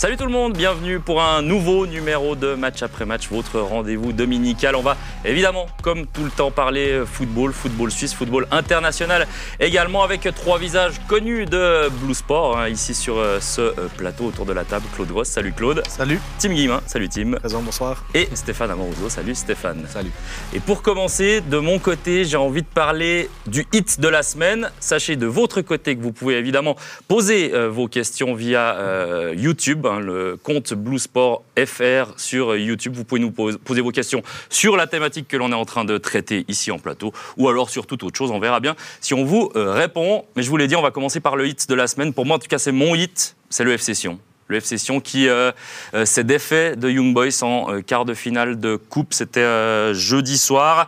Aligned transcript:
Salut 0.00 0.16
tout 0.16 0.24
le 0.24 0.30
monde, 0.30 0.56
bienvenue 0.56 0.98
pour 0.98 1.20
un 1.22 1.42
nouveau 1.42 1.86
numéro 1.86 2.34
de 2.34 2.54
Match 2.54 2.82
après 2.82 3.04
Match, 3.04 3.28
votre 3.28 3.60
rendez-vous 3.60 4.14
dominical. 4.14 4.74
On 4.74 4.80
va 4.80 4.96
évidemment, 5.26 5.66
comme 5.82 6.06
tout 6.06 6.24
le 6.24 6.30
temps, 6.30 6.50
parler 6.50 7.02
football, 7.04 7.52
football 7.52 7.90
suisse, 7.90 8.14
football 8.14 8.46
international, 8.50 9.26
également 9.58 10.02
avec 10.02 10.26
trois 10.34 10.58
visages 10.58 10.94
connus 11.06 11.44
de 11.44 11.90
Blue 12.02 12.14
Sport, 12.14 12.56
hein, 12.56 12.70
ici 12.70 12.94
sur 12.94 13.18
euh, 13.18 13.40
ce 13.40 13.60
euh, 13.60 13.74
plateau 13.98 14.24
autour 14.24 14.46
de 14.46 14.54
la 14.54 14.64
table. 14.64 14.86
Claude 14.94 15.10
Voss, 15.10 15.28
salut 15.28 15.52
Claude. 15.52 15.82
Salut. 15.86 16.18
Tim 16.38 16.54
Guillemin, 16.54 16.80
salut 16.86 17.10
Tim. 17.10 17.32
Présent, 17.32 17.60
bonsoir. 17.60 18.02
Et 18.14 18.26
Stéphane 18.32 18.70
Amoroso, 18.70 19.10
salut 19.10 19.34
Stéphane. 19.34 19.84
Salut. 19.86 20.12
Et 20.54 20.60
pour 20.60 20.80
commencer, 20.80 21.42
de 21.42 21.58
mon 21.58 21.78
côté, 21.78 22.24
j'ai 22.24 22.38
envie 22.38 22.62
de 22.62 22.66
parler 22.66 23.28
du 23.46 23.66
hit 23.74 24.00
de 24.00 24.08
la 24.08 24.22
semaine. 24.22 24.70
Sachez 24.80 25.16
de 25.16 25.26
votre 25.26 25.60
côté 25.60 25.94
que 25.94 26.00
vous 26.00 26.12
pouvez 26.12 26.38
évidemment 26.38 26.76
poser 27.06 27.52
euh, 27.52 27.68
vos 27.68 27.86
questions 27.86 28.32
via 28.32 28.76
euh, 28.76 29.34
YouTube, 29.36 29.86
hein, 29.90 30.00
le 30.00 30.36
compte 30.42 30.72
Blue 30.74 30.98
Sport 30.98 31.42
FR 31.58 32.14
sur 32.16 32.56
YouTube. 32.56 32.94
Vous 32.94 33.04
pouvez 33.04 33.20
nous 33.20 33.30
pos- 33.30 33.56
poser 33.58 33.80
vos 33.80 33.90
questions 33.90 34.22
sur 34.48 34.76
la 34.76 34.86
thématique 34.86 35.28
que 35.28 35.36
l'on 35.36 35.50
est 35.50 35.54
en 35.54 35.64
train 35.64 35.84
de 35.84 35.98
traiter 35.98 36.44
ici 36.48 36.70
en 36.70 36.78
plateau, 36.78 37.12
ou 37.36 37.48
alors 37.48 37.68
sur 37.70 37.86
toute 37.86 38.02
autre 38.02 38.16
chose. 38.16 38.30
On 38.30 38.38
verra 38.40 38.60
bien 38.60 38.76
si 39.00 39.14
on 39.14 39.24
vous 39.24 39.50
euh, 39.56 39.72
répond. 39.72 40.24
Mais 40.36 40.42
je 40.42 40.48
vous 40.50 40.56
l'ai 40.56 40.66
dit, 40.68 40.76
on 40.76 40.82
va 40.82 40.90
commencer 40.90 41.20
par 41.20 41.36
le 41.36 41.46
hit 41.46 41.68
de 41.68 41.74
la 41.74 41.86
semaine. 41.86 42.12
Pour 42.14 42.24
moi, 42.26 42.36
en 42.36 42.38
tout 42.38 42.48
cas, 42.48 42.58
c'est 42.58 42.72
mon 42.72 42.94
hit, 42.94 43.36
c'est 43.50 43.64
le 43.64 43.72
FC 43.72 43.94
Sion. 43.94 44.18
Le 44.48 44.56
FC 44.56 44.78
Sion 44.78 45.00
qui 45.00 45.28
euh, 45.28 45.52
euh, 45.94 46.04
s'est 46.04 46.24
défait 46.24 46.74
de 46.76 46.90
Young 46.90 47.14
Boys 47.14 47.42
en 47.42 47.72
euh, 47.72 47.80
quart 47.82 48.04
de 48.04 48.14
finale 48.14 48.58
de 48.58 48.74
coupe. 48.76 49.14
C'était 49.14 49.40
euh, 49.40 49.94
jeudi 49.94 50.38
soir. 50.38 50.86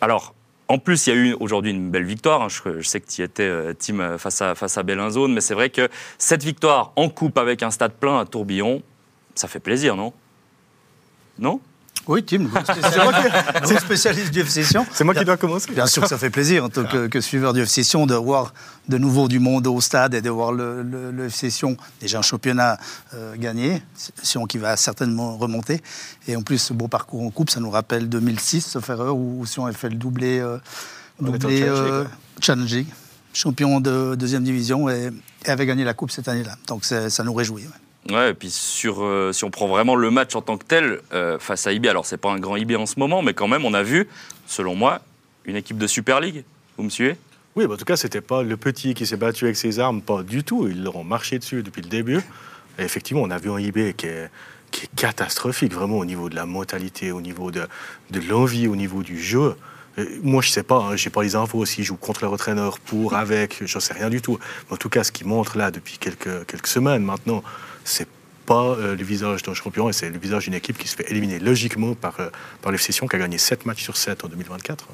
Alors, 0.00 0.34
en 0.68 0.78
plus, 0.78 1.06
il 1.06 1.10
y 1.10 1.16
a 1.16 1.16
eu 1.16 1.32
aujourd'hui 1.40 1.70
une 1.70 1.90
belle 1.90 2.04
victoire. 2.04 2.42
hein. 2.42 2.48
Je, 2.48 2.82
sais 2.82 3.00
que 3.00 3.08
tu 3.08 3.22
étais, 3.22 3.42
euh, 3.42 3.72
Tim, 3.78 4.00
euh, 4.00 4.18
face 4.18 4.42
à, 4.42 4.54
face 4.54 4.76
à 4.76 4.82
Bellinzone. 4.82 5.32
Mais 5.32 5.40
c'est 5.40 5.54
vrai 5.54 5.70
que 5.70 5.88
cette 6.18 6.44
victoire 6.44 6.92
en 6.96 7.08
coupe 7.08 7.38
avec 7.38 7.62
un 7.62 7.70
stade 7.70 7.92
plein 7.92 8.20
à 8.20 8.26
Tourbillon, 8.26 8.82
ça 9.34 9.48
fait 9.48 9.60
plaisir, 9.60 9.96
non? 9.96 10.12
Non? 11.38 11.60
Oui, 12.08 12.24
Tim, 12.24 12.44
gros 12.44 13.78
spécialiste, 13.78 14.30
du 14.32 14.40
FC 14.40 14.64
Sion. 14.64 14.86
C'est 14.92 15.04
moi 15.04 15.14
qui 15.14 15.24
dois 15.24 15.36
commencer. 15.36 15.70
Bien 15.72 15.86
sûr 15.86 16.02
que 16.02 16.08
ça 16.08 16.16
fait 16.18 16.30
plaisir 16.30 16.64
en 16.64 16.68
tant 16.70 16.84
que, 16.84 17.06
que 17.06 17.20
suiveur 17.20 17.52
du 17.52 17.60
FC 17.60 17.82
Sion 17.84 18.06
de 18.06 18.14
voir 18.14 18.54
de 18.88 18.96
nouveau 18.96 19.28
du 19.28 19.38
monde 19.40 19.66
au 19.66 19.80
stade 19.82 20.14
et 20.14 20.22
de 20.22 20.30
voir 20.30 20.52
le, 20.52 20.82
le- 20.82 21.10
le 21.10 21.26
FC 21.26 21.50
Sion, 21.50 21.76
déjà 22.00 22.18
un 22.18 22.22
championnat 22.22 22.78
euh, 23.14 23.36
gagné, 23.36 23.82
Sion 24.22 24.46
qui 24.46 24.56
va 24.56 24.76
certainement 24.78 25.36
remonter. 25.36 25.82
Et 26.26 26.34
en 26.34 26.42
plus, 26.42 26.58
ce 26.58 26.72
beau 26.72 26.88
parcours 26.88 27.22
en 27.22 27.30
coupe, 27.30 27.50
ça 27.50 27.60
nous 27.60 27.70
rappelle 27.70 28.08
2006, 28.08 28.62
sauf 28.66 28.88
erreur, 28.88 29.14
où 29.14 29.44
Sion 29.44 29.66
a 29.66 29.72
fait 29.72 29.90
le 29.90 29.96
doublé, 29.96 30.38
euh, 30.38 30.56
doublé 31.20 31.60
Challenge 32.40 32.72
League, 32.72 32.86
euh, 32.88 32.94
champion 33.34 33.80
de 33.80 34.14
deuxième 34.14 34.44
division 34.44 34.88
et, 34.88 35.10
et 35.44 35.50
avait 35.50 35.66
gagné 35.66 35.84
la 35.84 35.92
coupe 35.92 36.10
cette 36.10 36.28
année-là. 36.28 36.56
Donc 36.68 36.84
c'est- 36.86 37.10
ça 37.10 37.22
nous 37.22 37.34
réjouit. 37.34 37.64
ouais. 37.64 37.87
Ouais, 38.10 38.30
et 38.30 38.34
puis 38.34 38.50
sur, 38.50 39.02
euh, 39.02 39.32
si 39.32 39.44
on 39.44 39.50
prend 39.50 39.68
vraiment 39.68 39.94
le 39.94 40.10
match 40.10 40.34
en 40.34 40.40
tant 40.40 40.56
que 40.56 40.64
tel, 40.64 41.00
euh, 41.12 41.38
face 41.38 41.66
à 41.66 41.72
IB, 41.72 41.86
alors 41.86 42.06
c'est 42.06 42.16
pas 42.16 42.30
un 42.30 42.38
grand 42.38 42.56
IB 42.56 42.74
en 42.76 42.86
ce 42.86 42.98
moment, 42.98 43.22
mais 43.22 43.34
quand 43.34 43.48
même, 43.48 43.64
on 43.64 43.74
a 43.74 43.82
vu, 43.82 44.08
selon 44.46 44.74
moi, 44.74 45.00
une 45.44 45.56
équipe 45.56 45.76
de 45.78 45.86
Super 45.86 46.20
League. 46.20 46.44
Vous 46.76 46.84
me 46.84 46.90
suivez? 46.90 47.16
Oui, 47.54 47.66
bah, 47.66 47.74
en 47.74 47.76
tout 47.76 47.84
cas, 47.84 47.96
c'était 47.96 48.20
pas 48.20 48.42
le 48.42 48.56
petit 48.56 48.94
qui 48.94 49.04
s'est 49.04 49.16
battu 49.16 49.44
avec 49.44 49.56
ses 49.56 49.78
armes, 49.78 50.00
pas 50.00 50.22
du 50.22 50.44
tout. 50.44 50.68
Ils 50.68 50.82
leur 50.82 50.96
ont 50.96 51.04
marché 51.04 51.38
dessus 51.38 51.62
depuis 51.62 51.82
le 51.82 51.88
début. 51.88 52.20
Et 52.78 52.82
effectivement, 52.82 53.22
on 53.22 53.30
a 53.30 53.38
vu 53.38 53.50
un 53.50 53.58
IB 53.58 53.94
qui 53.96 54.06
est, 54.06 54.30
qui 54.70 54.84
est 54.84 54.94
catastrophique, 54.96 55.74
vraiment, 55.74 55.98
au 55.98 56.04
niveau 56.04 56.30
de 56.30 56.36
la 56.36 56.46
mentalité, 56.46 57.10
au 57.10 57.20
niveau 57.20 57.50
de, 57.50 57.66
de 58.10 58.20
l'envie, 58.20 58.68
au 58.68 58.76
niveau 58.76 59.02
du 59.02 59.20
jeu. 59.20 59.54
Moi, 60.22 60.40
je 60.42 60.50
sais 60.50 60.62
pas, 60.62 60.76
hein, 60.76 60.96
j'ai 60.96 61.10
pas 61.10 61.24
les 61.24 61.34
infos 61.34 61.66
s'ils 61.66 61.84
jouent 61.84 61.96
contre 61.96 62.22
leur 62.22 62.32
entraîneur, 62.32 62.78
pour, 62.78 63.14
avec, 63.14 63.62
je 63.66 63.78
sais 63.80 63.94
rien 63.94 64.08
du 64.08 64.22
tout. 64.22 64.38
En 64.70 64.76
tout 64.76 64.88
cas, 64.88 65.02
ce 65.02 65.10
qu'ils 65.10 65.26
montrent 65.26 65.58
là 65.58 65.72
depuis 65.72 65.98
quelques, 65.98 66.46
quelques 66.46 66.68
semaines 66.68 67.02
maintenant, 67.02 67.42
c'est 67.88 68.08
pas 68.46 68.76
euh, 68.78 68.96
le 68.96 69.02
visage 69.04 69.42
d'un 69.42 69.52
champion, 69.54 69.88
et 69.90 69.92
c'est 69.92 70.08
le 70.08 70.18
visage 70.18 70.44
d'une 70.44 70.54
équipe 70.54 70.78
qui 70.78 70.88
se 70.88 70.96
fait 70.96 71.10
éliminer 71.10 71.38
logiquement 71.38 71.94
par, 71.94 72.18
euh, 72.20 72.28
par 72.62 72.72
l'FC 72.72 72.92
Sion, 72.92 73.06
qui 73.06 73.16
a 73.16 73.18
gagné 73.18 73.36
7 73.38 73.66
matchs 73.66 73.82
sur 73.82 73.96
7 73.96 74.24
en 74.24 74.28
2024. 74.28 74.86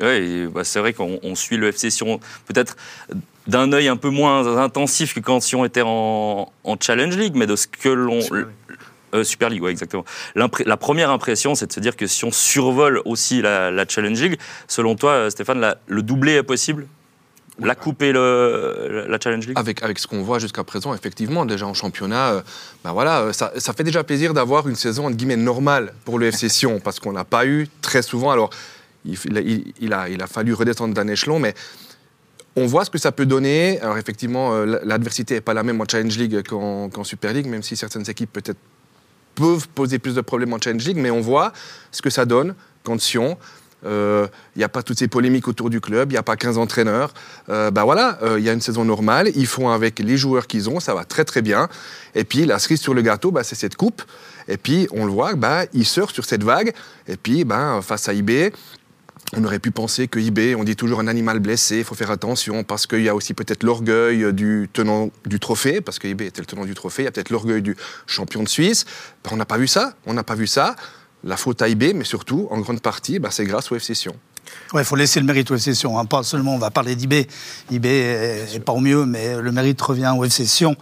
Oui, 0.00 0.46
bah, 0.52 0.64
c'est 0.64 0.80
vrai 0.80 0.92
qu'on 0.92 1.18
on 1.22 1.34
suit 1.34 1.56
le 1.56 1.68
FC 1.68 1.88
Sion 1.90 2.18
peut-être 2.46 2.76
d'un 3.46 3.72
œil 3.72 3.88
un 3.88 3.96
peu 3.96 4.10
moins 4.10 4.58
intensif 4.58 5.14
que 5.14 5.20
quand 5.20 5.40
Sion 5.40 5.64
était 5.64 5.82
en, 5.84 6.50
en 6.64 6.76
Challenge 6.80 7.16
League, 7.16 7.34
mais 7.36 7.46
de 7.46 7.56
ce 7.56 7.66
que 7.68 7.88
l'on. 7.88 8.20
Super 8.20 8.38
League. 8.38 8.48
Euh, 9.14 9.22
Super 9.22 9.48
League, 9.48 9.62
oui, 9.62 9.70
exactement. 9.70 10.04
La 10.34 10.76
première 10.76 11.10
impression, 11.10 11.54
c'est 11.54 11.68
de 11.68 11.72
se 11.72 11.78
dire 11.80 11.94
que 11.96 12.06
si 12.08 12.24
on 12.24 12.32
survole 12.32 13.00
aussi 13.04 13.40
la, 13.42 13.70
la 13.70 13.86
Challenge 13.88 14.20
League, 14.20 14.38
selon 14.66 14.96
toi, 14.96 15.12
euh, 15.12 15.30
Stéphane, 15.30 15.60
la- 15.60 15.78
le 15.86 16.02
doublé 16.02 16.32
est 16.32 16.42
possible? 16.42 16.86
La 17.60 17.74
coupe 17.76 18.02
et 18.02 18.10
le, 18.12 19.06
la 19.08 19.18
Challenge 19.20 19.46
League 19.46 19.56
Avec, 19.58 19.82
avec 19.84 19.98
ce 20.00 20.06
qu'on 20.08 20.22
voit 20.22 20.40
jusqu'à 20.40 20.64
présent, 20.64 20.92
effectivement, 20.92 21.46
déjà 21.46 21.66
en 21.66 21.74
championnat, 21.74 22.32
euh, 22.32 22.40
ben 22.82 22.92
voilà, 22.92 23.20
euh, 23.20 23.32
ça, 23.32 23.52
ça 23.58 23.72
fait 23.72 23.84
déjà 23.84 24.02
plaisir 24.02 24.34
d'avoir 24.34 24.68
une 24.68 24.74
saison 24.74 25.06
entre 25.06 25.16
guillemets 25.16 25.36
normale 25.36 25.92
pour 26.04 26.18
le 26.18 26.26
FC 26.26 26.48
Sion, 26.48 26.80
parce 26.80 26.98
qu'on 26.98 27.12
n'a 27.12 27.24
pas 27.24 27.46
eu 27.46 27.68
très 27.80 28.02
souvent. 28.02 28.30
Alors, 28.32 28.50
il, 29.04 29.16
il 29.26 29.38
a- 29.38 29.40
il- 29.80 29.92
a, 29.92 30.08
il 30.08 30.20
a 30.22 30.26
fallu 30.26 30.52
redescendre 30.52 30.94
d'un 30.94 31.06
échelon, 31.06 31.38
mais 31.38 31.54
on 32.56 32.66
voit 32.66 32.84
ce 32.84 32.90
que 32.90 32.98
ça 32.98 33.12
peut 33.12 33.26
donner. 33.26 33.80
Alors, 33.82 33.98
effectivement, 33.98 34.54
euh, 34.54 34.80
l'adversité 34.84 35.34
n'est 35.34 35.40
pas 35.40 35.54
la 35.54 35.62
même 35.62 35.80
en 35.80 35.84
Challenge 35.88 36.16
League 36.18 36.42
qu'en 36.48 36.88
qu'en 36.88 37.04
Super 37.04 37.32
League, 37.34 37.46
même 37.46 37.62
si 37.62 37.76
certaines 37.76 38.08
équipes 38.10 38.32
peut-être 38.32 38.58
peuvent 39.36 39.68
poser 39.68 39.98
plus 40.00 40.14
de 40.16 40.20
problèmes 40.20 40.52
en 40.52 40.58
Challenge 40.60 40.84
League, 40.84 40.96
mais 40.98 41.10
on 41.10 41.20
voit 41.20 41.52
ce 41.92 42.02
que 42.02 42.10
ça 42.10 42.24
donne 42.24 42.54
quand 42.82 43.00
Sion. 43.00 43.38
Euh, 43.84 44.26
Il 44.56 44.58
n'y 44.58 44.64
a 44.64 44.68
pas 44.68 44.82
toutes 44.82 44.98
ces 44.98 45.08
polémiques 45.08 45.48
autour 45.48 45.70
du 45.70 45.80
club, 45.80 46.10
il 46.10 46.14
n'y 46.14 46.18
a 46.18 46.22
pas 46.22 46.36
15 46.36 46.58
entraîneurs. 46.58 47.14
Euh, 47.48 47.70
bah 47.70 47.84
voilà, 47.84 48.18
euh, 48.22 48.38
il 48.38 48.44
y 48.44 48.48
a 48.48 48.52
une 48.52 48.60
saison 48.60 48.84
normale, 48.84 49.30
ils 49.34 49.46
font 49.46 49.68
avec 49.68 49.98
les 49.98 50.16
joueurs 50.16 50.46
qu'ils 50.46 50.68
ont, 50.68 50.80
ça 50.80 50.94
va 50.94 51.04
très 51.04 51.24
très 51.24 51.42
bien. 51.42 51.68
Et 52.14 52.24
puis 52.24 52.44
la 52.44 52.58
cerise 52.58 52.80
sur 52.80 52.94
le 52.94 53.02
gâteau, 53.02 53.30
bah, 53.30 53.44
c'est 53.44 53.54
cette 53.54 53.76
coupe. 53.76 54.02
Et 54.48 54.56
puis 54.56 54.88
on 54.92 55.06
le 55.06 55.12
voit, 55.12 55.34
bah, 55.34 55.64
ils 55.72 55.86
surfent 55.86 56.12
sur 56.12 56.24
cette 56.24 56.44
vague. 56.44 56.72
Et 57.08 57.16
puis 57.16 57.44
bah, 57.44 57.80
face 57.82 58.08
à 58.08 58.12
IB, 58.12 58.52
on 59.36 59.44
aurait 59.44 59.58
pu 59.58 59.70
penser 59.70 60.06
que 60.06 60.18
IB, 60.18 60.54
on 60.56 60.64
dit 60.64 60.76
toujours 60.76 61.00
un 61.00 61.08
animal 61.08 61.40
blessé, 61.40 61.78
il 61.78 61.84
faut 61.84 61.94
faire 61.94 62.10
attention 62.10 62.62
parce 62.62 62.86
qu'il 62.86 63.02
y 63.02 63.08
a 63.08 63.14
aussi 63.14 63.34
peut-être 63.34 63.62
l'orgueil 63.62 64.32
du 64.32 64.68
tenant 64.72 65.10
du 65.24 65.40
trophée, 65.40 65.80
parce 65.80 65.98
que 65.98 66.06
IB 66.06 66.22
était 66.22 66.40
le 66.40 66.46
tenant 66.46 66.64
du 66.64 66.74
trophée, 66.74 67.02
il 67.02 67.04
y 67.06 67.08
a 67.08 67.10
peut-être 67.10 67.30
l'orgueil 67.30 67.62
du 67.62 67.76
champion 68.06 68.42
de 68.42 68.48
Suisse. 68.48 68.84
Ben, 69.24 69.30
on 69.32 69.36
n'a 69.36 69.46
pas 69.46 69.58
vu 69.58 69.66
ça, 69.66 69.94
on 70.06 70.14
n'a 70.14 70.22
pas 70.22 70.34
vu 70.34 70.46
ça. 70.46 70.76
La 71.24 71.36
faute 71.36 71.62
à 71.62 71.68
IB, 71.68 71.92
mais 71.94 72.04
surtout, 72.04 72.48
en 72.50 72.60
grande 72.60 72.80
partie, 72.80 73.18
ben, 73.18 73.30
c'est 73.30 73.44
grâce 73.44 73.72
au 73.72 73.76
FC 73.76 73.94
Sion. 73.94 74.14
Ouais, 74.74 74.82
il 74.82 74.84
faut 74.84 74.96
laisser 74.96 75.20
le 75.20 75.26
mérite 75.26 75.50
au 75.50 75.54
FC 75.56 75.74
Sion. 75.74 75.98
hein. 75.98 76.04
Pas 76.04 76.22
seulement, 76.22 76.54
on 76.54 76.58
va 76.58 76.70
parler 76.70 76.94
d'IB. 76.96 77.14
IB 77.70 77.86
est, 77.86 78.54
est 78.54 78.60
pas 78.60 78.72
au 78.72 78.80
mieux, 78.80 79.06
mais 79.06 79.40
le 79.40 79.50
mérite 79.52 79.80
revient 79.80 80.12
au 80.16 80.24
FC 80.24 80.44
Sion. 80.44 80.76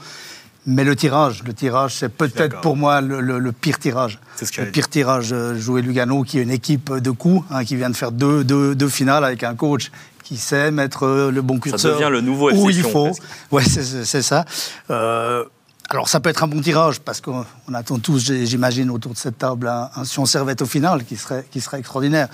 Mais 0.67 0.85
le 0.85 0.95
tirage, 0.95 1.43
le 1.45 1.53
tirage, 1.55 1.95
c'est 1.97 2.09
peut-être 2.09 2.61
pour 2.61 2.77
moi 2.77 3.01
le, 3.01 3.21
le- 3.21 3.41
le 3.41 3.53
pire 3.53 3.79
tirage. 3.81 4.21
Ce 4.41 4.61
le 4.61 4.71
pire 4.71 4.89
tirage 4.89 5.33
euh, 5.33 5.57
joué 5.59 5.83
Lugano, 5.83 6.23
qui 6.23 6.39
est 6.39 6.43
une 6.43 6.53
équipe 6.53 6.93
de 6.93 7.11
coups, 7.11 7.45
hein, 7.51 7.65
qui 7.65 7.75
vient 7.75 7.91
de 7.91 7.97
faire 7.97 8.13
deux, 8.13 8.45
deux, 8.45 8.75
deux 8.77 8.89
finales 8.89 9.25
avec 9.25 9.43
un 9.43 9.57
coach 9.57 9.91
qui 10.23 10.37
sait 10.37 10.71
mettre 10.71 11.05
euh, 11.05 11.31
le 11.33 11.43
bon 11.43 11.59
curseur. 11.59 11.95
devient 11.99 12.11
le 12.13 12.21
nouveau 12.21 12.53
où 12.53 12.69
FC 12.71 12.79
il 12.79 12.85
Sion, 12.85 12.91
faut. 12.93 13.11
Ouais, 13.51 13.65
c'est- 13.65 13.83
c'est 13.83 14.05
c'est 14.05 14.23
ça. 14.23 14.45
Euh, 14.91 15.45
alors 15.93 16.09
ça 16.09 16.21
peut 16.21 16.31
être 16.31 16.43
un 16.43 16.47
bon 16.47 16.61
tirage 16.61 17.01
parce 17.01 17.21
qu'on 17.21 17.45
on 17.69 17.75
attend 17.75 17.99
tous, 17.99 18.33
j'imagine, 18.45 18.91
autour 18.91 19.13
de 19.13 19.17
cette 19.17 19.39
table 19.39 19.69
un, 19.69 19.91
un 19.95 20.05
Sion 20.05 20.25
Servette 20.27 20.63
au 20.63 20.67
final 20.67 21.05
qui 21.05 21.17
serait, 21.17 21.45
qui 21.51 21.61
serait 21.61 21.79
extraordinaire. 21.79 22.29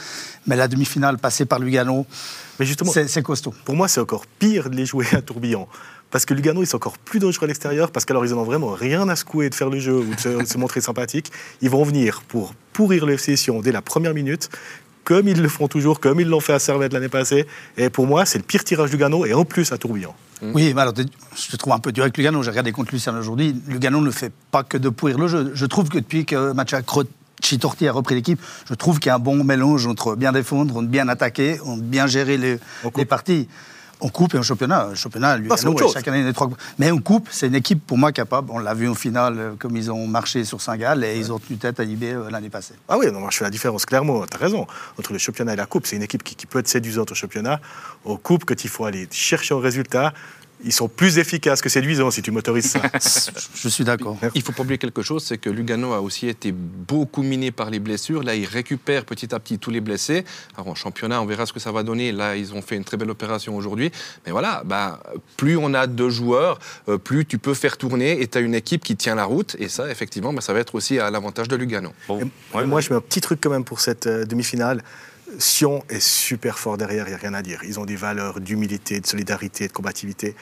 Mais 0.47 0.57
la 0.57 0.69
demi-finale 0.69 1.19
passée 1.19 1.45
par 1.45 1.59
Lugano, 1.59 2.07
Mais 2.59 2.67
justement, 2.67 2.93
c'est 2.93 3.09
c'est 3.09 3.23
costaud. 3.23 3.55
pour 3.65 3.75
moi, 3.75 3.89
c'est 3.89 4.01
encore 4.01 4.27
pire 4.27 4.71
de 4.71 4.77
les 4.77 4.87
jouer 4.87 5.07
à 5.13 5.23
tourbillon. 5.23 5.67
Parce 6.11 6.25
que 6.25 6.33
Lugano, 6.33 6.63
ils 6.63 6.67
sont 6.67 6.77
encore 6.77 6.97
plus 6.97 7.19
dangereux 7.19 7.45
à 7.45 7.49
l'extérieur, 7.49 7.91
parce 7.91 8.07
qu'alors 8.07 8.25
ils 8.25 8.31
n'en 8.33 8.39
ont 8.39 8.45
vraiment 8.45 8.71
rien 8.71 9.09
à 9.09 9.17
secouer 9.17 9.51
de 9.51 9.55
faire 9.55 9.69
le 9.69 9.79
jeu 9.79 9.99
ou 9.99 10.15
de 10.15 10.21
se, 10.21 10.29
de 10.29 10.47
se 10.47 10.57
montrer 10.57 10.81
sympathique. 10.81 11.31
Ils 11.61 11.69
vont 11.69 11.85
venir 11.85 12.23
pour 12.29 12.55
pourrir 12.73 13.05
le 13.05 13.15
FC 13.15 13.37
Sion 13.37 13.61
dès 13.61 13.73
la 13.73 13.83
première 13.83 14.15
minute, 14.15 14.49
comme 15.09 15.27
ils 15.27 15.41
le 15.41 15.49
font 15.49 15.69
toujours, 15.69 16.01
comme 16.01 16.21
ils 16.21 16.29
l'ont 16.29 16.39
fait 16.39 16.53
à 16.53 16.59
Servette 16.59 16.93
l'année 16.93 17.09
passée. 17.09 17.47
Et 17.79 17.89
pour 17.89 18.07
moi, 18.07 18.27
c'est 18.27 18.37
le 18.37 18.45
pire 18.45 18.63
tirage 18.63 18.91
Lugano, 18.91 19.25
et 19.25 19.33
en 19.33 19.47
plus 19.47 19.73
à 19.73 19.79
tourbillon. 19.79 20.13
Oui, 20.43 20.75
mais 20.75 20.83
alors, 20.83 20.93
je 20.95 21.51
te 21.51 21.57
trouve 21.57 21.73
un 21.73 21.79
peu 21.79 21.93
dur 21.93 22.03
avec 22.03 22.19
Lugano. 22.19 22.43
J'ai 22.43 22.51
regardé 22.51 22.73
contre 22.73 22.93
Lucien 22.93 23.17
aujourd'hui. 23.17 23.59
Lugano 23.69 24.03
ne 24.03 24.11
fait 24.11 24.31
pas 24.51 24.65
que 24.65 24.77
de 24.77 24.91
pourrir 24.91 25.17
le 25.17 25.27
jeu. 25.27 25.53
Je 25.55 25.65
trouve 25.65 25.89
que 25.89 25.97
depuis 25.97 26.27
que 26.27 26.53
Matcha 26.53 26.83
Chitorti 27.43 27.89
a 27.89 27.93
repris 27.93 28.17
l'équipe, 28.17 28.39
je 28.69 28.75
trouve 28.75 28.99
qu'il 28.99 29.09
y 29.09 29.11
a 29.11 29.15
un 29.15 29.19
bon 29.19 29.43
mélange 29.45 29.87
entre 29.87 30.15
bien 30.15 30.33
défendre, 30.33 30.83
bien 30.83 31.09
attaquer, 31.09 31.59
bien 31.79 32.07
gérer 32.07 32.37
les 32.37 33.05
parties. 33.07 33.49
On 34.01 34.09
coupe 34.09 34.35
et 34.35 34.39
en 34.39 34.43
championnat. 34.43 34.89
Le 34.91 34.95
championnat, 34.95 35.37
Lugano, 35.37 35.71
autre 35.71 35.81
chose. 35.81 35.93
chaque 35.93 36.07
année, 36.09 36.23
les 36.23 36.33
trois. 36.33 36.49
Mais 36.79 36.91
on 36.91 36.99
coupe, 36.99 37.29
c'est 37.31 37.49
une 37.49 37.55
équipe 37.55 37.85
pour 37.85 37.99
moi 37.99 38.13
capable. 38.13 38.51
On 38.53 38.59
l'a 38.59 38.75
vu 38.75 38.89
au 38.89 38.95
final, 38.95 39.39
euh, 39.39 39.55
comme 39.59 39.77
ils 39.77 39.91
ont 39.91 40.07
marché 40.07 40.45
sur 40.45 40.61
Saint-Gall 40.61 41.03
et 41.05 41.19
ils 41.19 41.33
ont 41.33 41.39
tenu 41.39 41.59
tête 41.59 41.81
à 41.81 41.85
IB 41.85 42.05
euh, 42.05 42.31
l'année 42.31 42.51
passée. 42.51 42.75
Ah 42.89 42.97
oui, 42.97 43.11
non, 43.11 43.29
je 43.31 43.39
fais 43.39 43.45
la 43.45 43.51
différence 43.51 43.87
clairement, 43.87 44.25
tu 44.27 44.37
as 44.37 44.41
raison, 44.41 44.67
entre 44.99 45.13
le 45.13 45.19
championnat 45.19 45.55
et 45.55 45.57
la 45.57 45.67
coupe. 45.67 45.87
C'est 45.87 45.97
une 45.97 46.03
équipe 46.03 46.23
qui, 46.23 46.37
qui 46.37 46.47
peut 46.47 46.61
être 46.61 46.69
séduisante 46.69 47.11
au 47.11 47.15
championnat. 47.15 47.61
Aux 48.05 48.17
coupes, 48.17 48.45
quand 48.45 48.63
il 48.63 48.71
faut 48.71 48.85
aller 48.85 49.09
chercher 49.11 49.55
un 49.55 49.61
résultat, 49.61 50.13
ils 50.65 50.73
sont 50.73 50.89
plus 50.89 51.19
efficaces 51.19 51.61
que 51.61 51.69
séduisants, 51.69 52.11
si 52.11 52.23
tu 52.23 52.31
m'autorises 52.31 52.71
ça. 52.71 52.83
Je 53.55 53.69
suis 53.69 53.85
d'accord. 53.85 54.17
Il 54.35 54.43
faut 54.43 54.53
pas 54.53 54.63
oublier 54.63 54.79
quelque 54.79 55.03
chose, 55.03 55.25
c'est 55.25 55.39
que 55.39 55.51
Lugano 55.51 55.93
a 55.93 56.01
aussi 56.01 56.29
été 56.29 56.53
beaucoup 56.53 57.23
miné 57.23 57.51
par 57.51 57.71
les 57.71 57.79
blessures. 57.79 58.23
Là, 58.23 58.35
il 58.35 58.45
récupère 58.45 59.05
petit 59.05 59.35
à 59.35 59.39
petit 59.39 59.59
tous 59.59 59.71
les 59.71 59.81
blessés. 59.81 60.25
Alors 60.55 60.69
en 60.69 60.75
championnat, 60.75 61.23
on 61.23 61.27
verra 61.27 61.47
ce 61.47 61.53
que 61.53 61.61
ça 61.61 61.73
va 61.73 61.83
donner. 61.83 62.13
Là, 62.13 62.37
ils 62.37 62.55
ont 62.55 62.63
fait 62.63 62.77
une 62.77 62.85
très 62.85 62.97
belle 62.97 63.11
opération 63.11 63.57
aujourd'hui. 63.57 63.91
Mais 64.27 64.33
voilà, 64.33 64.63
bah, 64.65 65.01
plus 65.37 65.57
on 65.57 65.75
a 65.75 65.87
de 65.87 66.09
joueurs, 66.09 66.59
euh, 66.89 66.99
plus 66.99 67.25
tu 67.25 67.39
peux 67.39 67.55
faire 67.55 67.77
tourner 67.77 68.21
et 68.21 68.27
tu 68.27 68.39
as 68.39 68.41
une 68.41 68.55
équipe 68.55 68.83
qui 68.83 68.97
tient 68.97 69.15
la 69.15 69.25
route. 69.25 69.57
Et 69.59 69.69
ça, 69.69 69.91
effectivement, 69.91 70.33
bah, 70.33 70.41
ça 70.41 70.53
va 70.53 70.61
être 70.61 70.75
aussi 70.75 70.99
à 70.99 71.11
l'avantage 71.11 71.49
de 71.49 71.57
Lugano. 71.57 71.93
Et 72.11 72.65
moi, 72.65 72.81
je 72.81 72.91
mets 72.91 72.97
un 72.97 73.01
petit 73.01 73.21
truc 73.21 73.41
quand 73.41 73.51
même 73.51 73.65
pour 73.65 73.81
cette 73.81 74.07
euh, 74.07 74.25
demi-finale. 74.25 74.83
Sion 75.39 75.85
est 75.89 76.01
super 76.01 76.59
fort 76.59 76.79
derrière, 76.79 77.07
il 77.07 77.11
n'y 77.11 77.15
a 77.15 77.19
rien 77.19 77.35
à 77.35 77.43
dire. 77.43 77.61
Ils 77.65 77.79
ont 77.79 77.85
des 77.85 77.97
valeurs 77.97 78.41
d'humilité, 78.41 79.01
de 79.01 79.07
solidarité, 79.07 79.69
de 79.69 79.73
combativité. 79.73 80.35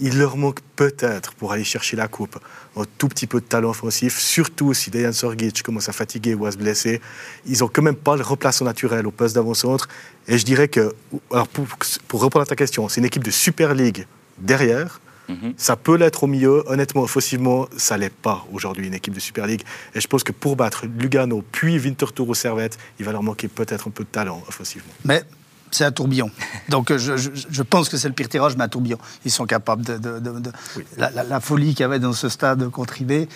Il 0.00 0.18
leur 0.18 0.36
manque 0.36 0.60
peut-être 0.74 1.34
pour 1.34 1.52
aller 1.52 1.64
chercher 1.64 1.96
la 1.96 2.08
coupe 2.08 2.38
un 2.76 2.84
tout 2.98 3.08
petit 3.08 3.26
peu 3.26 3.40
de 3.40 3.44
talent 3.44 3.70
offensif, 3.70 4.18
surtout 4.18 4.74
si 4.74 4.90
Dejan 4.90 5.12
Sorgic 5.12 5.62
commence 5.62 5.88
à 5.88 5.92
fatiguer 5.92 6.34
ou 6.34 6.46
à 6.46 6.50
se 6.50 6.56
blesser. 6.56 7.00
Ils 7.46 7.60
n'ont 7.60 7.68
quand 7.68 7.82
même 7.82 7.96
pas 7.96 8.16
le 8.16 8.22
remplaçant 8.22 8.64
naturel 8.64 9.06
au 9.06 9.10
poste 9.10 9.34
d'avant-centre. 9.34 9.88
Et 10.26 10.38
je 10.38 10.44
dirais 10.44 10.68
que, 10.68 10.94
alors 11.30 11.46
pour, 11.46 11.66
pour 12.08 12.22
répondre 12.22 12.42
à 12.42 12.46
ta 12.46 12.56
question, 12.56 12.88
c'est 12.88 13.00
une 13.00 13.06
équipe 13.06 13.24
de 13.24 13.30
Super 13.30 13.74
League 13.74 14.06
derrière. 14.38 15.00
Mhm. 15.28 15.54
Ça 15.56 15.76
peut 15.76 15.96
l'être 15.96 16.24
au 16.24 16.26
milieu. 16.26 16.64
Honnêtement, 16.66 17.02
offensivement, 17.02 17.68
ça 17.76 17.96
l'est 17.96 18.12
pas 18.12 18.44
aujourd'hui, 18.52 18.86
une 18.88 18.94
équipe 18.94 19.14
de 19.14 19.20
Super 19.20 19.46
League. 19.46 19.62
Et 19.94 20.00
je 20.00 20.06
pense 20.08 20.24
que 20.24 20.32
pour 20.32 20.56
battre 20.56 20.84
Lugano, 20.98 21.42
puis 21.52 21.78
Winterthur 21.78 22.28
ou 22.28 22.34
Servette, 22.34 22.76
il 22.98 23.04
va 23.06 23.12
leur 23.12 23.22
manquer 23.22 23.48
peut-être 23.48 23.88
un 23.88 23.90
peu 23.90 24.04
de 24.04 24.08
talent 24.08 24.42
offensivement. 24.48 24.92
Mais 25.04 25.22
c'est 25.70 25.84
un 25.84 25.92
tourbillon. 25.92 26.30
Donc 26.68 26.90
euh, 26.90 26.98
je, 26.98 27.16
je- 27.16 27.30
je 27.48 27.62
pense 27.62 27.88
que 27.88 27.96
c'est 27.96 28.08
le 28.08 28.14
pire 28.14 28.28
tirage, 28.28 28.56
mais 28.56 28.64
un 28.64 28.68
tourbillon. 28.68 28.98
Ils 29.24 29.30
sont 29.30 29.46
capables 29.46 29.84
de. 29.84 29.96
de- 29.96 30.18
de- 30.18 30.40
de- 30.40 30.52
Oui. 30.76 30.84
la, 30.98 31.10
la- 31.10 31.24
la 31.24 31.40
folie 31.40 31.70
qu'il 31.70 31.80
y 31.80 31.84
avait 31.84 31.98
dans 32.00 32.12
ce 32.12 32.28
stade 32.28 32.68
contre 32.70 33.00
IB, 33.00 33.28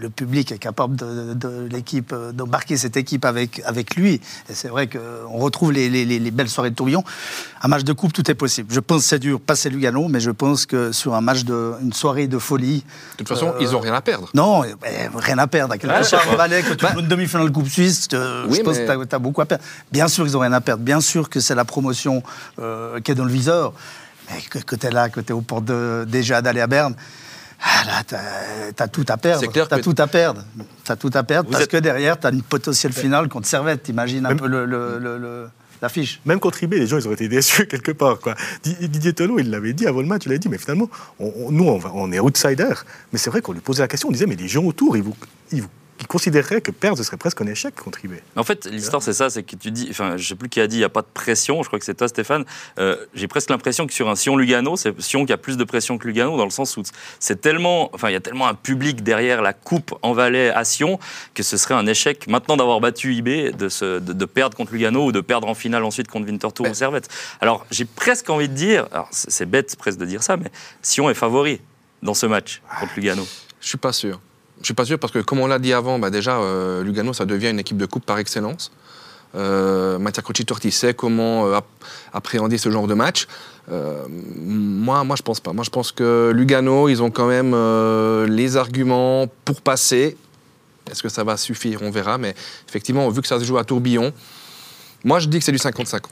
le 0.00 0.10
public 0.10 0.52
est 0.52 0.58
capable 0.58 0.96
de, 0.96 1.34
de- 1.34 1.34
de 1.34 1.68
l'équipe, 1.70 2.12
euh, 2.12 2.32
d'embarquer 2.32 2.76
cette 2.76 2.96
équipe 2.96 3.24
avec, 3.24 3.60
avec 3.64 3.96
lui. 3.96 4.20
Et 4.48 4.54
c'est 4.54 4.68
vrai 4.68 4.86
qu'on 4.88 5.38
retrouve 5.38 5.72
les, 5.72 5.88
les- 5.88 6.04
les- 6.04 6.18
les 6.18 6.30
belles 6.30 6.48
soirées 6.48 6.70
de 6.70 6.74
tourbillon. 6.74 7.02
Un 7.62 7.68
match 7.68 7.84
de 7.84 7.92
coupe, 7.92 8.12
tout 8.12 8.28
est 8.30 8.34
possible. 8.34 8.68
Je 8.72 8.80
pense 8.80 9.02
que 9.02 9.08
c'est 9.08 9.18
dur, 9.18 9.40
passer 9.40 9.70
Lugano, 9.70 10.08
mais 10.08 10.20
je 10.20 10.30
pense 10.30 10.66
que 10.66 10.92
sur 10.92 11.14
un 11.14 11.20
match 11.20 11.44
de. 11.44 11.72
une 11.82 11.92
soirée 11.92 12.26
de 12.26 12.38
folie. 12.38 12.84
De 13.12 13.16
toute 13.18 13.28
façon, 13.28 13.48
Euh, 13.48 13.58
ils 13.60 13.70
n'ont 13.70 13.80
rien 13.80 13.94
à 13.94 14.00
perdre. 14.00 14.28
Non, 14.34 14.64
eh, 14.64 14.74
rien 15.14 15.38
à 15.38 15.46
perdre. 15.46 15.74
À 15.74 15.78
quelque 15.78 15.92
Ouais, 15.92 16.08
part, 16.10 16.26
pas. 16.28 16.36
Valais, 16.36 16.62
que 16.62 16.74
tu 16.74 16.86
joues 16.86 17.00
une 17.00 17.08
demi-finale 17.08 17.48
de 17.48 17.54
Coupe 17.54 17.68
Suisse, 17.68 18.08
euh, 18.14 18.46
Oui, 18.48 18.58
je 18.58 18.62
pense 18.62 18.76
mais- 18.76 18.86
que 18.86 19.04
tu 19.04 19.14
as, 19.14 19.18
beaucoup 19.18 19.40
à 19.40 19.46
perdre. 19.46 19.64
Bien 19.90 20.08
sûr 20.08 20.24
qu'ils 20.24 20.34
n'ont 20.34 20.40
rien 20.40 20.52
à 20.52 20.60
perdre. 20.60 20.82
Bien 20.82 21.00
sûr 21.00 21.28
que 21.30 21.40
c'est 21.40 21.54
la 21.54 21.64
promotion 21.64 22.22
euh, 22.58 23.00
qui 23.00 23.10
est 23.12 23.14
dans 23.14 23.24
le 23.24 23.32
viseur. 23.32 23.72
Mais 24.30 24.40
que, 24.42 24.58
que 24.58 24.76
tu 24.76 24.86
es 24.86 24.90
là, 24.90 25.08
que 25.08 25.20
tu 25.20 25.28
es 25.30 25.32
au 25.32 25.40
port 25.42 25.60
de, 25.62 26.04
déjà 26.08 26.40
d'aller 26.42 26.60
à 26.60 26.66
Berne, 26.66 26.94
ah, 27.62 27.84
là, 27.86 28.02
tu 28.74 28.82
as, 28.82 28.88
tout 28.88 29.04
à 29.08 29.16
perdre. 29.16 29.40
C'est 29.40 29.48
clair 29.48 29.68
Tu 29.68 29.74
as 29.74 29.78
que- 29.78 29.82
tout 29.82 29.94
à 29.98 30.06
perdre. 30.06 30.44
Tu 30.84 30.96
tout 30.96 31.10
à 31.14 31.22
perdre 31.22 31.46
Vous 31.48 31.52
parce 31.52 31.64
êtes- 31.64 31.70
que 31.70 31.76
derrière, 31.76 32.18
tu 32.18 32.26
as 32.26 32.30
une 32.30 32.42
potentielle 32.42 32.92
finale 32.92 33.28
contre 33.28 33.46
Servette. 33.46 33.82
T'imagines 33.84 34.24
un 34.26 34.30
Même- 34.30 34.38
peu 34.40 34.46
le- 34.48 34.66
le- 34.66 34.98
le- 34.98 35.18
le- 35.18 35.48
l'affiche. 35.80 36.20
Même 36.26 36.40
contre 36.40 36.62
IB, 36.62 36.78
les 36.78 36.86
gens, 36.86 36.98
ils 36.98 37.08
ont 37.08 37.12
été 37.12 37.28
déçus 37.28 37.66
quelque 37.68 37.92
part. 37.92 38.18
Quoi. 38.18 38.34
Di- 38.62 38.88
Didier 38.88 39.12
Tolo, 39.12 39.38
il 39.38 39.50
l'avait 39.50 39.72
dit 39.72 39.86
avant 39.86 40.00
le 40.00 40.06
match, 40.06 40.22
il 40.26 40.32
a 40.32 40.38
dit, 40.38 40.48
mais 40.48 40.58
finalement, 40.58 40.88
on- 41.18 41.32
on- 41.46 41.50
nous, 41.52 41.64
on, 41.68 41.78
va- 41.78 41.90
on 41.94 42.10
est 42.12 42.18
outsider. 42.20 42.74
Mais 43.12 43.18
c'est 43.18 43.30
vrai 43.30 43.40
qu'on 43.42 43.52
lui 43.52 43.60
posait 43.60 43.82
la 43.82 43.88
question, 43.88 44.08
on 44.08 44.12
disait, 44.12 44.26
mais 44.26 44.36
les 44.36 44.48
gens 44.48 44.64
autour, 44.64 44.96
ils, 44.96 45.02
vous, 45.02 45.14
ils, 45.52 45.62
vous- 45.62 45.68
ils 46.02 46.06
considéreraient 46.08 46.60
que 46.60 46.70
perdre, 46.72 46.98
ce 46.98 47.04
serait 47.04 47.16
presque 47.16 47.40
un 47.40 47.46
échec 47.46 47.74
contre 47.74 48.04
IB. 48.04 48.10
Mais 48.12 48.20
en 48.40 48.42
fait, 48.44 48.66
l'histoire, 48.66 49.02
c'est 49.02 49.12
ça, 49.12 49.30
c'est 49.30 49.42
que 49.44 49.56
tu 49.56 49.70
dis, 49.70 49.86
enfin, 49.90 50.16
je 50.16 50.26
sais 50.28 50.34
plus 50.34 50.48
qui 50.48 50.60
a 50.60 50.66
dit, 50.66 50.76
il 50.76 50.80
n'y 50.80 50.84
a 50.84 50.88
pas 50.90 51.02
de 51.02 51.06
pression, 51.14 51.62
je 51.62 51.68
crois 51.68 51.78
que 51.78 51.84
c'est 51.84 51.94
toi, 51.94 52.08
Stéphane. 52.08 52.44
Euh, 52.78 52.96
J'ai 53.14 53.28
presque 53.28 53.48
l'impression 53.50 53.86
que 53.86 53.92
sur 53.92 54.10
un 54.10 54.16
Sion-Lugano, 54.16 54.76
c'est 54.76 55.00
Sion 55.00 55.24
qui 55.24 55.32
a 55.32 55.36
plus 55.38 55.56
de 55.56 55.64
pression 55.64 55.96
que 55.98 56.06
Lugano, 56.08 56.36
dans 56.36 56.44
le 56.44 56.50
sens 56.50 56.76
où 56.76 56.82
c'est 57.20 57.40
tellement, 57.40 57.90
enfin, 57.94 58.10
il 58.10 58.12
y 58.12 58.16
a 58.16 58.20
tellement 58.20 58.48
un 58.48 58.54
public 58.54 59.02
derrière 59.02 59.40
la 59.42 59.52
coupe 59.52 59.94
en 60.02 60.12
Valais 60.12 60.50
à 60.50 60.64
Sion 60.64 60.98
que 61.34 61.42
ce 61.42 61.56
serait 61.56 61.74
un 61.74 61.86
échec 61.86 62.26
maintenant 62.26 62.56
d'avoir 62.56 62.80
battu 62.80 63.14
IB, 63.14 63.52
de, 63.56 63.68
se- 63.68 64.00
de, 64.00 64.12
de 64.12 64.24
perdre 64.24 64.56
contre 64.56 64.72
Lugano 64.72 65.04
ou 65.06 65.12
de 65.12 65.20
perdre 65.20 65.48
en 65.48 65.54
finale 65.54 65.84
ensuite 65.84 66.08
contre 66.08 66.26
Winterthur 66.28 66.68
ou 66.68 66.74
Servette. 66.74 67.08
Alors, 67.40 67.64
j'ai 67.70 67.84
presque 67.84 68.28
envie 68.28 68.48
de 68.48 68.54
dire, 68.54 68.86
alors 68.92 69.08
c'est 69.12 69.30
c'est 69.30 69.46
bête 69.46 69.76
presque 69.76 69.98
de 69.98 70.04
dire 70.06 70.22
ça, 70.22 70.36
mais 70.36 70.50
Sion 70.82 71.08
est 71.10 71.14
favori 71.14 71.60
dans 72.02 72.14
ce 72.14 72.26
match 72.26 72.60
contre 72.80 72.92
Lugano. 72.96 73.26
Je 73.60 73.68
suis 73.68 73.78
pas 73.78 73.92
sûr. 73.92 74.20
Je 74.62 74.66
suis 74.66 74.74
pas 74.74 74.84
sûr 74.84 74.98
parce 74.98 75.12
que, 75.12 75.18
comme 75.18 75.40
on 75.40 75.46
l'a 75.46 75.58
dit 75.58 75.72
avant, 75.72 75.98
bah 75.98 76.08
déjà, 76.10 76.38
euh, 76.38 76.82
Lugano, 76.82 77.12
ça 77.12 77.26
devient 77.26 77.50
une 77.50 77.58
équipe 77.58 77.76
de 77.76 77.86
coupe 77.86 78.06
par 78.06 78.18
excellence. 78.18 78.70
Euh, 79.34 79.98
Mattia 79.98 80.22
Crocitorti 80.22 80.70
sait 80.70 80.94
comment 80.94 81.46
euh, 81.46 81.54
ap- 81.54 81.66
appréhender 82.12 82.58
ce 82.58 82.70
genre 82.70 82.86
de 82.86 82.94
match. 82.94 83.26
Euh, 83.70 84.04
moi, 84.08 85.02
moi, 85.04 85.16
je 85.16 85.22
pense 85.22 85.40
pas. 85.40 85.52
Moi, 85.52 85.64
je 85.64 85.70
pense 85.70 85.90
que 85.90 86.30
Lugano, 86.34 86.88
ils 86.88 87.02
ont 87.02 87.10
quand 87.10 87.26
même 87.26 87.54
les 88.26 88.56
arguments 88.56 89.26
pour 89.44 89.62
passer. 89.62 90.16
Est-ce 90.90 91.02
que 91.02 91.08
ça 91.08 91.24
va 91.24 91.36
suffire? 91.36 91.80
On 91.82 91.90
verra. 91.90 92.18
Mais 92.18 92.34
effectivement, 92.68 93.08
vu 93.08 93.20
que 93.22 93.28
ça 93.28 93.38
se 93.40 93.44
joue 93.44 93.58
à 93.58 93.64
tourbillon, 93.64 94.12
moi, 95.04 95.18
je 95.18 95.28
dis 95.28 95.38
que 95.38 95.44
c'est 95.44 95.52
du 95.52 95.58
50-50. 95.58 96.00
Tu 96.02 96.08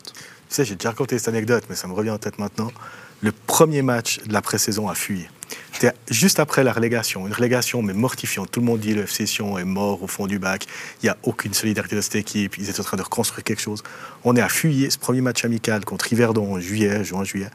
sais, 0.49 0.65
j'ai 0.65 0.75
déjà 0.75 0.89
raconté 0.91 1.19
cette 1.19 1.29
anecdote, 1.29 1.65
mais 1.69 1.77
ça 1.77 1.87
me 1.87 1.93
revient 1.93 2.11
en 2.11 2.19
tête 2.19 2.39
maintenant. 2.39 2.73
Le 3.21 3.31
premier 3.33 3.83
match 3.83 4.21
de 4.27 4.33
la 4.33 4.43
pré-saison 4.43 4.89
a 4.89 4.95
fui. 4.95 5.29
C'était 5.73 5.93
juste 6.11 6.41
après 6.41 6.65
la 6.65 6.73
relégation. 6.73 7.27
Une 7.27 7.33
relégation, 7.33 7.83
mais 7.83 7.93
mortifiante. 7.93 8.51
Tout 8.51 8.61
le 8.61 8.67
monde 8.67 8.81
dit 8.81 8.95
le 8.95 9.03
FC 9.03 9.27
Sion 9.27 9.59
est 9.59 9.65
mort 9.65 10.03
au 10.03 10.07
fond 10.07 10.27
du 10.27 10.39
bac. 10.39 10.67
Il 11.03 11.07
n'y 11.07 11.11
a 11.11 11.17
aucune 11.23 11.55
solidarité 11.55 11.97
de 11.97 12.01
cette 12.01 12.17
équipe. 12.17 12.59
Ils 12.59 12.69
étaient 12.69 12.81
en 12.81 12.85
train 12.85 12.97
de 12.97 13.03
reconstruire 13.03 13.45
quelque 13.45 13.63
chose. 13.63 13.83
On 14.25 14.37
est 14.37 14.43
à 14.43 14.49
Fuyer, 14.49 14.91
ce 14.91 14.99
premier 14.99 15.21
match 15.21 15.45
amical 15.45 15.85
contre 15.85 16.13
Yverdon 16.13 16.55
en 16.55 16.61
juillet, 16.61 17.05
juin, 17.05 17.25
juillet. 17.25 17.51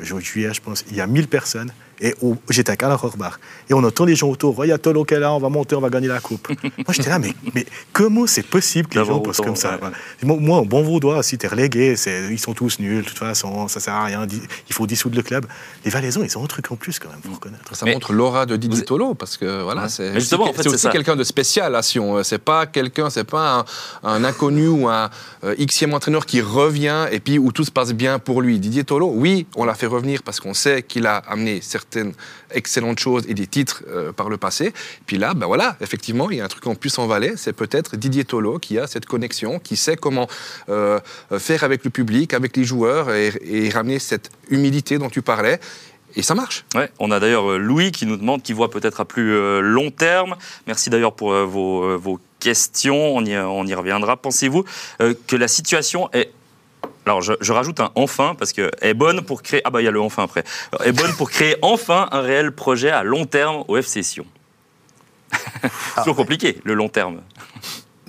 Juillet, 0.00 0.54
je 0.54 0.60
pense. 0.60 0.84
Il 0.90 0.96
y 0.96 1.00
a 1.00 1.06
1000 1.06 1.28
personnes. 1.28 1.72
Et 2.00 2.14
j'étais 2.48 2.72
à 2.72 2.76
Calarorbar. 2.76 3.38
Et 3.68 3.74
on 3.74 3.84
entend 3.84 4.04
les 4.06 4.16
gens 4.16 4.28
autour. 4.28 4.54
Oh, 4.58 4.64
Il 4.64 4.68
y 4.68 4.72
a 4.72 4.78
Tolo 4.78 5.04
qui 5.04 5.14
est 5.14 5.18
là, 5.20 5.32
on 5.32 5.38
va 5.38 5.48
monter, 5.50 5.74
on 5.76 5.80
va 5.80 5.90
gagner 5.90 6.08
la 6.08 6.20
coupe. 6.20 6.48
Moi, 6.62 6.70
j'étais 6.90 7.10
là, 7.10 7.18
mais, 7.18 7.34
mais 7.54 7.66
comment 7.92 8.26
c'est 8.26 8.42
possible 8.46 8.88
que 8.88 8.98
les 8.98 9.04
gens 9.04 9.20
pensent 9.20 9.38
comme 9.40 9.56
ça? 9.56 9.72
ouais. 9.72 9.78
voilà. 9.80 10.40
Moi, 10.40 10.58
en 10.58 10.64
bon 10.64 10.82
vaudois, 10.82 11.22
si 11.22 11.36
t'es 11.36 11.48
relégué, 11.48 11.94
ils 12.30 12.38
sont 12.38 12.54
tous 12.54 12.78
nuls, 12.78 13.02
de 13.02 13.08
toute 13.08 13.18
façon, 13.18 13.68
ça 13.68 13.80
sert 13.80 13.94
à 13.94 14.04
rien, 14.04 14.26
il 14.68 14.72
faut 14.74 14.86
dissoudre 14.86 15.16
le 15.16 15.22
club. 15.22 15.46
Les 15.84 15.90
Valaisans, 15.90 16.22
ils 16.22 16.38
ont 16.38 16.44
un 16.44 16.46
truc 16.46 16.70
en 16.72 16.76
plus 16.76 16.98
quand 16.98 17.10
même, 17.10 17.20
faut 17.22 17.34
reconnaître. 17.34 17.76
Ça 17.76 17.84
Mais- 17.84 17.92
montre 17.92 18.12
l'aura 18.12 18.46
de 18.46 18.56
Didier 18.56 18.82
Tolo 18.84 19.14
parce 19.14 19.36
que 19.36 19.62
voilà, 19.62 19.82
Ouais. 19.82 19.88
c'est 19.88 20.34
en 20.34 20.52
fait, 20.52 20.66
aussi 20.66 20.88
quelqu'un 20.88 21.16
de 21.16 21.24
spécial 21.24 21.74
à 21.74 21.82
Sion. 21.82 22.16
Euh, 22.18 22.22
C'est 22.22 22.38
pas 22.38 22.66
quelqu'un, 22.66 23.10
c'est 23.10 23.24
pas 23.24 23.64
un, 24.02 24.08
un 24.14 24.24
inconnu 24.24 24.68
ou 24.68 24.88
un 24.88 25.10
euh, 25.44 25.54
xème 25.66 25.92
entraîneur 25.94 26.24
qui 26.26 26.40
revient 26.40 27.06
et 27.10 27.20
puis 27.20 27.38
où 27.38 27.52
tout 27.52 27.64
se 27.64 27.70
passe 27.70 27.92
bien 27.92 28.18
pour 28.18 28.40
lui. 28.42 28.58
Didier 28.58 28.84
Tolo, 28.84 29.10
oui, 29.14 29.46
on 29.56 29.64
l'a 29.64 29.74
fait 29.74 29.86
revenir 29.86 30.22
parce 30.22 30.40
qu'on 30.40 30.54
sait 30.54 30.82
qu'il 30.82 31.06
a 31.06 31.16
amené 31.16 31.60
certaines 31.90 32.12
excellentes 32.52 32.98
choses 32.98 33.24
et 33.28 33.34
des 33.34 33.46
titres 33.46 33.82
euh, 33.88 34.12
par 34.12 34.28
le 34.28 34.36
passé. 34.36 34.72
Puis 35.06 35.18
là, 35.18 35.34
ben 35.34 35.46
voilà, 35.46 35.76
effectivement, 35.80 36.30
il 36.30 36.38
y 36.38 36.40
a 36.40 36.44
un 36.44 36.48
truc 36.48 36.66
en 36.66 36.74
plus 36.74 36.96
en 36.98 37.06
Valais, 37.06 37.34
c'est 37.36 37.52
peut-être 37.52 37.96
Didier 37.96 38.24
Tolo 38.24 38.58
qui 38.58 38.78
a 38.78 38.86
cette 38.86 39.06
connexion, 39.06 39.58
qui 39.58 39.76
sait 39.76 39.96
comment 39.96 40.28
euh, 40.68 41.00
faire 41.38 41.64
avec 41.64 41.84
le 41.84 41.90
public, 41.90 42.34
avec 42.34 42.56
les 42.56 42.64
joueurs 42.64 43.10
et, 43.10 43.70
ramener 43.70 43.98
cette 43.98 44.30
humilité 44.48 44.98
dont 44.98 45.10
tu 45.10 45.22
parlais. 45.22 45.60
Et 46.16 46.22
ça 46.22 46.34
marche. 46.34 46.64
Ouais, 46.74 46.90
on 46.98 47.12
a 47.12 47.20
d'ailleurs 47.20 47.52
euh, 47.52 47.58
Louis 47.58 47.92
qui 47.92 48.04
nous 48.04 48.16
demande, 48.16 48.42
qui 48.42 48.52
voit 48.52 48.70
peut-être 48.70 49.00
à 49.00 49.04
plus 49.04 49.60
long 49.60 49.90
terme. 49.90 50.36
Merci 50.66 50.90
d'ailleurs 50.90 51.14
pour 51.14 51.32
vos, 51.32 51.96
vos 51.98 52.18
questions, 52.40 53.16
on 53.16 53.24
y, 53.24 53.36
on 53.36 53.64
y 53.64 53.74
reviendra. 53.74 54.16
Pensez-vous 54.16 54.64
que 54.98 55.36
la 55.36 55.46
situation 55.46 56.10
est 56.12 56.32
alors, 57.06 57.22
je, 57.22 57.32
je 57.40 57.52
rajoute 57.52 57.80
un 57.80 57.90
enfin 57.94 58.34
parce 58.38 58.52
que 58.52 58.70
est 58.82 58.94
bonne 58.94 59.22
pour 59.22 59.42
créer. 59.42 59.62
Ah 59.64 59.70
bah 59.70 59.80
il 59.80 59.84
y 59.84 59.88
a 59.88 59.90
le 59.90 60.00
enfin 60.00 60.24
après. 60.24 60.44
Alors, 60.72 60.86
Est 60.86 60.92
bonne 60.92 61.12
pour 61.14 61.30
créer 61.30 61.56
enfin 61.62 62.08
un 62.12 62.20
réel 62.20 62.52
projet 62.52 62.90
à 62.90 63.02
long 63.02 63.24
terme 63.24 63.64
au 63.68 63.76
FC 63.76 64.02
Sion. 64.02 64.26
Toujours 65.96 66.16
compliqué 66.16 66.60
le 66.64 66.74
long 66.74 66.88
terme. 66.88 67.20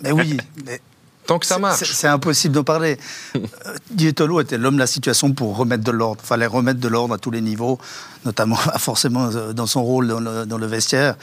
Mais 0.04 0.12
oui, 0.12 0.38
mais 0.66 0.82
Tant 1.28 1.40
que 1.40 1.46
ça 1.46 1.60
marche. 1.60 1.92
C'est 1.94 2.08
impossible 2.08 2.56
d'en 2.56 2.64
parler. 2.64 2.98
Euh, 3.36 3.40
Didier 3.90 4.14
Tolo 4.14 4.42
était 4.42 4.58
l'homme 4.58 4.74
de 4.74 4.80
la 4.80 4.88
situation 4.88 5.32
pour 5.34 5.56
remettre 5.56 5.84
de 5.84 5.92
l'ordre. 5.92 6.20
Il 6.24 6.28
fallait 6.28 6.48
remettre 6.48 6.80
de 6.80 6.88
l'ordre 6.88 7.14
à 7.14 7.18
tous 7.18 7.32
les 7.32 7.42
niveaux, 7.42 7.80
notamment 8.26 8.56
forcément 8.78 9.30
euh, 9.30 9.54
dans 9.54 9.68
son 9.68 9.84
rôle 9.84 10.08
dans 10.08 10.20
le, 10.20 10.46
dans 10.46 10.58
le 10.58 10.66
vestiaire. 10.66 11.16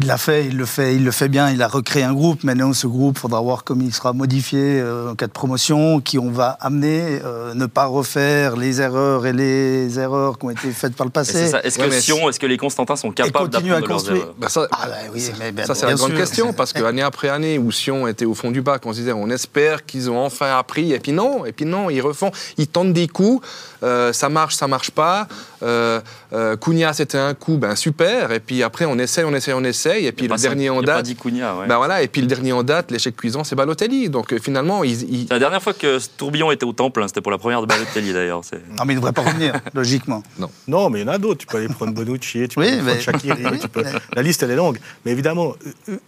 Il 0.00 0.06
l'a 0.06 0.16
fait, 0.16 0.46
il 0.46 0.56
le 0.56 0.64
fait, 0.64 0.94
il 0.94 1.04
le 1.04 1.10
fait 1.10 1.28
bien. 1.28 1.50
Il 1.50 1.60
a 1.60 1.66
recréé 1.66 2.04
un 2.04 2.12
groupe. 2.14 2.44
Maintenant, 2.44 2.72
ce 2.72 2.86
groupe, 2.86 3.16
il 3.16 3.20
faudra 3.20 3.40
voir 3.40 3.64
comment 3.64 3.82
il 3.84 3.92
sera 3.92 4.12
modifié 4.12 4.78
euh, 4.80 5.10
en 5.10 5.16
cas 5.16 5.26
de 5.26 5.32
promotion, 5.32 6.00
qui 6.00 6.20
on 6.20 6.30
va 6.30 6.50
amener, 6.60 7.18
euh, 7.24 7.52
ne 7.54 7.66
pas 7.66 7.86
refaire 7.86 8.54
les 8.56 8.80
erreurs 8.80 9.26
et 9.26 9.32
les 9.32 9.98
erreurs 9.98 10.38
qui 10.38 10.46
ont 10.46 10.50
été 10.50 10.70
faites 10.70 10.94
par 10.94 11.04
le 11.04 11.10
passé. 11.10 11.50
Est-ce 11.64 11.80
Ouais, 11.80 11.88
que 11.88 12.00
Sion, 12.00 12.28
est-ce 12.30 12.38
que 12.38 12.46
les 12.46 12.56
Constantins 12.56 12.94
sont 12.94 13.10
capables 13.10 13.50
continuer 13.50 13.74
à 13.74 13.80
d'apprendre 13.80 13.82
de 13.82 13.88
leurs 13.88 13.96
construire. 13.96 14.22
erreurs 14.22 14.34
Bah, 14.38 14.48
ça, 14.48 14.68
Ah 14.70 14.86
bah 14.86 14.94
oui, 15.12 15.30
mais 15.40 15.50
ben, 15.50 15.66
ça 15.66 15.74
c'est 15.74 15.86
la 15.86 15.94
grande 15.94 16.10
sûr. 16.10 16.18
question 16.18 16.52
parce 16.52 16.72
que 16.72 16.82
année 16.84 17.02
après 17.02 17.28
année 17.28 17.58
où 17.58 17.72
Sion 17.72 18.06
était 18.06 18.24
au 18.24 18.34
fond 18.34 18.52
du 18.52 18.62
bac, 18.62 18.82
on 18.86 18.92
se 18.92 18.98
disait 19.00 19.12
on 19.12 19.28
espère 19.30 19.84
qu'ils 19.84 20.10
ont 20.10 20.18
enfin 20.24 20.56
appris 20.56 20.92
et 20.92 21.00
puis 21.00 21.10
non, 21.10 21.44
et 21.44 21.50
puis 21.50 21.64
non, 21.64 21.90
ils 21.90 22.00
refont, 22.02 22.30
ils 22.56 22.68
tentent 22.68 22.92
des 22.92 23.08
coups, 23.08 23.44
euh, 23.82 24.12
ça 24.12 24.28
marche, 24.28 24.54
ça 24.56 24.66
marche 24.68 24.90
pas. 24.90 25.28
Euh, 25.62 26.00
euh, 26.32 26.56
Cunha, 26.56 26.92
c'était 26.92 27.18
un 27.18 27.34
coup, 27.34 27.56
ben 27.58 27.74
super. 27.76 28.32
Et 28.32 28.40
puis 28.40 28.62
après, 28.62 28.84
on 28.84 28.98
essaye, 28.98 29.24
on 29.24 29.34
essaye, 29.34 29.54
on 29.54 29.64
essaye. 29.64 30.06
Et 30.06 30.12
puis 30.12 30.24
le 30.26 30.30
pas 30.30 30.36
dernier 30.36 30.70
en 30.70 30.80
pas 30.80 30.86
date. 30.96 31.04
dit 31.06 31.16
Cunha, 31.16 31.56
ouais. 31.56 31.66
Ben 31.66 31.76
voilà, 31.78 32.02
et 32.02 32.08
puis 32.08 32.20
le 32.20 32.26
dernier 32.26 32.52
en 32.52 32.62
date, 32.62 32.90
l'échec 32.90 33.16
cuisant, 33.16 33.44
c'est 33.44 33.56
Balotelli. 33.56 34.08
Donc 34.08 34.32
euh, 34.32 34.38
finalement, 34.38 34.84
ils, 34.84 35.02
ils- 35.02 35.26
C'est 35.28 35.34
la 35.34 35.38
dernière 35.40 35.62
fois 35.62 35.72
que 35.74 35.98
ce 35.98 36.08
tourbillon 36.16 36.50
était 36.50 36.64
au 36.64 36.72
temple, 36.72 37.02
hein, 37.02 37.08
c'était 37.08 37.20
pour 37.20 37.32
la 37.32 37.38
première 37.38 37.60
de 37.60 37.66
Balotelli 37.66 38.12
d'ailleurs. 38.12 38.42
Non, 38.76 38.84
mais 38.84 38.92
il 38.92 38.96
ne 38.96 39.00
devrait 39.00 39.12
pas 39.12 39.22
revenir, 39.22 39.54
logiquement. 39.74 40.22
Non, 40.68 40.90
mais 40.90 41.00
il 41.00 41.06
y 41.06 41.08
en 41.08 41.12
a 41.12 41.18
d'autres. 41.18 41.38
Tu 41.40 41.46
peux 41.46 41.58
aller 41.58 41.68
prendre 41.68 41.92
Bonucci, 41.92 42.46
tu 42.48 42.54
peux 42.56 42.60
Oui, 42.62 42.68
aller 42.68 42.78
prendre 43.02 43.18
Oui, 43.52 43.58
tu 43.58 43.68
peux- 43.68 43.82
mais- 43.82 43.92
La 44.14 44.22
liste, 44.22 44.42
elle 44.42 44.50
est 44.50 44.56
longue. 44.56 44.78
Mais 45.04 45.12
évidemment, 45.12 45.54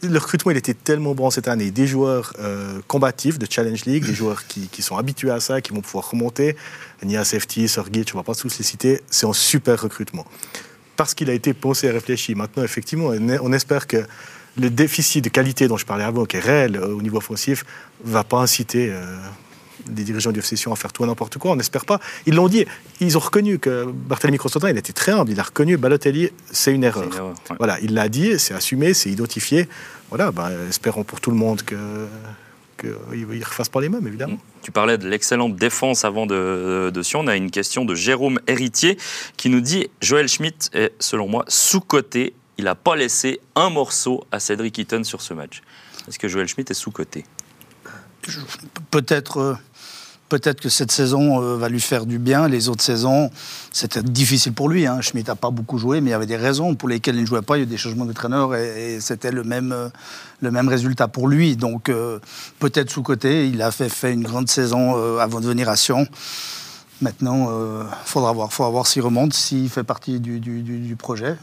le 0.02 0.18
recrutement, 0.18 0.50
il 0.52 0.56
était 0.58 0.74
tellement 0.74 1.14
bon 1.14 1.30
cette 1.30 1.48
année. 1.48 1.70
Des 1.70 1.86
joueurs 1.86 2.32
euh, 2.40 2.78
combatifs 2.86 3.38
de 3.38 3.46
Challenge 3.50 3.84
League, 3.84 4.04
des 4.04 4.14
joueurs 4.20 4.46
qui, 4.46 4.68
qui 4.68 4.82
sont 4.82 4.96
habitués 4.96 5.30
à 5.30 5.40
ça, 5.40 5.60
qui 5.60 5.72
vont 5.72 5.80
pouvoir 5.80 6.10
remonter. 6.10 6.56
Nia 7.02 7.24
Safety, 7.24 7.59
Sergic, 7.68 8.10
on 8.14 8.18
ne 8.18 8.22
va 8.22 8.24
pas 8.24 8.34
tous 8.34 8.58
les 8.58 8.64
citer. 8.64 9.00
C'est 9.10 9.26
un 9.26 9.32
super 9.32 9.80
recrutement. 9.80 10.26
Parce 10.96 11.14
qu'il 11.14 11.30
a 11.30 11.32
été 11.32 11.54
pensé 11.54 11.86
et 11.86 11.90
réfléchi. 11.90 12.34
Maintenant, 12.34 12.62
effectivement, 12.62 13.10
on 13.42 13.52
espère 13.52 13.86
que 13.86 14.04
le 14.58 14.70
déficit 14.70 15.24
de 15.24 15.30
qualité 15.30 15.68
dont 15.68 15.76
je 15.76 15.86
parlais 15.86 16.04
avant, 16.04 16.24
qui 16.24 16.36
est 16.36 16.40
réel 16.40 16.76
euh, 16.76 16.88
au 16.88 17.02
niveau 17.02 17.18
offensif, 17.18 17.64
ne 18.04 18.10
va 18.10 18.24
pas 18.24 18.38
inciter 18.38 18.90
euh, 18.90 19.02
les 19.96 20.04
dirigeants 20.04 20.32
du 20.32 20.40
FC 20.40 20.56
Sion 20.56 20.72
à 20.72 20.76
faire 20.76 20.92
tout 20.92 21.04
et 21.04 21.06
n'importe 21.06 21.38
quoi. 21.38 21.52
On 21.52 21.56
n'espère 21.56 21.84
pas. 21.84 22.00
Ils 22.26 22.34
l'ont 22.34 22.48
dit. 22.48 22.66
Ils 23.00 23.16
ont 23.16 23.20
reconnu 23.20 23.58
que 23.58 23.86
Barthélemy 23.86 24.38
Constantin, 24.38 24.68
il 24.70 24.76
était 24.76 24.92
très 24.92 25.12
humble. 25.12 25.30
Il 25.30 25.40
a 25.40 25.44
reconnu 25.44 25.76
Balotelli, 25.76 26.30
c'est 26.50 26.72
une 26.72 26.84
erreur. 26.84 27.04
C'est 27.04 27.10
une 27.10 27.14
erreur, 27.16 27.34
ouais. 27.50 27.56
Voilà, 27.58 27.80
il 27.80 27.94
l'a 27.94 28.08
dit, 28.08 28.38
c'est 28.38 28.54
assumé, 28.54 28.92
c'est 28.94 29.10
identifié. 29.10 29.68
Voilà, 30.10 30.32
ben, 30.32 30.50
espérons 30.68 31.04
pour 31.04 31.20
tout 31.20 31.30
le 31.30 31.36
monde 31.36 31.62
que 31.62 31.76
qu'ils 32.80 33.26
ne 33.26 33.44
refassent 33.44 33.68
pas 33.68 33.80
les 33.80 33.88
mêmes, 33.88 34.06
évidemment. 34.06 34.38
Tu 34.62 34.72
parlais 34.72 34.98
de 34.98 35.08
l'excellente 35.08 35.56
défense 35.56 36.04
avant 36.04 36.26
de, 36.26 36.90
de 36.92 37.02
Sion. 37.02 37.20
On 37.20 37.26
a 37.26 37.36
une 37.36 37.50
question 37.50 37.84
de 37.84 37.94
Jérôme 37.94 38.40
Héritier 38.46 38.98
qui 39.36 39.50
nous 39.50 39.60
dit 39.60 39.88
Joël 40.00 40.28
Schmidt 40.28 40.70
est, 40.72 40.92
selon 40.98 41.28
moi, 41.28 41.44
sous-coté. 41.48 42.34
Il 42.58 42.64
n'a 42.64 42.74
pas 42.74 42.96
laissé 42.96 43.40
un 43.54 43.70
morceau 43.70 44.24
à 44.32 44.40
Cédric 44.40 44.78
Eaton 44.78 45.04
sur 45.04 45.22
ce 45.22 45.34
match. 45.34 45.62
Est-ce 46.08 46.18
que 46.18 46.28
Joël 46.28 46.48
Schmidt 46.48 46.70
est 46.70 46.74
sous-coté? 46.74 47.24
Peut-être 48.90 49.38
euh, 49.38 49.54
peut-être 50.30 50.60
que 50.60 50.70
cette 50.70 50.92
saison 50.92 51.42
euh, 51.42 51.56
va 51.56 51.68
lui 51.68 51.80
faire 51.80 52.06
du 52.06 52.18
bien. 52.18 52.48
Les 52.48 52.70
autres 52.70 52.82
saisons, 52.82 53.30
c'était 53.72 54.02
difficile 54.02 54.54
pour 54.54 54.70
lui. 54.70 54.86
Hein. 54.86 55.02
Schmitt 55.02 55.28
n'a 55.28 55.34
pas 55.34 55.50
beaucoup 55.50 55.76
joué, 55.76 56.00
mais 56.00 56.10
il 56.10 56.12
y 56.12 56.14
avait 56.14 56.26
des 56.26 56.36
raisons 56.36 56.74
pour 56.74 56.88
lesquelles 56.88 57.16
il 57.16 57.22
ne 57.22 57.26
jouait 57.26 57.42
pas. 57.42 57.58
Il 57.58 57.60
y 57.60 57.62
a 57.62 57.66
eu 57.66 57.68
des 57.68 57.76
changements 57.76 58.06
de 58.06 58.12
traîneur 58.14 58.54
et, 58.54 58.98
c'était 59.00 59.32
le 59.32 59.44
même, 59.44 59.72
euh, 59.72 59.88
le 60.40 60.50
même 60.50 60.68
résultat 60.68 61.08
pour 61.08 61.28
lui. 61.28 61.56
Donc 61.56 61.90
euh, 61.90 62.18
peut-être 62.60 62.90
sous-côté. 62.90 63.48
Il 63.48 63.60
a 63.60 63.70
fait, 63.70 63.90
une 64.12 64.22
grande 64.22 64.48
saison 64.48 65.18
avant 65.18 65.40
de 65.40 65.46
venir 65.46 65.68
à 65.68 65.76
Sion. 65.76 66.06
Maintenant, 67.02 67.50
il 67.50 67.86
faudra 68.04 68.32
voir, 68.32 68.86
s'il 68.86 69.02
remonte, 69.02 69.32
s'il 69.34 69.68
fait 69.68 69.84
partie 69.84 70.20
du 70.20 70.96
projet. 70.96 71.36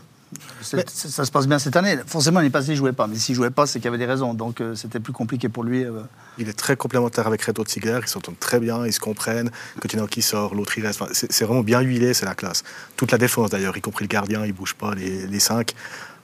Ça 0.62 1.26
se 1.26 1.32
passe 1.32 1.48
bien 1.48 1.58
cette 1.58 1.76
année. 1.76 1.98
Forcément, 2.06 2.42
il 2.42 2.52
ne 2.52 2.76
jouait 2.76 2.92
pas. 2.92 3.08
Mais 3.08 3.16
s'il 3.16 3.34
ne 3.34 3.38
jouait 3.38 3.50
pas, 3.50 3.66
c'est 3.66 3.80
qu'il 3.80 3.86
y 3.86 3.88
avait 3.88 3.98
des 3.98 4.06
raisons. 4.06 4.34
Donc 4.34 4.60
euh, 4.60 4.76
c'était 4.76 5.00
plus 5.00 5.14
compliqué 5.14 5.48
pour 5.48 5.64
lui. 5.64 5.86
euh. 5.86 6.02
Il 6.38 6.50
est 6.50 6.54
très 6.54 6.76
complémentaire 6.76 7.28
avec 7.28 7.42
Reto 7.44 7.64
Ziegler, 7.66 8.00
ils 8.04 8.10
s'entendent 8.10 8.40
très 8.40 8.60
bien, 8.60 8.86
ils 8.86 8.94
se 8.94 9.00
comprennent. 9.00 9.52
Quand 9.82 9.94
il 9.94 10.08
qui 10.08 10.22
sort, 10.22 10.54
l'autre 10.54 10.78
il 10.78 10.86
reste. 10.86 11.02
C'est 11.14 11.46
vraiment 11.46 11.64
bien 11.64 11.82
huilé, 11.82 12.14
c'est 12.14 12.26
la 12.26 12.36
classe. 12.36 12.64
Toute 12.96 13.12
la 13.12 13.18
défense 13.18 13.50
d'ailleurs, 13.50 13.78
y 13.78 13.82
compris 13.82 14.04
le 14.04 14.10
gardien, 14.10 14.46
il 14.46 14.54
bouge 14.54 14.74
pas, 14.74 14.94
les, 14.96 15.40
cinq. 15.40 15.74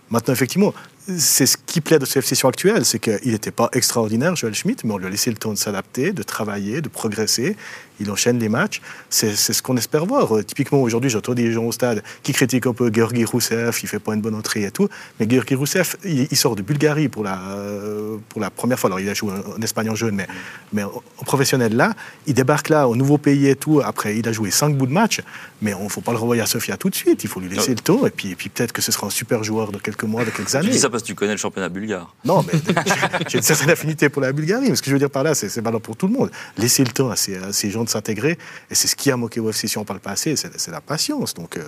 Maintenant, 0.09 0.33
effectivement, 0.33 0.73
c'est 1.17 1.45
ce 1.45 1.57
qui 1.57 1.81
plaît 1.81 1.99
de 1.99 2.05
cette 2.05 2.25
session 2.25 2.47
actuelle, 2.49 2.85
c'est 2.85 2.99
qu'il 2.99 3.31
n'était 3.31 3.51
pas 3.51 3.69
extraordinaire, 3.73 4.35
Joel 4.35 4.53
Schmidt, 4.53 4.85
mais 4.85 4.93
on 4.93 4.97
lui 4.97 5.07
a 5.07 5.09
laissé 5.09 5.31
le 5.31 5.37
temps 5.37 5.51
de 5.51 5.57
s'adapter, 5.57 6.11
de 6.11 6.23
travailler, 6.23 6.81
de 6.81 6.89
progresser. 6.89 7.55
Il 8.03 8.11
enchaîne 8.11 8.39
les 8.39 8.49
matchs. 8.49 8.81
C'est 9.09 9.35
ce 9.35 9.61
qu'on 9.61 9.77
espère 9.77 10.05
voir. 10.05 10.35
Euh, 10.37 10.43
typiquement, 10.43 10.81
aujourd'hui, 10.81 11.09
j'entends 11.09 11.33
des 11.33 11.51
gens 11.51 11.63
au 11.63 11.71
stade 11.71 12.03
qui 12.21 12.33
critiquent 12.33 12.67
un 12.67 12.73
peu 12.73 12.91
Georgi 12.93 13.25
Rousseff, 13.25 13.81
il 13.83 13.87
fait 13.87 13.99
pas 13.99 14.13
une 14.13 14.21
bonne 14.21 14.35
entrée 14.35 14.63
et 14.63 14.71
tout. 14.71 14.89
Mais 15.19 15.27
Georgi 15.29 15.55
Rousseff, 15.55 15.95
il, 16.05 16.27
il 16.29 16.37
sort 16.37 16.55
de 16.55 16.61
Bulgarie 16.61 17.07
pour 17.09 17.23
la, 17.23 17.39
euh, 17.41 18.17
pour 18.29 18.41
la 18.41 18.49
première 18.49 18.77
fois. 18.79 18.89
Alors, 18.89 18.99
il 18.99 19.09
a 19.09 19.13
joué 19.13 19.31
en, 19.31 19.57
en 19.57 19.61
Espagne 19.61 19.89
en 19.89 19.95
jeune, 19.95 20.15
mais, 20.15 20.27
mais 20.73 20.83
en, 20.83 21.01
professionnel 21.25 21.75
là, 21.75 21.93
il 22.27 22.33
débarque 22.33 22.69
là, 22.69 22.87
au 22.87 22.95
nouveau 22.95 23.17
pays 23.17 23.47
et 23.47 23.55
tout. 23.55 23.81
Après, 23.83 24.17
il 24.17 24.27
a 24.27 24.31
joué 24.31 24.51
cinq 24.51 24.75
bouts 24.77 24.85
de 24.87 24.91
match, 24.93 25.21
mais 25.61 25.73
on 25.73 25.85
ne 25.85 25.89
faut 25.89 26.01
pas 26.01 26.11
le 26.11 26.17
renvoyer 26.17 26.41
à 26.41 26.45
Sofia 26.45 26.77
tout 26.77 26.89
de 26.89 26.95
suite. 26.95 27.23
Il 27.23 27.29
faut 27.29 27.39
lui 27.39 27.49
laisser 27.49 27.69
Ouais. 27.69 27.75
le 27.75 27.81
temps. 27.81 28.05
Et 28.05 28.09
puis, 28.09 28.31
et 28.31 28.35
puis 28.35 28.49
peut-être 28.49 28.73
que 28.73 28.81
ce 28.81 28.91
sera 28.91 29.07
un 29.07 29.09
super 29.09 29.43
joueur 29.43 29.71
dans 29.71 29.79
quelques 29.79 30.03
mois, 30.03 30.25
dans 30.25 30.31
quelques 30.31 30.53
années. 30.55 30.69
dis 30.69 30.79
ça 30.79 30.89
parce 30.89 31.03
que 31.03 31.07
tu 31.07 31.15
connais 31.15 31.31
le 31.31 31.37
championnat 31.37 31.69
bulgare. 31.69 32.13
Non, 32.25 32.43
mais 32.43 32.59
j'ai 33.29 33.37
une 33.37 33.43
certaine 33.43 33.69
affinité 33.69 34.09
pour 34.09 34.21
la 34.21 34.31
Bulgarie. 34.33 34.69
Mais 34.69 34.75
ce 34.75 34.81
que 34.81 34.87
je 34.89 34.93
veux 34.93 34.99
dire 34.99 35.09
par 35.09 35.23
là, 35.23 35.33
c'est 35.33 35.55
valable 35.61 35.81
pour 35.81 35.95
tout 35.95 36.07
le 36.07 36.13
monde. 36.13 36.29
Laisser 36.57 36.83
le 36.83 36.91
temps 36.91 37.09
à 37.09 37.15
ces, 37.15 37.37
à 37.37 37.53
ces 37.53 37.71
gens 37.71 37.83
de 37.83 37.89
s'intégrer. 37.93 38.37
Et 38.69 38.75
c'est 38.75 38.87
ce 38.87 38.95
qui 38.95 39.09
a 39.11 39.17
moqué 39.17 39.39
au 39.39 39.49
FC 39.49 39.67
si 39.67 39.77
on 39.77 39.85
parle 39.85 39.99
pas 39.99 40.11
assez, 40.11 40.35
c'est 40.35 40.51
c'est 40.59 40.71
la 40.71 40.81
patience. 40.81 41.33
Donc, 41.33 41.57
euh, 41.57 41.63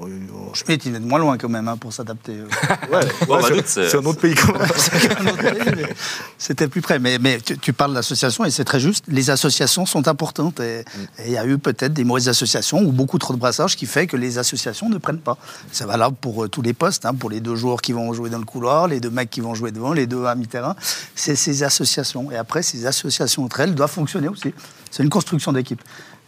on- 0.00 0.54
Schmitt, 0.54 0.84
il 0.86 0.94
est 0.94 1.00
de 1.00 1.04
moins 1.06 1.18
loin 1.18 1.36
quand 1.38 1.48
même 1.48 1.68
hein, 1.68 1.76
pour 1.76 1.92
s'adapter. 1.92 2.32
euh. 2.32 2.46
ouais, 2.92 3.00
Bon, 3.26 3.36
ouais, 3.36 3.40
bah, 3.42 3.48
c'est- 3.48 3.54
doute, 3.54 3.66
c'est- 3.66 3.88
c'est 3.90 3.96
un 3.98 4.04
autre 4.04 4.20
pays 4.20 4.34
quand 4.34 4.56
même. 4.58 4.68
C'était 6.38 6.68
plus 6.68 6.80
près. 6.80 6.98
Mais, 6.98 7.18
mais 7.18 7.40
tu, 7.40 7.58
tu 7.58 7.72
parles 7.72 7.94
d'associations 7.94 8.44
et 8.44 8.50
c'est 8.50 8.64
très 8.64 8.80
juste. 8.80 9.04
Les 9.08 9.30
associations 9.30 9.86
sont 9.86 10.06
importantes. 10.08 10.60
Et 10.60 10.84
et 11.18 11.26
il 11.26 11.32
y 11.32 11.38
a 11.38 11.46
eu 11.46 11.58
peut-être 11.58 11.92
des 11.92 12.04
mauvaises 12.04 12.28
associations 12.28 12.80
ou 12.82 12.92
beaucoup 12.92 13.18
trop 13.18 13.32
de 13.34 13.38
brassage 13.38 13.76
qui 13.76 13.86
fait 13.86 14.06
que 14.06 14.16
les 14.16 14.38
associations 14.38 14.88
ne 14.88 14.98
prennent 14.98 15.18
pas. 15.20 15.36
C'est 15.72 15.84
valable 15.86 16.16
pour 16.20 16.44
euh, 16.44 16.48
tous 16.48 16.62
les 16.62 16.72
postes, 16.74 17.06
hein, 17.06 17.14
pour 17.14 17.30
les 17.30 17.40
deux 17.40 17.56
joueurs 17.56 17.80
qui 17.80 17.92
vont 17.92 18.12
jouer 18.12 18.30
dans 18.30 18.38
le 18.38 18.44
couloir, 18.44 18.88
les 18.88 19.00
deux 19.00 19.10
mecs 19.10 19.30
qui 19.30 19.40
vont 19.40 19.54
jouer 19.54 19.70
devant, 19.72 19.92
les 19.92 20.06
deux 20.06 20.24
à 20.26 20.34
mi-terrain. 20.34 20.74
C'est 21.14 21.36
ces 21.36 21.62
associations. 21.62 22.30
Et 22.30 22.36
après, 22.36 22.62
ces 22.62 22.86
associations 22.86 23.44
entre 23.44 23.60
elles 23.60 23.74
doivent 23.74 23.90
fonctionner 23.90 24.28
aussi. 24.28 24.52
C'est 24.94 25.02
une 25.02 25.10
construction 25.10 25.52
d'équipe. 25.52 25.82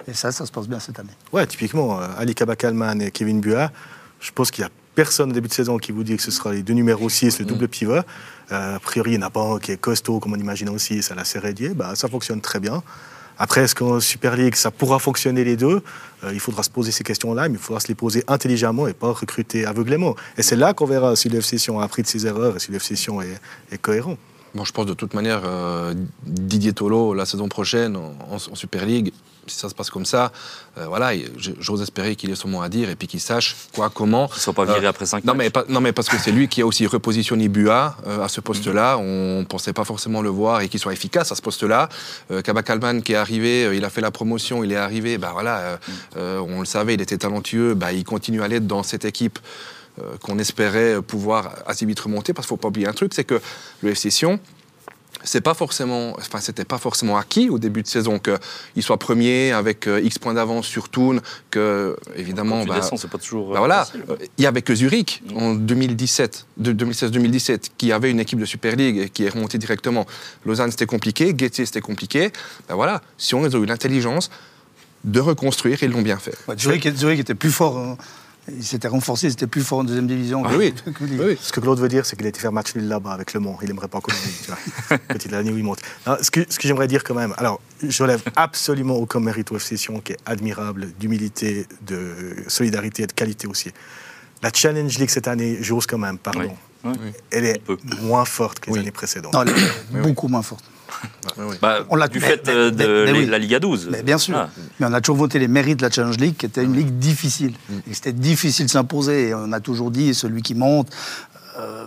Et 0.08 0.12
ça, 0.12 0.32
ça 0.32 0.44
se 0.44 0.50
passe 0.50 0.66
bien 0.66 0.80
cette 0.80 0.98
année. 0.98 1.12
Ouais, 1.32 1.46
typiquement, 1.46 2.00
euh, 2.00 2.06
Ali 2.18 2.34
Kabakalman 2.34 3.00
et 3.00 3.12
Kevin 3.12 3.40
Bua, 3.40 3.70
je 4.18 4.32
pense 4.32 4.50
qu'il 4.50 4.64
n'y 4.64 4.66
a 4.66 4.72
personne 4.96 5.30
au 5.30 5.32
début 5.32 5.46
de 5.46 5.52
saison 5.52 5.78
qui 5.78 5.92
vous 5.92 6.02
dit 6.02 6.16
que 6.16 6.22
ce 6.22 6.32
sera 6.32 6.52
les 6.52 6.64
deux 6.64 6.72
numéros 6.72 7.08
6, 7.08 7.38
le 7.38 7.44
double 7.44 7.68
pivot. 7.68 7.92
Euh, 7.94 8.02
a 8.50 8.80
priori, 8.80 9.12
il 9.12 9.18
n'y 9.18 9.24
en 9.24 9.28
a 9.28 9.30
pas 9.30 9.42
un 9.42 9.60
qui 9.60 9.70
est 9.70 9.76
costaud, 9.76 10.18
comme 10.18 10.32
on 10.32 10.38
imagine 10.38 10.68
aussi, 10.68 11.00
ça 11.00 11.14
l'a 11.14 11.24
serrédié. 11.24 11.74
Bah, 11.74 11.94
ça 11.94 12.08
fonctionne 12.08 12.40
très 12.40 12.58
bien. 12.58 12.82
Après, 13.38 13.60
est-ce 13.60 13.76
qu'en 13.76 14.00
Super 14.00 14.34
League, 14.34 14.56
ça 14.56 14.72
pourra 14.72 14.98
fonctionner 14.98 15.44
les 15.44 15.56
deux? 15.56 15.84
Euh, 16.24 16.32
Il 16.32 16.40
faudra 16.40 16.64
se 16.64 16.70
poser 16.70 16.90
ces 16.90 17.04
questions-là, 17.04 17.48
mais 17.48 17.54
il 17.54 17.60
faudra 17.60 17.78
se 17.78 17.86
les 17.86 17.94
poser 17.94 18.24
intelligemment 18.26 18.88
et 18.88 18.94
pas 18.94 19.12
recruter 19.12 19.64
aveuglément. 19.64 20.16
Et 20.38 20.42
c'est 20.42 20.56
là 20.56 20.74
qu'on 20.74 20.86
verra 20.86 21.14
si 21.14 21.28
le 21.28 21.38
FC 21.38 21.58
Sion 21.58 21.78
a 21.78 21.84
appris 21.84 22.02
de 22.02 22.08
ses 22.08 22.26
erreurs 22.26 22.56
et 22.56 22.58
si 22.58 22.72
le 22.72 22.78
FC 22.78 22.96
Sion 22.96 23.22
est, 23.22 23.38
est 23.70 23.78
cohérent. 23.78 24.16
Bon, 24.56 24.64
je 24.64 24.72
pense 24.72 24.86
de 24.86 24.94
toute 24.94 25.12
manière, 25.12 25.42
euh, 25.44 25.92
Didier 26.24 26.72
Tolo, 26.72 27.12
la 27.12 27.26
saison 27.26 27.46
prochaine, 27.46 27.94
en, 27.96 28.38
Super 28.54 28.86
League, 28.86 29.12
si 29.46 29.58
ça 29.58 29.68
se 29.68 29.74
passe 29.74 29.90
comme 29.90 30.06
ça, 30.06 30.32
euh, 30.78 30.86
voilà, 30.86 31.10
j'ose 31.36 31.82
espérer 31.82 32.16
qu'il 32.16 32.30
ait 32.30 32.34
son 32.36 32.48
mot 32.48 32.62
à 32.62 32.70
dire 32.70 32.88
et 32.88 32.96
puis 32.96 33.06
qu'il 33.06 33.20
sache 33.20 33.54
quoi, 33.74 33.90
comment. 33.90 34.28
Qu'il 34.28 34.36
ne 34.36 34.40
soit 34.40 34.54
pas 34.54 34.64
viré 34.64 34.86
Euh, 34.86 34.88
après 34.88 35.04
5 35.04 35.24
Non 35.24 35.34
matchs. 35.34 35.38
mais, 35.44 35.50
pas- 35.50 35.64
non, 35.68 35.82
mais 35.82 35.92
parce 35.92 36.08
que 36.08 36.16
c'est 36.16 36.32
lui 36.32 36.48
qui 36.48 36.62
a 36.62 36.66
aussi 36.66 36.86
repositionné 36.86 37.48
Bua 37.48 37.96
à 38.22 38.28
ce 38.28 38.40
poste-là. 38.40 38.96
On 38.96 39.40
ne 39.40 39.44
pensait 39.44 39.74
pas 39.74 39.84
forcément 39.84 40.22
le 40.22 40.30
voir 40.30 40.62
et 40.62 40.68
qu'il 40.70 40.80
soit 40.80 40.94
efficace 40.94 41.30
à 41.30 41.34
ce 41.34 41.42
poste-là. 41.42 41.90
Kabakalman 42.42 43.02
qui 43.02 43.12
est 43.12 43.16
arrivé, 43.16 43.70
il 43.76 43.84
a 43.84 43.90
fait 43.90 44.00
la 44.00 44.10
promotion, 44.10 44.64
il 44.64 44.72
est 44.72 44.76
arrivé, 44.76 45.18
bah 45.18 45.30
voilà, 45.34 45.78
euh, 46.16 46.38
on 46.38 46.60
le 46.60 46.66
savait, 46.66 46.94
il 46.94 47.02
était 47.02 47.18
talentueux, 47.18 47.74
bah, 47.74 47.92
il 47.92 48.04
continue 48.04 48.42
à 48.42 48.48
l'être 48.48 48.66
dans 48.66 48.82
cette 48.82 49.04
équipe 49.04 49.38
qu'on 50.22 50.38
espérait 50.38 51.00
pouvoir 51.02 51.54
assez 51.66 51.86
vite 51.86 52.00
remonter. 52.00 52.32
Parce 52.32 52.46
qu'il 52.46 52.54
ne 52.54 52.58
faut 52.58 52.62
pas 52.62 52.68
oublier 52.68 52.88
un 52.88 52.92
truc, 52.92 53.14
c'est 53.14 53.24
que 53.24 53.40
le 53.82 53.90
FC 53.90 54.10
Sion, 54.10 54.40
c'est 55.26 55.40
pas 55.40 55.54
forcément, 55.54 56.14
enfin, 56.18 56.40
c'était 56.40 56.64
pas 56.64 56.78
forcément 56.78 57.16
acquis 57.16 57.48
au 57.48 57.58
début 57.58 57.82
de 57.82 57.86
saison 57.86 58.18
qu'il 58.18 58.82
soit 58.82 58.98
premier 58.98 59.52
avec 59.52 59.86
euh, 59.86 60.00
X 60.00 60.18
points 60.18 60.34
d'avance 60.34 60.66
sur 60.66 60.88
Toon, 60.88 61.20
que 61.50 61.96
évidemment, 62.16 62.64
bah, 62.64 62.76
descends, 62.76 62.96
c'est 62.96 63.10
pas 63.10 63.18
toujours. 63.18 63.48
bah 63.50 63.56
euh, 63.56 63.58
voilà. 63.58 63.88
Euh, 64.08 64.16
il 64.38 64.44
y 64.44 64.46
avait 64.46 64.62
que 64.62 64.74
Zurich 64.74 65.22
en 65.34 65.54
2017, 65.54 66.46
de 66.58 66.72
2016-2017, 66.72 67.70
qui 67.76 67.92
avait 67.92 68.10
une 68.10 68.20
équipe 68.20 68.38
de 68.38 68.44
Super 68.44 68.76
League 68.76 68.98
et 68.98 69.08
qui 69.08 69.24
est 69.24 69.28
remontée 69.28 69.58
directement. 69.58 70.06
Lausanne, 70.44 70.70
c'était 70.70 70.86
compliqué, 70.86 71.34
Guettier, 71.34 71.66
c'était 71.66 71.80
compliqué. 71.80 72.30
Ben 72.68 72.74
voilà, 72.74 73.02
si 73.18 73.34
on 73.34 73.46
ils 73.46 73.56
ont 73.56 73.62
eu 73.62 73.66
l'intelligence 73.66 74.30
de 75.04 75.20
reconstruire, 75.20 75.82
ils 75.82 75.90
l'ont 75.90 76.02
bien 76.02 76.18
fait. 76.18 76.34
Ouais, 76.48 76.56
Zurich, 76.58 76.88
Zurich 76.96 77.20
était 77.20 77.34
plus 77.34 77.52
fort. 77.52 77.78
hein. 77.78 77.96
Il 78.48 78.64
s'était 78.64 78.86
renforcé, 78.88 79.28
c'était 79.28 79.46
plus 79.48 79.62
fort 79.62 79.78
en 79.80 79.84
deuxième 79.84 80.06
division. 80.06 80.42
Ah 80.46 80.50
que- 80.50 80.56
oui, 80.56 80.72
que 80.94 81.04
Lille. 81.04 81.20
oui. 81.20 81.38
Ce 81.40 81.52
que 81.52 81.58
Claude 81.60 81.80
veut 81.80 81.88
dire, 81.88 82.06
c'est 82.06 82.14
qu'il 82.16 82.26
a 82.26 82.28
été 82.28 82.38
faire 82.38 82.52
match 82.52 82.74
nul 82.76 82.86
là-bas 82.86 83.12
avec 83.12 83.32
Le 83.32 83.40
Mans. 83.40 83.58
Il 83.60 83.66
n'aimerait 83.68 83.88
pas 83.88 84.00
qu'on 84.00 84.12
est 84.12 85.30
l'année 85.32 85.50
où 85.50 85.56
il 85.58 85.64
monte. 85.64 85.80
Non, 86.06 86.16
ce 86.22 86.30
que, 86.30 86.40
ce 86.48 86.58
que 86.58 86.68
j'aimerais 86.68 86.86
dire 86.86 87.02
quand 87.02 87.14
même, 87.14 87.34
alors, 87.38 87.60
je 87.82 88.02
relève 88.02 88.22
absolument 88.36 88.94
aucun 88.94 89.18
mérite 89.20 89.50
au 89.50 89.56
FC 89.56 89.76
Sion, 89.76 90.00
qui 90.00 90.12
est 90.12 90.18
admirable, 90.26 90.88
d'humilité, 90.98 91.66
de 91.86 92.36
solidarité 92.46 93.02
et 93.02 93.06
de 93.08 93.12
qualité 93.12 93.48
aussi. 93.48 93.72
La 94.42 94.50
Challenge 94.54 94.96
League 94.98 95.10
cette 95.10 95.26
année, 95.28 95.58
j'ose 95.60 95.86
quand 95.86 95.98
même, 95.98 96.18
pardon, 96.18 96.54
elle 97.30 97.46
est 97.46 97.60
moins 98.02 98.24
forte 98.24 98.60
que 98.60 98.66
les 98.66 98.74
Oui. 98.74 98.78
années 98.80 98.90
précédentes. 98.92 99.32
Non, 99.34 99.42
elle 99.42 99.50
est 99.50 100.02
beaucoup 100.02 100.28
moins 100.28 100.42
forte. 100.42 100.64
Oui, 101.38 101.44
oui. 101.50 101.56
Bah, 101.60 101.80
On 101.90 101.96
l'a- 101.96 102.08
du 102.08 102.18
mais- 102.20 102.26
fait 102.26 102.42
mais- 102.46 102.52
euh, 102.54 102.70
mais- 102.74 102.84
de 102.84 103.04
mais 103.06 103.12
les- 103.12 103.18
oui. 103.20 103.26
la 103.26 103.38
Liga 103.38 103.58
12. 103.60 103.88
Mais 103.90 104.02
bien 104.02 104.18
sûr. 104.18 104.36
Ah. 104.36 104.48
Mais 104.80 104.86
on 104.86 104.92
a 104.92 105.00
toujours 105.00 105.16
voté 105.16 105.38
les 105.38 105.48
mérites 105.48 105.78
de 105.78 105.84
la 105.84 105.90
Challenge 105.90 106.16
League, 106.18 106.36
qui 106.36 106.46
était 106.46 106.62
une 106.64 106.74
ligue 106.74 106.98
difficile. 106.98 107.54
Et 107.88 107.94
C'était 107.94 108.12
difficile 108.12 108.66
de 108.66 108.70
s'imposer. 108.70 109.28
Et 109.28 109.34
on 109.34 109.52
a 109.52 109.60
toujours 109.60 109.90
dit, 109.90 110.14
celui 110.14 110.42
qui 110.42 110.54
monte, 110.54 110.88
euh, 111.58 111.84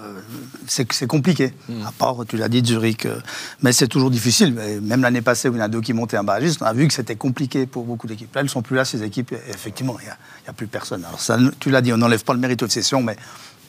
c'est 0.68 1.08
compliqué. 1.08 1.54
À 1.86 1.92
part, 1.92 2.18
tu 2.28 2.38
l'as 2.38 2.50
dit, 2.50 2.64
Zurich. 2.66 3.06
euh, 3.06 3.20
mais 3.62 3.72
c'est 3.72 3.88
toujours 3.88 4.12
difficile. 4.12 4.54
Mais 4.54 4.80
Même 4.80 5.02
l'année 5.02 5.22
passée, 5.22 5.48
où 5.50 5.54
il 5.54 5.58
y 5.58 5.62
en 5.62 5.66
a 5.66 5.68
deux 5.68 5.82
qui 5.82 5.94
montaient 5.94 6.18
un 6.18 6.24
barragiste, 6.24 6.62
on 6.62 6.66
a 6.66 6.74
vu 6.74 6.88
que 6.88 6.94
c'était 6.94 7.16
compliqué 7.16 7.66
pour 7.66 7.86
beaucoup 7.86 8.08
d'équipes. 8.08 8.34
Là, 8.36 8.42
elles 8.42 8.46
ne 8.46 8.50
sont 8.50 8.62
plus 8.62 8.76
là, 8.76 8.86
ces 8.86 9.04
équipes. 9.04 9.32
Et 9.32 9.50
effectivement, 9.50 9.98
il 10.02 10.06
n'y 10.06 10.10
a, 10.48 10.54
plus 10.54 10.68
personne. 10.68 11.04
Alors, 11.06 11.20
ça, 11.22 11.38
tu 11.60 11.70
l'as 11.72 11.82
dit, 11.82 11.94
on 11.94 11.98
n'enlève 11.98 12.24
pas 12.24 12.34
le 12.34 12.40
mérite 12.40 12.64
de 12.64 12.68
session, 12.72 13.02
mais 13.02 13.16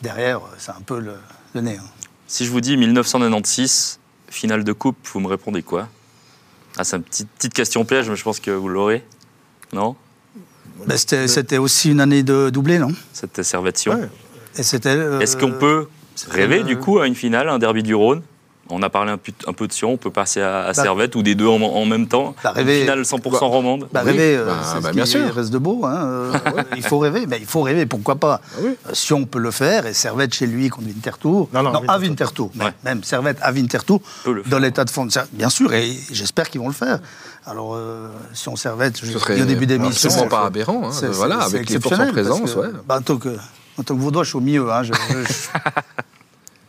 derrière, 0.02 0.40
c'est 0.58 0.72
un 0.72 0.82
peu 0.84 0.98
le, 1.00 1.14
le 1.54 1.60
nez. 1.60 1.76
hein. 1.78 1.86
Si 2.26 2.44
je 2.44 2.50
vous 2.50 2.60
dis 2.60 2.76
1996, 2.76 3.98
finale 4.30 4.64
de 4.64 4.72
coupe, 4.72 4.96
vous 5.12 5.20
me 5.20 5.26
répondez 5.28 5.62
quoi? 5.62 5.88
Ah, 6.76 6.84
c'est 6.84 6.96
une 6.96 7.02
petite, 7.02 7.28
petite 7.30 7.52
question 7.54 7.84
piège, 7.84 8.08
mais 8.08 8.16
je 8.16 8.22
pense 8.22 8.40
que 8.40 8.50
vous 8.50 8.68
l'aurez. 8.68 9.04
Non? 9.72 9.96
Mais 10.86 10.96
C'était 10.96 11.28
c'était 11.28 11.58
aussi 11.58 11.90
une 11.90 12.00
année 12.00 12.22
de 12.22 12.48
doublé, 12.50 12.78
non? 12.78 12.92
Cette 13.12 13.42
Servette-Sion. 13.42 13.94
Ouais. 13.94 14.08
C'était. 14.62 14.88
euh, 14.90 15.20
Est-ce 15.20 15.36
qu'on 15.36 15.52
peut 15.52 15.88
rêver 16.30 16.62
du 16.62 16.78
coup 16.78 17.00
à 17.00 17.06
une 17.06 17.14
finale, 17.14 17.48
un 17.48 17.58
derby 17.58 17.82
du 17.82 17.94
Rhône? 17.94 18.22
On 18.70 18.82
a 18.82 18.90
parlé 18.90 19.10
un 19.12 19.16
peu, 19.18 19.32
un 19.46 19.52
peu 19.52 19.66
de 19.66 19.72
Sion, 19.72 19.92
on 19.92 19.96
peut 19.96 20.10
passer 20.10 20.40
à, 20.40 20.60
à 20.66 20.74
Servette 20.74 21.14
ou 21.16 21.22
des 21.22 21.34
deux 21.34 21.46
en, 21.46 21.60
en 21.60 21.84
même 21.86 22.06
temps. 22.06 22.34
Bah, 22.44 22.52
rêver- 22.54 22.80
finale 22.82 23.02
100% 23.02 23.20
romande. 23.46 23.88
Bah, 23.92 24.02
Oui, 24.04 24.10
rêver, 24.12 24.36
euh, 24.36 24.46
bah, 24.46 24.56
c'est 24.64 24.80
bah, 24.80 24.88
ce 24.90 24.94
bien 24.94 25.04
qui 25.04 25.10
sûr. 25.10 25.34
reste 25.34 25.50
de 25.50 25.58
beau. 25.58 25.84
hein, 25.84 25.96
euh, 26.04 26.32
il 26.76 26.82
faut 26.82 26.98
rêver, 26.98 27.26
mais 27.26 27.38
il 27.40 27.46
faut 27.46 27.62
rêver, 27.62 27.86
pourquoi 27.86 28.16
pas 28.16 28.40
oui. 28.60 28.70
Euh, 28.88 28.90
Si 28.92 29.12
on 29.12 29.24
peut 29.26 29.38
le 29.38 29.50
faire, 29.50 29.86
et 29.86 29.92
Servette 29.94 30.34
chez 30.34 30.46
lui 30.46 30.68
contre 30.68 30.86
Winterthur, 30.86 31.48
Non, 31.52 31.62
non, 31.62 31.82
à 31.88 31.98
Winterthur. 31.98 32.50
Ouais. 32.60 32.72
même 32.84 33.02
Servette 33.04 33.38
à 33.42 33.52
Winterthur, 33.52 33.98
dans 34.46 34.58
l'état 34.58 34.84
de 34.84 34.90
fond, 34.90 35.06
bien 35.32 35.48
sûr, 35.50 35.72
et 35.74 35.92
j'espère 36.12 36.48
qu'ils 36.48 36.60
vont 36.60 36.68
le 36.68 36.74
faire. 36.74 36.98
Alors, 37.46 37.74
euh, 37.74 38.08
si 38.34 38.48
on 38.48 38.56
Servette, 38.56 39.00
je 39.04 39.18
serait 39.18 39.40
au 39.40 39.44
début 39.46 39.66
d'émission, 39.66 40.08
absolument 40.08 40.22
c'est- 40.22 40.28
pas 40.28 40.46
aberrant. 40.46 40.82
hein, 40.90 41.08
voilà, 41.12 41.38
avec 41.40 41.68
les 41.70 41.80
forces 41.80 41.98
en 41.98 42.06
présence. 42.12 42.54
que, 42.54 42.58
ouais. 42.60 42.68
bah, 42.86 42.98
en 42.98 43.02
tant 43.02 43.16
que 43.16 43.36
en 43.78 43.82
tant 43.82 43.94
que 43.96 44.00
Vaudois, 44.00 44.24
je 44.24 44.28
suis 44.28 44.36
au 44.36 44.40
milieu. 44.42 44.70
hein, 44.70 44.82
je- 44.82 44.92
je- 44.92 45.28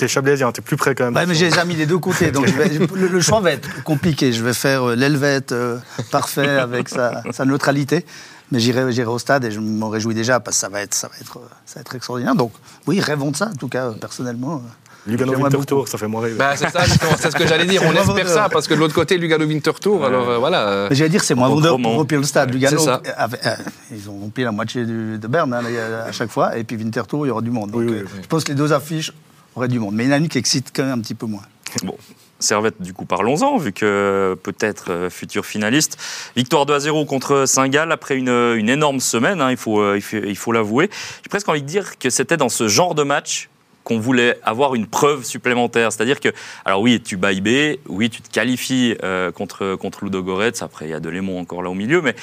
T'es 0.01 0.07
Chablaisien, 0.07 0.51
t'es 0.51 0.63
plus 0.63 0.77
près 0.77 0.95
quand 0.95 1.03
même. 1.05 1.15
Ouais, 1.15 1.27
mais 1.27 1.35
j'ai 1.35 1.45
les 1.47 1.59
amis 1.59 1.75
des 1.75 1.85
deux 1.85 1.99
côtés, 1.99 2.31
donc 2.31 2.47
je 2.47 2.53
vais- 2.53 2.69
le, 2.95 3.07
le 3.07 3.21
choix 3.21 3.39
va 3.39 3.51
être 3.51 3.83
compliqué. 3.83 4.33
Je 4.33 4.43
vais 4.43 4.53
faire 4.55 4.81
euh, 4.89 4.95
l'Helvète 4.95 5.51
euh, 5.51 5.77
parfait 6.09 6.49
avec 6.57 6.89
sa, 6.89 7.21
sa 7.29 7.45
neutralité, 7.45 8.03
mais 8.51 8.59
j'irai 8.59 8.91
j'irai 8.91 9.09
au 9.09 9.19
stade 9.19 9.45
et 9.45 9.51
je 9.51 9.59
m'en 9.59 9.89
réjouis 9.89 10.15
déjà 10.15 10.39
parce 10.39 10.57
que 10.57 10.61
ça 10.61 10.69
va 10.69 10.81
être 10.81 10.95
ça 10.95 11.07
va 11.07 11.13
être 11.21 11.37
euh, 11.37 11.47
ça 11.67 11.75
va 11.75 11.81
être 11.81 11.93
extraordinaire. 11.93 12.33
Donc 12.33 12.51
oui, 12.87 12.99
rêvons 12.99 13.29
de 13.29 13.35
ça 13.35 13.49
en 13.53 13.55
tout 13.55 13.67
cas 13.67 13.91
personnellement. 13.91 14.63
Lugano 15.05 15.33
Winterthur, 15.35 15.87
ça 15.87 15.97
fait 15.99 16.07
moins 16.07 16.21
rêver. 16.21 16.35
Bah, 16.35 16.53
c'est 16.55 16.69
ça, 16.69 16.83
justement, 16.85 17.11
c'est 17.19 17.29
ce 17.31 17.35
que 17.35 17.45
j'allais 17.47 17.65
dire. 17.65 17.81
On 17.85 17.91
espère 17.93 18.27
ça, 18.27 18.49
parce 18.49 18.67
que 18.67 18.73
de 18.75 18.79
l'autre 18.79 18.93
côté, 18.93 19.17
Lugano 19.19 19.45
Winterthur, 19.45 20.03
alors 20.05 20.29
euh, 20.29 20.37
voilà. 20.39 20.67
euh, 20.67 20.87
Mais 20.91 20.95
j'allais 20.95 21.09
dire 21.11 21.23
c'est 21.23 21.33
moins 21.35 21.49
vendeur 21.49 21.77
pour 21.79 21.95
remplir 21.95 22.19
le 22.19 22.25
stade. 22.25 22.51
Lugano, 22.51 22.77
C'est 22.79 22.85
ça. 22.85 23.01
euh, 23.07 23.11
avait- 23.17 23.39
euh, 23.45 23.55
ils 23.91 24.09
ont 24.09 24.17
rempli 24.19 24.43
la 24.43 24.51
moitié 24.51 24.83
du- 24.85 25.17
de 25.19 25.27
Berne 25.27 25.53
hein, 25.55 25.61
à 26.07 26.11
chaque 26.11 26.29
fois, 26.31 26.57
et 26.57 26.63
puis 26.63 26.75
Winterthur, 26.77 27.25
il 27.25 27.29
y 27.29 27.31
aura 27.31 27.41
du 27.41 27.51
monde. 27.51 27.69
Donc 27.71 27.81
Oui, 27.81 27.87
oui, 27.89 27.97
euh, 27.97 28.03
oui. 28.05 28.19
je 28.23 28.27
pense 28.27 28.43
que 28.43 28.49
les 28.49 28.55
deux 28.57 28.73
affiches 28.73 29.11
auraient 29.55 29.67
du 29.67 29.79
monde. 29.79 29.95
Mais 29.95 30.05
une 30.05 30.29
qui 30.29 30.37
excite 30.37 30.71
quand 30.75 30.83
même 30.83 30.99
un 30.99 31.01
petit 31.01 31.15
peu 31.15 31.25
moins. 31.25 31.43
Bon, 31.83 31.95
Servette, 32.39 32.81
du 32.81 32.93
coup, 32.93 33.05
parlons-en, 33.05 33.57
vu 33.57 33.71
que 33.71 34.37
peut-être 34.43 34.91
euh, 34.91 35.09
futur 35.09 35.45
finaliste. 35.45 35.97
Victoire 36.35 36.65
2 36.65 36.73
à 36.73 36.79
0 36.79 37.05
contre 37.05 37.45
Saint-Gall 37.45 37.91
après 37.91 38.17
une, 38.17 38.29
une 38.29 38.69
énorme 38.69 38.99
semaine, 38.99 39.41
hein, 39.41 39.51
il 39.51 39.57
faut 39.57 39.79
euh, 39.79 39.99
il 40.11 40.35
faut- 40.35 40.51
l'avouer. 40.51 40.89
J'ai 41.23 41.29
presque 41.29 41.47
envie 41.49 41.61
de 41.61 41.67
dire 41.67 41.97
que 41.97 42.09
c'était 42.09 42.37
dans 42.37 42.49
ce 42.49 42.67
genre 42.67 42.95
de 42.95 43.03
match 43.03 43.49
qu'on 43.83 43.99
voulait 43.99 44.37
avoir 44.43 44.75
une 44.75 44.85
preuve 44.85 45.23
supplémentaire. 45.23 45.91
C'est-à-dire 45.91 46.19
que, 46.19 46.29
alors 46.65 46.81
oui, 46.81 47.01
tu 47.01 47.15
bats 47.17 47.31
IB, 47.31 47.79
oui, 47.87 48.09
tu 48.09 48.21
te 48.21 48.29
qualifies 48.29 48.95
euh, 49.03 49.31
contre, 49.31 49.75
contre 49.75 50.03
Ludogorets, 50.03 50.61
après 50.61 50.85
il 50.85 50.91
y 50.91 50.93
a 50.93 50.99
de 50.99 51.09
Lémon 51.09 51.39
encore 51.39 51.63
là 51.63 51.69
au 51.69 51.73
milieu, 51.73 52.01
mais 52.01 52.15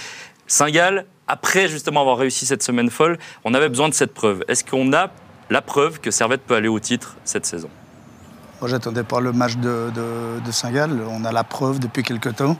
Saint-Gall, 0.46 1.04
après 1.26 1.68
justement 1.68 2.00
avoir 2.00 2.18
réussi 2.18 2.46
cette 2.46 2.62
semaine 2.62 2.90
folle, 2.90 3.18
on 3.44 3.54
avait 3.54 3.68
besoin 3.68 3.88
de 3.88 3.94
cette 3.94 4.14
preuve. 4.14 4.44
Est-ce 4.48 4.64
qu'on 4.64 4.92
a 4.92 5.10
la 5.50 5.62
preuve 5.62 6.00
que 6.00 6.10
Servette 6.10 6.42
peut 6.42 6.54
aller 6.54 6.68
au 6.68 6.80
titre 6.80 7.16
cette 7.24 7.46
saison 7.46 7.70
Moi, 8.60 8.68
j'attendais 8.68 9.04
pas 9.04 9.20
le 9.20 9.32
match 9.32 9.56
de, 9.56 9.90
de, 10.44 10.50
Saint-Gall. 10.50 11.00
On 11.10 11.24
a 11.24 11.32
la 11.32 11.44
preuve 11.44 11.78
depuis 11.78 12.02
quelque 12.02 12.28
temps. 12.28 12.56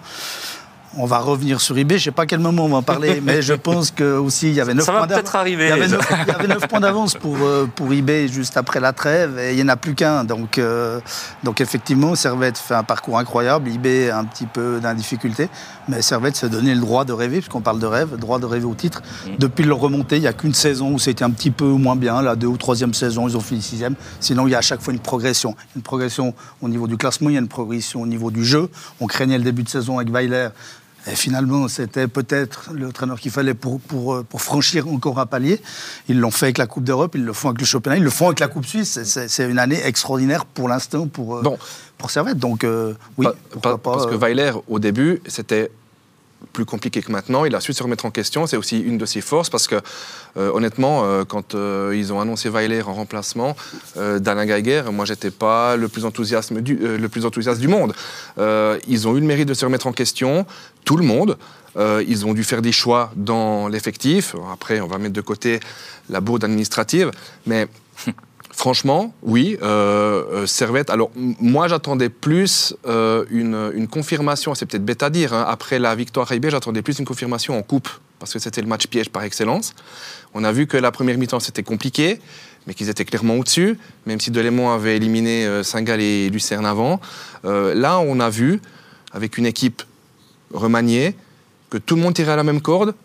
On 0.97 1.07
va 1.07 1.19
revenir 1.19 1.61
sur 1.61 1.77
eBay. 1.77 1.99
Je 1.99 2.05
sais 2.05 2.11
pas 2.11 2.23
à 2.23 2.27
quel 2.27 2.41
moment 2.41 2.65
on 2.65 2.69
va 2.69 2.77
en 2.79 2.83
parler, 2.83 3.21
mais 3.25 3.43
je 3.43 3.55
pense 3.55 3.91
que 3.91 4.17
aussi 4.17 4.49
il 4.49 4.55
y 4.55 4.61
avait 4.61 4.75
9 4.75 4.85
Ça 4.85 4.93
va 4.93 4.99
points 4.99 5.07
d'avance. 5.07 5.33
Il 5.47 5.51
y 5.51 5.63
avait 5.63 5.89
9, 5.89 6.09
il 6.11 6.29
y 6.29 6.31
avait 6.31 6.49
neuf 6.49 6.69
points 6.69 6.81
d'avance 6.81 7.15
pour, 7.15 7.37
euh, 7.43 7.67
pour 7.75 7.93
eBay 7.93 8.29
juste 8.29 8.57
après 8.57 8.81
la 8.81 8.93
trêve 8.93 9.39
et 9.39 9.53
il 9.53 9.57
n'y 9.57 9.63
en 9.63 9.69
a 9.69 9.77
plus 9.77 9.95
qu'un. 9.95 10.25
Donc, 10.25 10.59
euh, 10.59 11.01
donc 11.45 11.61
effectivement, 11.61 12.15
Servette 12.15 12.59
fait 12.59 12.75
un 12.75 12.85
parcours 12.85 13.19
incroyable. 13.19 13.69
eBay 13.69 14.11
a 14.11 14.19
un 14.19 14.25
petit 14.25 14.47
peu 14.47 14.81
d'indificulté, 14.81 15.49
mais 15.89 16.03
Servette 16.03 16.37
s'est 16.37 16.49
donné 16.49 16.75
le 16.75 16.81
droit 16.81 17.05
de 17.05 17.13
rêver, 17.13 17.39
puisqu'on 17.39 17.61
parle 17.61 17.79
de 17.81 17.87
rêve, 17.87 18.13
le 18.13 18.19
droit 18.19 18.39
de 18.39 18.47
rêver 18.47 18.65
au 18.67 18.75
titre. 18.75 19.03
Mm. 19.27 19.31
Depuis 19.39 19.65
leur 19.65 19.79
remontée, 19.79 20.17
il 20.17 20.23
n'y 20.23 20.27
a 20.27 20.33
qu'une 20.33 20.55
saison 20.55 20.93
où 20.95 20.99
c'était 20.99 21.25
un 21.25 21.31
petit 21.31 21.51
peu 21.51 21.67
moins 21.67 21.97
bien. 21.97 22.23
La 22.23 22.37
deux 22.37 22.47
ou 22.47 22.57
troisième 22.57 22.95
saison, 22.95 23.29
ils 23.29 23.37
ont 23.37 23.41
fini 23.41 23.63
sixième. 23.63 23.95
Sinon, 24.21 24.47
il 24.47 24.51
y 24.51 24.55
a 24.55 24.59
à 24.59 24.63
chaque 24.63 24.81
fois 24.81 24.93
une 24.93 25.01
progression. 25.01 25.55
Une 25.77 25.83
progression 25.83 26.35
au 26.63 26.69
niveau 26.69 26.87
du 26.87 26.97
classement, 26.97 27.29
il 27.29 27.35
y 27.35 27.37
a 27.37 27.41
une 27.41 27.49
progression 27.49 28.03
au 28.03 28.07
niveau 28.07 28.31
du 28.31 28.45
jeu. 28.45 28.71
On 29.01 29.07
craignait 29.07 29.39
le 29.39 29.45
début 29.45 29.63
de 29.63 29.69
saison 29.69 29.99
avec 29.99 30.11
Weiler. 30.11 30.49
Et 31.11 31.17
finalement, 31.17 31.69
c'était 31.69 32.07
peut-être 32.09 32.71
le 32.73 32.93
traîneur 32.93 33.19
qu'il 33.19 33.31
fallait 33.31 33.55
pour, 33.55 33.81
pour, 33.81 34.15
euh, 34.15 34.23
pour 34.23 34.43
franchir 34.43 34.89
encore 34.89 35.19
un 35.19 35.27
palier. 35.27 35.61
Ils 36.09 36.19
l'ont 36.19 36.31
fait 36.31 36.47
avec 36.47 36.59
la 36.59 36.67
Coupe 36.67 36.85
d'Europe, 36.85 37.13
ils 37.15 37.25
le 37.25 37.33
font 37.33 37.49
avec 37.49 37.61
le 37.61 37.67
championnat, 37.67 37.97
ils 37.97 38.03
le 38.05 38.11
font 38.11 38.27
avec 38.27 38.41
la 38.41 38.49
Coupe 38.49 38.67
Suisse. 38.67 38.99
C'est- 39.05 39.49
une 39.49 39.59
année 39.59 39.81
extraordinaire 39.85 40.45
pour 40.45 40.69
l'instant 40.69 41.07
pour, 41.07 41.37
euh, 41.39 41.43
Bon. 41.43 41.59
pour 41.97 42.11
Servette. 42.11 42.39
Donc, 42.39 42.65
euh, 42.65 42.93
oui, 43.17 43.27
Pa- 43.63 43.77
pas. 43.77 43.79
Parce 43.79 44.07
que 44.07 44.15
euh, 44.15 44.19
Weiler, 44.19 44.53
au 44.69 44.79
début, 44.79 45.23
c'était 45.27 45.71
plus 46.53 46.65
compliqué 46.65 47.03
que 47.03 47.11
maintenant. 47.13 47.45
Il 47.45 47.55
a 47.55 47.61
su 47.61 47.73
se 47.73 47.83
remettre 47.83 48.05
en 48.07 48.11
question. 48.11 48.47
C'est 48.47 48.57
aussi 48.57 48.81
une 48.81 48.99
de 48.99 49.07
ses 49.07 49.21
forces 49.21 49.51
parce 49.51 49.67
que, 49.67 49.77
euh, 50.37 50.51
honnêtement, 50.53 51.05
euh, 51.05 51.25
quand 51.25 51.55
euh, 51.55 51.95
ils 51.97 52.13
ont 52.13 52.21
annoncé 52.21 52.49
Weiler 52.49 52.83
en 52.83 52.95
remplacement 52.95 53.57
d'Alain 53.97 54.47
Geiger, 54.47 54.83
moi, 54.93 55.05
j'étais 55.05 55.31
pas 55.31 55.77
le 55.77 55.89
plus, 55.89 56.05
enthousiaste 56.05 56.53
du, 56.53 56.77
le 56.77 57.09
plus 57.09 57.27
enthousiaste 57.27 57.61
du 57.61 57.69
monde. 57.69 57.95
Ils 58.39 59.09
ont 59.09 59.17
eu 59.17 59.21
le 59.21 59.27
mérite 59.27 59.49
de 59.49 59.55
se 59.55 59.65
remettre 59.65 59.87
en 59.87 59.93
question, 59.93 60.47
tout 60.85 60.97
le 60.97 61.05
monde. 61.05 61.37
Ils 61.77 62.27
ont 62.27 62.35
dû 62.35 62.45
faire 62.45 62.63
des 62.63 62.73
choix 62.73 63.11
dans 63.17 63.69
l'effectif. 63.69 64.35
Après, 64.53 64.81
on 64.81 64.87
va 64.87 64.99
mettre 64.99 65.15
de 65.15 65.21
côté 65.21 65.61
la 66.09 66.21
bourde 66.21 66.45
administrative. 66.45 67.11
Mais 67.47 67.69
Franchement, 68.59 69.15
oui. 69.23 69.57
Euh, 69.63 70.25
euh, 70.33 70.47
Servette. 70.47 70.91
Alors, 70.91 71.13
moi, 71.15 71.69
j'attendais 71.69 72.09
plus 72.09 72.75
euh, 72.89 73.25
une, 73.31 73.87
confirmation. 73.87 74.53
C'est 74.57 74.67
peut-être 74.67 74.85
bête 74.85 75.05
à 75.05 75.11
dire. 75.11 75.33
hein, 75.33 75.47
Après 75.47 75.79
la 75.79 75.95
victoire 75.95 76.33
IB, 76.33 76.51
j'attendais 76.51 76.83
plus 76.83 76.99
une 76.99 77.05
confirmation 77.05 77.57
en 77.57 77.63
coupe 77.63 77.89
parce 78.19 78.33
que 78.33 78.41
c'était 78.41 78.61
le 78.61 78.67
match 78.67 78.89
piège 78.89 79.11
par 79.11 79.23
excellence. 79.23 79.77
On 80.35 80.43
a 80.43 80.51
vu 80.51 80.67
que 80.67 80.77
la 80.77 80.91
première 80.91 81.17
mi-temps 81.19 81.39
c'était 81.39 81.63
compliqué, 81.63 82.19
mais 82.67 82.75
qu'ils 82.75 82.89
étaient 82.89 83.05
clairement 83.05 83.37
au-dessus. 83.37 83.79
Même 84.07 84.19
si 84.19 84.33
Delémont 84.33 84.73
avait 84.73 84.97
éliminé 84.97 85.47
euh, 85.47 85.63
Saint-Gall 85.63 86.01
et 86.01 86.29
Lucerne 86.29 86.67
avant, 86.67 87.01
là, 87.45 88.01
on 88.01 88.19
a 88.19 88.29
vu 88.29 88.61
avec 89.13 89.39
une 89.39 89.47
équipe 89.47 89.85
remaniée 90.53 91.15
que 91.71 91.79
tout 91.79 91.95
le 91.95 92.03
monde 92.03 92.15
tirait 92.15 92.33
à 92.33 92.37
la 92.37 92.43
même 92.43 92.61
corde 92.61 92.97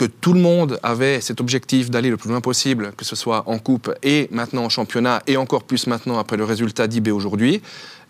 que 0.00 0.06
tout 0.06 0.32
le 0.32 0.40
monde 0.40 0.80
avait 0.82 1.20
cet 1.20 1.42
objectif 1.42 1.90
d'aller 1.90 2.08
le 2.08 2.16
plus 2.16 2.30
loin 2.30 2.40
possible, 2.40 2.92
que 2.96 3.04
ce 3.04 3.14
soit 3.14 3.42
en 3.44 3.58
coupe 3.58 3.94
et 4.02 4.28
maintenant 4.30 4.64
en 4.64 4.70
championnat, 4.70 5.22
et 5.26 5.36
encore 5.36 5.64
plus 5.64 5.86
maintenant 5.86 6.18
après 6.18 6.38
le 6.38 6.44
résultat 6.44 6.86
d'IB 6.86 7.08
aujourd'hui. 7.08 7.56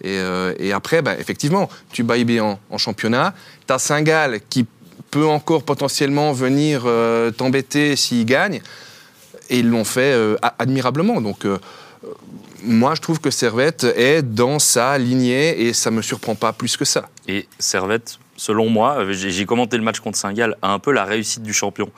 Et, 0.01 0.21
euh, 0.21 0.55
et 0.61 0.73
après, 0.73 1.03
ben, 1.03 1.17
effectivement, 1.19 1.69
tu 1.91 2.05
bats 2.05 2.17
IB 2.17 2.39
en, 2.41 2.79
championnat, 2.79 3.35
tu 3.67 3.73
as 3.73 3.81
Saint-Gall 3.81 4.39
qui 4.49 4.67
peut 5.11 5.27
encore 5.27 5.65
potentiellement 5.65 6.33
venir 6.33 6.83
euh, 6.87 7.33
t'embêter 7.33 7.97
s'il 7.97 8.25
gagne, 8.25 8.63
et 9.49 9.59
ils 9.59 9.69
l'ont 9.69 9.83
fait 9.83 10.13
euh, 10.13 10.37
admirablement. 10.61 11.21
Donc, 11.21 11.45
euh, 11.45 11.59
moi, 12.63 12.95
je 12.95 13.01
trouve 13.01 13.21
que 13.21 13.33
Servette 13.33 13.83
est 13.83 14.23
dans 14.23 14.61
sa 14.61 14.97
lignée, 14.97 15.67
et 15.67 15.73
ça 15.73 15.91
ne 15.91 15.97
me 15.97 16.03
surprend 16.03 16.37
pas 16.37 16.53
plus 16.53 16.77
que 16.77 16.85
ça. 16.85 17.09
Et 17.27 17.49
Servette, 17.59 18.20
selon 18.41 18.71
moi, 18.71 19.01
euh, 19.01 19.13
j'ai 19.13 19.45
commenté 19.45 19.77
le 19.77 19.83
match 19.83 20.01
contre 20.01 20.17
Saint-Gall, 20.17 20.57
un 20.63 20.79
peu 20.79 20.93
la 20.93 21.05
réussite 21.05 21.43
du 21.43 21.53
champion. 21.53 21.91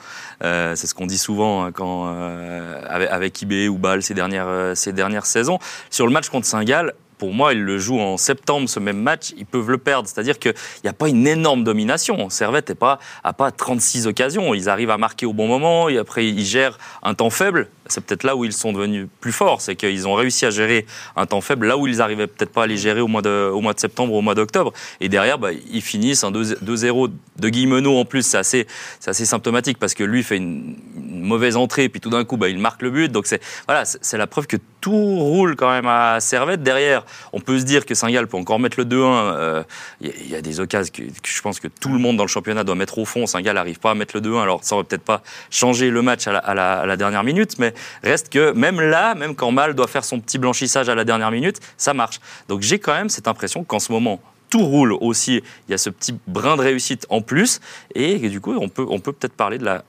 Euh, 0.43 0.75
c'est 0.75 0.87
ce 0.87 0.93
qu'on 0.93 1.05
dit 1.05 1.17
souvent 1.17 1.63
hein, 1.63 1.71
quand, 1.71 2.07
euh, 2.07 2.81
avec, 2.85 3.09
avec 3.09 3.45
ou 3.69 3.77
Bâle 3.77 4.03
ces 4.03 4.13
dernières, 4.13 4.73
ces 4.75 4.91
dernières 4.91 5.25
saisons. 5.25 5.57
Sur 5.89 6.05
le 6.05 6.11
match 6.11 6.27
contre 6.27 6.45
Saint-Gall, 6.45 6.93
pour 7.17 7.33
moi, 7.33 7.53
ils 7.53 7.61
le 7.61 7.77
jouent 7.77 8.01
en 8.01 8.17
septembre, 8.17 8.67
ce 8.67 8.81
même 8.81 8.99
match, 8.99 9.33
ils 9.37 9.45
peuvent 9.45 9.69
le 9.69 9.77
perdre. 9.77 10.09
C'est-à-dire 10.09 10.37
qu'il 10.39 10.53
n'y 10.83 10.89
a 10.89 10.93
pas 10.93 11.07
une 11.07 11.25
énorme 11.25 11.63
domination. 11.63 12.29
Servette 12.29 12.67
n'a 12.67 12.75
pas, 12.75 12.99
a 13.23 13.31
pas 13.31 13.49
36 13.51 14.07
occasions. 14.07 14.53
Ils 14.53 14.67
arrivent 14.67 14.89
à 14.89 14.97
marquer 14.97 15.25
au 15.25 15.31
bon 15.31 15.47
moment, 15.47 15.87
et 15.87 15.97
après 15.97 16.27
ils 16.27 16.43
gèrent 16.43 16.77
un 17.01 17.13
temps 17.13 17.29
faible. 17.29 17.69
C'est 17.87 18.05
peut-être 18.05 18.23
là 18.23 18.35
où 18.35 18.45
ils 18.45 18.53
sont 18.53 18.71
devenus 18.71 19.07
plus 19.19 19.31
forts, 19.31 19.61
c'est 19.61 19.75
qu'ils 19.75 20.07
ont 20.07 20.13
réussi 20.13 20.45
à 20.45 20.49
gérer 20.49 20.85
un 21.15 21.25
temps 21.25 21.41
faible, 21.41 21.67
là 21.67 21.77
où 21.77 21.87
ils 21.87 22.01
arrivaient 22.01 22.27
peut-être 22.27 22.51
pas 22.51 22.63
à 22.63 22.67
les 22.67 22.77
gérer 22.77 23.01
au 23.01 23.07
mois 23.07 23.21
de, 23.21 23.49
au 23.51 23.61
mois 23.61 23.73
septembre, 23.75 24.13
au 24.13 24.21
mois 24.21 24.35
d'octobre. 24.35 24.71
Et 25.01 25.09
derrière, 25.09 25.37
bah, 25.37 25.49
ils 25.51 25.81
finissent 25.81 26.23
un 26.23 26.31
2-0 26.31 27.11
de 27.37 27.49
Guillemenot 27.49 27.97
en 27.97 28.05
plus. 28.05 28.25
C'est 28.25 28.37
assez, 28.37 29.25
symptomatique 29.25 29.79
parce 29.79 29.93
que 29.93 30.03
lui 30.03 30.23
fait 30.23 30.37
une, 30.37 30.75
mauvaise 31.09 31.55
entrée, 31.55 31.89
puis 31.89 32.01
tout 32.01 32.09
d'un 32.09 32.25
coup, 32.25 32.37
bah, 32.37 32.49
il 32.49 32.59
marque 32.59 32.81
le 32.81 32.89
but. 32.89 33.11
Donc 33.11 33.27
c'est 33.27 33.41
voilà, 33.67 33.83
c'est 33.85 34.17
la 34.17 34.27
preuve 34.27 34.47
que 34.47 34.57
tout 34.81 34.91
roule 34.91 35.55
quand 35.55 35.69
même 35.69 35.87
à 35.87 36.19
Servette. 36.19 36.63
Derrière, 36.63 37.05
on 37.31 37.39
peut 37.39 37.59
se 37.59 37.63
dire 37.63 37.85
que 37.85 37.95
Saint-Gall 37.95 38.27
peut 38.27 38.37
encore 38.37 38.59
mettre 38.59 38.79
le 38.79 38.85
2-1. 38.85 38.95
Euh, 38.95 39.63
Il 40.01 40.13
il 40.23 40.29
y, 40.29 40.35
a 40.35 40.41
des 40.41 40.59
occasions 40.59 40.91
que, 40.93 41.03
je 41.25 41.41
pense 41.41 41.59
que 41.59 41.67
tout 41.67 41.89
le 41.89 41.99
monde 41.99 42.17
dans 42.17 42.23
le 42.23 42.29
championnat 42.29 42.63
doit 42.63 42.75
mettre 42.75 42.97
au 42.97 43.05
fond. 43.05 43.25
Saint-Gall 43.25 43.55
n'arrive 43.55 43.79
pas 43.79 43.91
à 43.91 43.95
mettre 43.95 44.15
le 44.15 44.21
2-1. 44.21 44.41
Alors 44.41 44.63
ça 44.63 44.75
aurait 44.75 44.83
peut-être 44.83 45.03
pas 45.03 45.21
changé 45.49 45.89
le 45.89 46.01
match 46.01 46.27
à 46.27 46.33
la, 46.33 46.39
à 46.39 46.53
la- 46.53 46.79
à 46.79 46.85
la 46.85 46.97
dernière 46.97 47.23
minute, 47.23 47.59
mais 47.59 47.73
reste 48.03 48.29
que 48.29 48.51
même 48.51 48.79
là, 48.81 49.15
même 49.15 49.35
quand 49.35 49.51
Mal 49.51 49.73
doit 49.73 49.87
faire 49.87 50.03
son 50.03 50.19
petit 50.19 50.37
blanchissage 50.37 50.89
à 50.89 50.95
la 50.95 51.03
dernière 51.03 51.31
minute, 51.31 51.59
ça 51.77 51.93
marche. 51.93 52.19
Donc 52.47 52.61
j'ai 52.61 52.79
quand 52.79 52.93
même 52.93 53.09
cette 53.09 53.27
impression 53.27 53.63
qu'en 53.63 53.79
ce 53.79 53.91
moment, 53.91 54.19
tout 54.49 54.63
roule 54.63 54.93
aussi. 54.93 55.41
Il 55.67 55.71
y 55.71 55.73
a 55.73 55.77
ce 55.77 55.89
petit 55.89 56.15
brin 56.27 56.55
de 56.57 56.61
réussite 56.61 57.05
en 57.09 57.21
plus. 57.21 57.59
Et 57.95 58.17
du 58.29 58.39
coup, 58.39 58.53
on 58.53 58.69
peut, 58.69 58.85
on 58.89 58.99
peut 58.99 59.11
peut-être 59.11 59.33
parler 59.33 59.57
de 59.57 59.65
la 59.65 59.83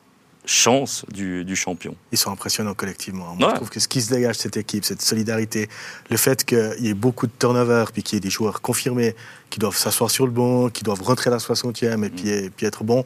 chance 0.47 1.05
du, 1.13 1.57
champion. 1.57 1.95
Ils 2.13 2.19
sont 2.19 2.31
impressionnants 2.31 2.75
collectivement. 2.75 3.35
Moi, 3.35 3.51
je 3.51 3.55
trouve 3.57 3.71
que 3.71 3.81
ce 3.81 3.89
qui 3.89 4.03
se 4.03 4.13
dégage 4.13 4.37
de 4.37 4.43
cette 4.43 4.57
équipe, 4.57 4.85
cette 4.85 5.03
solidarité, 5.03 5.69
le 6.11 6.17
fait 6.17 6.45
qu'il 6.45 6.77
y 6.81 6.89
ait 6.89 6.95
beaucoup 6.95 7.27
de 7.27 7.33
turnover, 7.39 7.85
puis 7.93 8.03
qu'il 8.03 8.17
y 8.17 8.19
ait 8.19 8.21
des 8.21 8.31
joueurs 8.31 8.61
confirmés 8.61 9.15
qui 9.51 9.59
doivent 9.59 9.77
s'asseoir 9.77 10.11
sur 10.11 10.27
le 10.27 10.33
banc, 10.33 10.69
qui 10.69 10.83
doivent 10.83 11.03
rentrer 11.03 11.29
à 11.29 11.33
la 11.33 11.39
60e 11.39 12.05
et 12.05 12.11
puis, 12.11 12.29
et 12.29 12.51
puis 12.51 12.67
être 12.67 12.85
bons, 12.85 13.05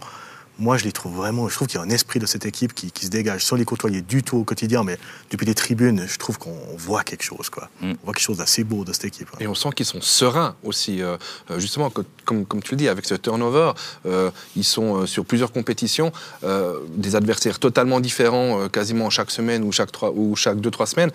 moi, 0.59 0.77
je 0.77 0.85
les 0.85 0.92
trouve 0.92 1.14
vraiment. 1.14 1.49
Je 1.49 1.55
trouve 1.55 1.68
qu'il 1.68 1.79
y 1.79 1.83
a 1.83 1.87
un 1.87 1.90
esprit 1.90 2.18
de 2.18 2.27
cette 2.27 2.44
équipe 2.44 2.75
qui, 2.75 2.90
se 3.01 3.11
dégage 3.11 3.44
sans 3.44 3.57
les 3.57 3.64
côtoyer 3.64 4.03
du 4.03 4.23
tout 4.23 4.38
au 4.38 4.44
quotidien, 4.44 4.83
mais 4.83 4.99
depuis 5.31 5.47
les 5.47 5.55
tribunes, 5.55 6.05
je 6.09 6.18
trouve 6.18 6.38
qu'on 6.38 6.57
voit 6.77 7.05
quelque 7.05 7.23
chose. 7.23 7.49
Quoi. 7.49 7.68
Mm. 7.81 7.92
On 7.92 8.05
voit 8.05 8.14
quelque 8.14 8.25
chose 8.25 8.38
d'assez 8.38 8.64
beau 8.64 8.85
de 8.85 8.92
cette 8.92 9.05
équipe. 9.05 9.29
Et 9.38 9.47
on 9.47 9.55
sent 9.55 9.71
qu'ils 9.77 9.87
sont 9.87 10.01
sereins 10.01 10.57
aussi. 10.64 11.01
Euh, 11.01 11.16
euh, 11.51 11.61
justement, 11.61 11.90
comme, 12.25 12.44
comme, 12.44 12.62
tu 12.62 12.73
le 12.73 12.77
dis, 12.77 12.88
avec 12.88 13.07
ce 13.07 13.14
turnover, 13.14 13.73
euh, 14.07 14.31
ils 14.57 14.64
sont 14.64 15.07
sur 15.07 15.25
plusieurs 15.25 15.53
compétitions, 15.53 16.12
des 16.42 17.16
adversaires 17.16 17.59
totalement 17.59 18.01
différents, 18.01 18.68
quasiment 18.68 19.11
chaque 19.11 19.31
semaine 19.31 19.62
ou 19.62 19.73
chaque, 19.73 19.92
trois, 19.92 20.12
ou 20.14 20.35
chaque 20.37 20.61
deux, 20.61 20.71
trois 20.71 20.87
semaines 20.87 21.11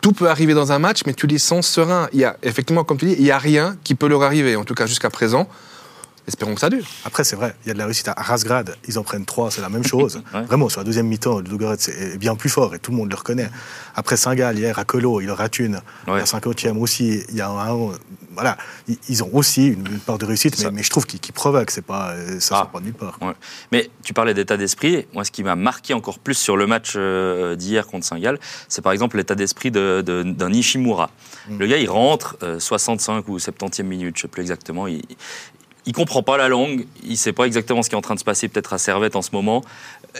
tout 0.00 0.12
peut 0.12 0.28
arriver 0.28 0.54
dans 0.54 0.70
un 0.70 0.78
match, 0.78 1.00
mais 1.06 1.12
tu 1.12 1.26
les 1.26 1.38
sens 1.38 1.66
sereins. 1.66 2.08
Il 2.12 2.20
y 2.20 2.24
a, 2.24 2.36
effectivement, 2.44 2.84
comme 2.84 2.98
tu 2.98 3.06
dis, 3.06 3.16
il 3.18 3.24
n'y 3.24 3.32
a 3.32 3.38
rien 3.38 3.76
qui 3.82 3.96
peut 3.96 4.06
leur 4.06 4.22
arriver, 4.22 4.54
en 4.54 4.64
tout 4.64 4.74
cas 4.74 4.86
jusqu'à 4.86 5.10
présent. 5.10 5.48
Espérons 6.28 6.54
que 6.54 6.60
ça 6.60 6.68
dure. 6.68 6.84
Après, 7.06 7.24
c'est 7.24 7.36
vrai, 7.36 7.56
il 7.64 7.68
y 7.68 7.70
a 7.70 7.74
de 7.74 7.78
la 7.78 7.86
réussite 7.86 8.08
à 8.08 8.12
Rasgrad. 8.12 8.76
Ils 8.86 8.98
en 8.98 9.02
prennent 9.02 9.24
trois, 9.24 9.50
c'est 9.50 9.62
la 9.62 9.70
même 9.70 9.84
chose. 9.84 10.22
Vraiment, 10.32 10.68
sur 10.68 10.80
la 10.80 10.84
deuxième 10.84 11.06
mi-temps, 11.06 11.40
le 11.40 11.72
est 11.72 12.18
bien 12.18 12.36
plus 12.36 12.50
fort 12.50 12.74
et 12.74 12.78
tout 12.78 12.90
le 12.90 12.98
monde 12.98 13.08
le 13.08 13.16
reconnaît. 13.16 13.48
Après 13.96 14.18
Saint-Gall, 14.18 14.58
hier, 14.58 14.78
à 14.78 14.84
Colo, 14.84 15.22
il 15.22 15.30
rate 15.30 15.58
une. 15.58 15.80
La 16.06 16.24
50e 16.24 16.76
aussi, 16.76 17.22
il 17.30 17.34
y 17.34 17.40
a 17.40 17.48
un. 17.48 17.92
Voilà, 18.34 18.58
ils 19.08 19.24
ont 19.24 19.30
aussi 19.32 19.68
une, 19.68 19.98
part 19.98 20.18
de 20.18 20.26
réussite, 20.26 20.64
mais, 20.70 20.82
je 20.82 20.90
trouve 20.90 21.06
qu'ils 21.06 21.32
provoquent, 21.32 21.72
c'est 21.72 21.82
pas, 21.82 22.14
ça 22.38 22.60
ah. 22.62 22.70
pas 22.70 22.80
nulle 22.80 22.92
part. 22.92 23.18
Mais 23.72 23.90
tu 24.04 24.12
parlais 24.12 24.34
d'état 24.34 24.56
d'esprit. 24.56 25.06
Moi, 25.14 25.24
ce 25.24 25.30
qui 25.30 25.42
m'a 25.42 25.56
marqué 25.56 25.94
encore 25.94 26.18
plus 26.18 26.34
sur 26.34 26.56
le 26.56 26.66
match 26.66 26.92
euh, 26.94 27.56
d'hier 27.56 27.86
contre 27.86 28.06
Saint-Gall, 28.06 28.38
c'est 28.68 28.82
par 28.82 28.92
exemple 28.92 29.16
l'état 29.16 29.34
d'esprit 29.34 29.70
d'un 29.70 30.02
de, 30.02 30.22
de, 30.22 30.50
Ishimura. 30.50 31.10
Mm. 31.48 31.58
Le 31.58 31.66
gars, 31.66 31.78
il 31.78 31.90
rentre 31.90 32.36
65 32.58 33.12
euh, 33.12 33.22
ou 33.32 33.38
70e 33.38 33.82
minute, 33.82 34.16
je 34.16 34.20
ne 34.20 34.22
sais 34.22 34.28
plus 34.28 34.42
exactement. 34.42 34.86
Il, 34.86 35.02
il 35.88 35.94
comprend 35.94 36.22
pas 36.22 36.36
la 36.36 36.48
langue, 36.48 36.86
il 37.02 37.16
sait 37.16 37.32
pas 37.32 37.44
exactement 37.44 37.82
ce 37.82 37.88
qui 37.88 37.94
est 37.94 37.98
en 37.98 38.02
train 38.02 38.14
de 38.14 38.20
se 38.20 38.24
passer 38.24 38.48
peut-être 38.48 38.74
à 38.74 38.78
Servette 38.78 39.16
en 39.16 39.22
ce 39.22 39.30
moment. 39.32 39.64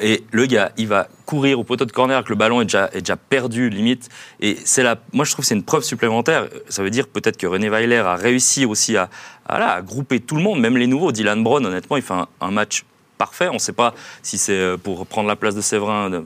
Et 0.01 0.25
le 0.31 0.47
gars, 0.47 0.73
il 0.79 0.89
va 0.89 1.09
courir 1.27 1.61
au 1.61 1.65
poteau 1.65 1.85
de 1.85 1.93
corner 1.93 2.25
que 2.25 2.31
le 2.31 2.37
ballon 2.37 2.63
est 2.63 2.65
déjà, 2.65 2.89
perdu 3.29 3.69
limite. 3.69 4.09
Et 4.41 4.57
c'est 4.65 4.83
la, 4.83 4.97
moi 5.13 5.27
je 5.27 5.33
trouve 5.33 5.43
que 5.43 5.47
c'est 5.47 5.55
une 5.55 5.63
preuve 5.63 5.83
supplémentaire. 5.83 6.49
Ça 6.71 6.83
veut 6.83 6.89
dire 6.89 7.07
peut-être 7.07 7.37
que 7.37 7.47
René 7.47 7.69
Weiler 7.69 7.99
a 7.99 8.17
réussi 8.17 8.65
aussi 8.65 8.97
à, 8.97 9.11
à, 9.47 9.83
grouper 9.83 10.21
tout 10.21 10.37
le 10.37 10.43
monde, 10.43 10.59
même 10.59 10.79
les 10.79 10.87
nouveaux. 10.87 11.13
Dylan 11.13 11.45
Brown, 11.45 11.67
honnêtement, 11.67 11.99
il 11.99 12.03
fait 12.03 12.15
un, 12.41 12.51
match 12.51 12.87
parfait. 13.19 13.49
On 13.49 13.55
ne 13.55 13.59
sait 13.59 13.75
pas 13.75 13.95
si 14.23 14.39
c'est 14.39 14.53
euh, 14.53 14.79
pour 14.79 15.07
prendre 15.07 15.29
la 15.29 15.37
place 15.37 15.55
de 15.55 15.61
Séverin 15.61 16.23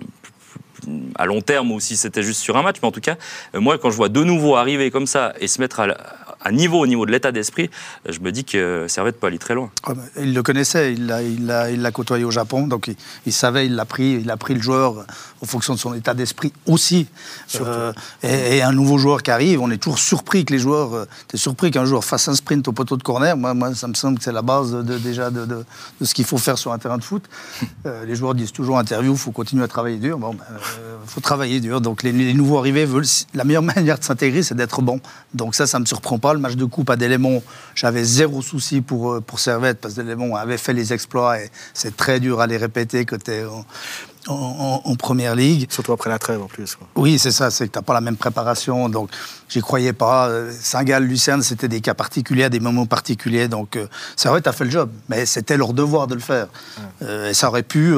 à 1.16 1.26
long 1.26 1.40
terme 1.40 1.70
ou 1.72 1.80
si 1.80 1.96
c'était 1.96 2.22
juste 2.22 2.40
sur 2.40 2.56
un 2.56 2.62
match. 2.62 2.76
Mais 2.82 2.88
en 2.88 2.92
tout 2.92 3.00
cas, 3.00 3.16
euh, 3.54 3.60
moi, 3.60 3.78
quand 3.78 3.90
je 3.90 3.96
vois 3.96 4.08
de 4.08 4.22
nouveau 4.22 4.56
arriver 4.56 4.90
comme 4.90 5.06
ça 5.06 5.32
et 5.40 5.48
se 5.48 5.60
mettre 5.60 5.80
à, 5.80 5.86
à 6.44 6.52
niveau, 6.52 6.80
au 6.80 6.86
niveau 6.86 7.06
de 7.06 7.12
l'état 7.12 7.32
d'esprit, 7.32 7.70
je 8.08 8.20
me 8.20 8.32
dis 8.32 8.44
que 8.44 8.86
Servette 8.88 9.18
peut 9.18 9.26
aller 9.26 9.38
très 9.38 9.54
loin. 9.54 9.70
Ah 9.84 9.94
bah, 9.94 10.02
il 10.18 10.34
le 10.34 10.42
connaissait, 10.42 10.92
il 10.94 11.06
l'a 11.06 11.90
côtoyé 11.92 12.24
au 12.24 12.30
Japon, 12.30 12.66
donc 12.66 12.90
il, 13.26 13.32
savait, 13.32 13.66
il 13.66 13.74
l'a 13.74 13.84
pris, 13.84 14.20
il 14.22 14.30
a 14.30 14.36
pris 14.36 14.54
le 14.54 14.62
joueur 14.62 15.04
en 15.42 15.46
fonction 15.46 15.74
de 15.74 15.78
son 15.78 15.92
état 15.92 16.14
d'esprit 16.14 16.52
aussi. 16.66 17.08
Euh, 17.60 17.92
et, 18.22 18.62
un 18.62 18.72
nouveau 18.72 18.96
joueur 18.96 19.22
qui 19.22 19.32
arrive, 19.32 19.60
on 19.60 19.70
est 19.70 19.78
toujours 19.78 19.98
surpris 19.98 20.44
que 20.44 20.52
les 20.52 20.60
joueurs. 20.60 20.94
Euh, 20.94 21.04
tu 21.28 21.36
es 21.36 21.38
surpris 21.38 21.72
qu'un 21.72 21.84
joueur 21.84 22.04
fasse 22.04 22.28
un 22.28 22.34
sprint 22.34 22.66
au 22.68 22.72
poteau 22.72 22.96
de 22.96 23.02
corner. 23.02 23.36
Moi, 23.36 23.52
moi 23.52 23.74
ça 23.74 23.88
me 23.88 23.94
semble 23.94 24.18
que 24.18 24.24
c'est 24.24 24.32
la 24.32 24.42
base 24.42 24.72
de, 24.72 24.98
déjà 24.98 25.30
de, 25.30 25.44
de, 25.44 25.64
ce 26.04 26.14
qu'il 26.14 26.24
faut 26.24 26.38
faire 26.38 26.58
sur 26.58 26.72
un 26.72 26.78
terrain 26.78 26.98
de 26.98 27.04
foot. 27.04 27.24
Euh, 27.84 28.04
les 28.04 28.14
joueurs 28.14 28.34
disent 28.34 28.52
toujours 28.52 28.78
interview, 28.78 29.12
il 29.12 29.18
faut 29.18 29.32
continuer 29.32 29.64
à 29.64 29.68
travailler 29.68 29.96
dur. 29.96 30.16
Bon, 30.16 30.32
il 30.32 30.38
ben, 30.38 30.44
faut 31.06 31.20
travailler 31.20 31.58
dur. 31.58 31.80
Donc 31.80 32.04
les, 32.04 32.12
les 32.12 32.32
nouveaux 32.32 32.58
arrivés 32.58 32.84
veulent. 32.84 33.06
La 33.34 33.42
meilleure 33.42 33.62
manière 33.76 33.98
de 33.98 34.04
s'intégrer, 34.04 34.44
c'est 34.44 34.54
d'être 34.54 34.82
bon. 34.82 35.00
Donc 35.34 35.56
ça, 35.56 35.66
ça 35.66 35.80
me 35.80 35.84
surprend 35.84 36.18
pas 36.18 36.32
le 36.32 36.38
match 36.38 36.54
de 36.54 36.64
coupe 36.64 36.90
à 36.90 36.96
Delémont, 36.96 37.42
j'avais 37.74 38.04
zéro 38.04 38.40
souci 38.40 38.82
pour, 38.82 39.14
euh, 39.14 39.20
pour 39.20 39.40
Servette, 39.40 39.80
parce 39.80 39.94
que 39.94 40.02
Delémont 40.02 40.36
avait 40.36 40.58
fait 40.58 40.74
les 40.74 40.92
exploits 40.92 41.40
et 41.40 41.50
c'est 41.74 41.96
très 41.96 42.20
dur 42.20 42.40
à 42.40 42.46
les 42.46 42.56
répéter 42.56 43.04
côté 43.04 43.44
en, 44.28 44.94
première 44.96 45.34
ligue. 45.34 45.66
Surtout 45.70 45.92
après 45.92 46.10
la 46.10 46.18
trêve 46.18 46.42
en 46.42 46.46
plus. 46.46 46.76
Oui, 46.94 47.18
c'est 47.18 47.30
ça, 47.30 47.50
c'est 47.50 47.66
que 47.66 47.72
tu 47.72 47.78
n'as 47.78 47.82
pas 47.82 47.94
la 47.94 48.00
même 48.00 48.16
préparation, 48.16 48.88
donc 48.88 49.10
j'y 49.48 49.60
croyais 49.60 49.92
pas. 49.92 50.30
Saint-Gall, 50.60 51.04
Lucerne, 51.04 51.42
c'était 51.42 51.68
des 51.68 51.80
cas 51.80 51.94
particuliers, 51.94 52.48
des 52.50 52.60
moments 52.60 52.86
particuliers, 52.86 53.48
donc 53.48 53.76
euh, 53.76 53.86
Servette 54.16 54.46
a 54.46 54.52
fait 54.52 54.64
le 54.64 54.70
job, 54.70 54.90
mais 55.08 55.26
c'était 55.26 55.56
leur 55.56 55.72
devoir 55.72 56.06
de 56.06 56.14
le 56.14 56.20
faire. 56.20 56.46
Euh, 57.02 57.30
et 57.30 57.34
ça 57.34 57.48
aurait 57.48 57.62
pu, 57.62 57.94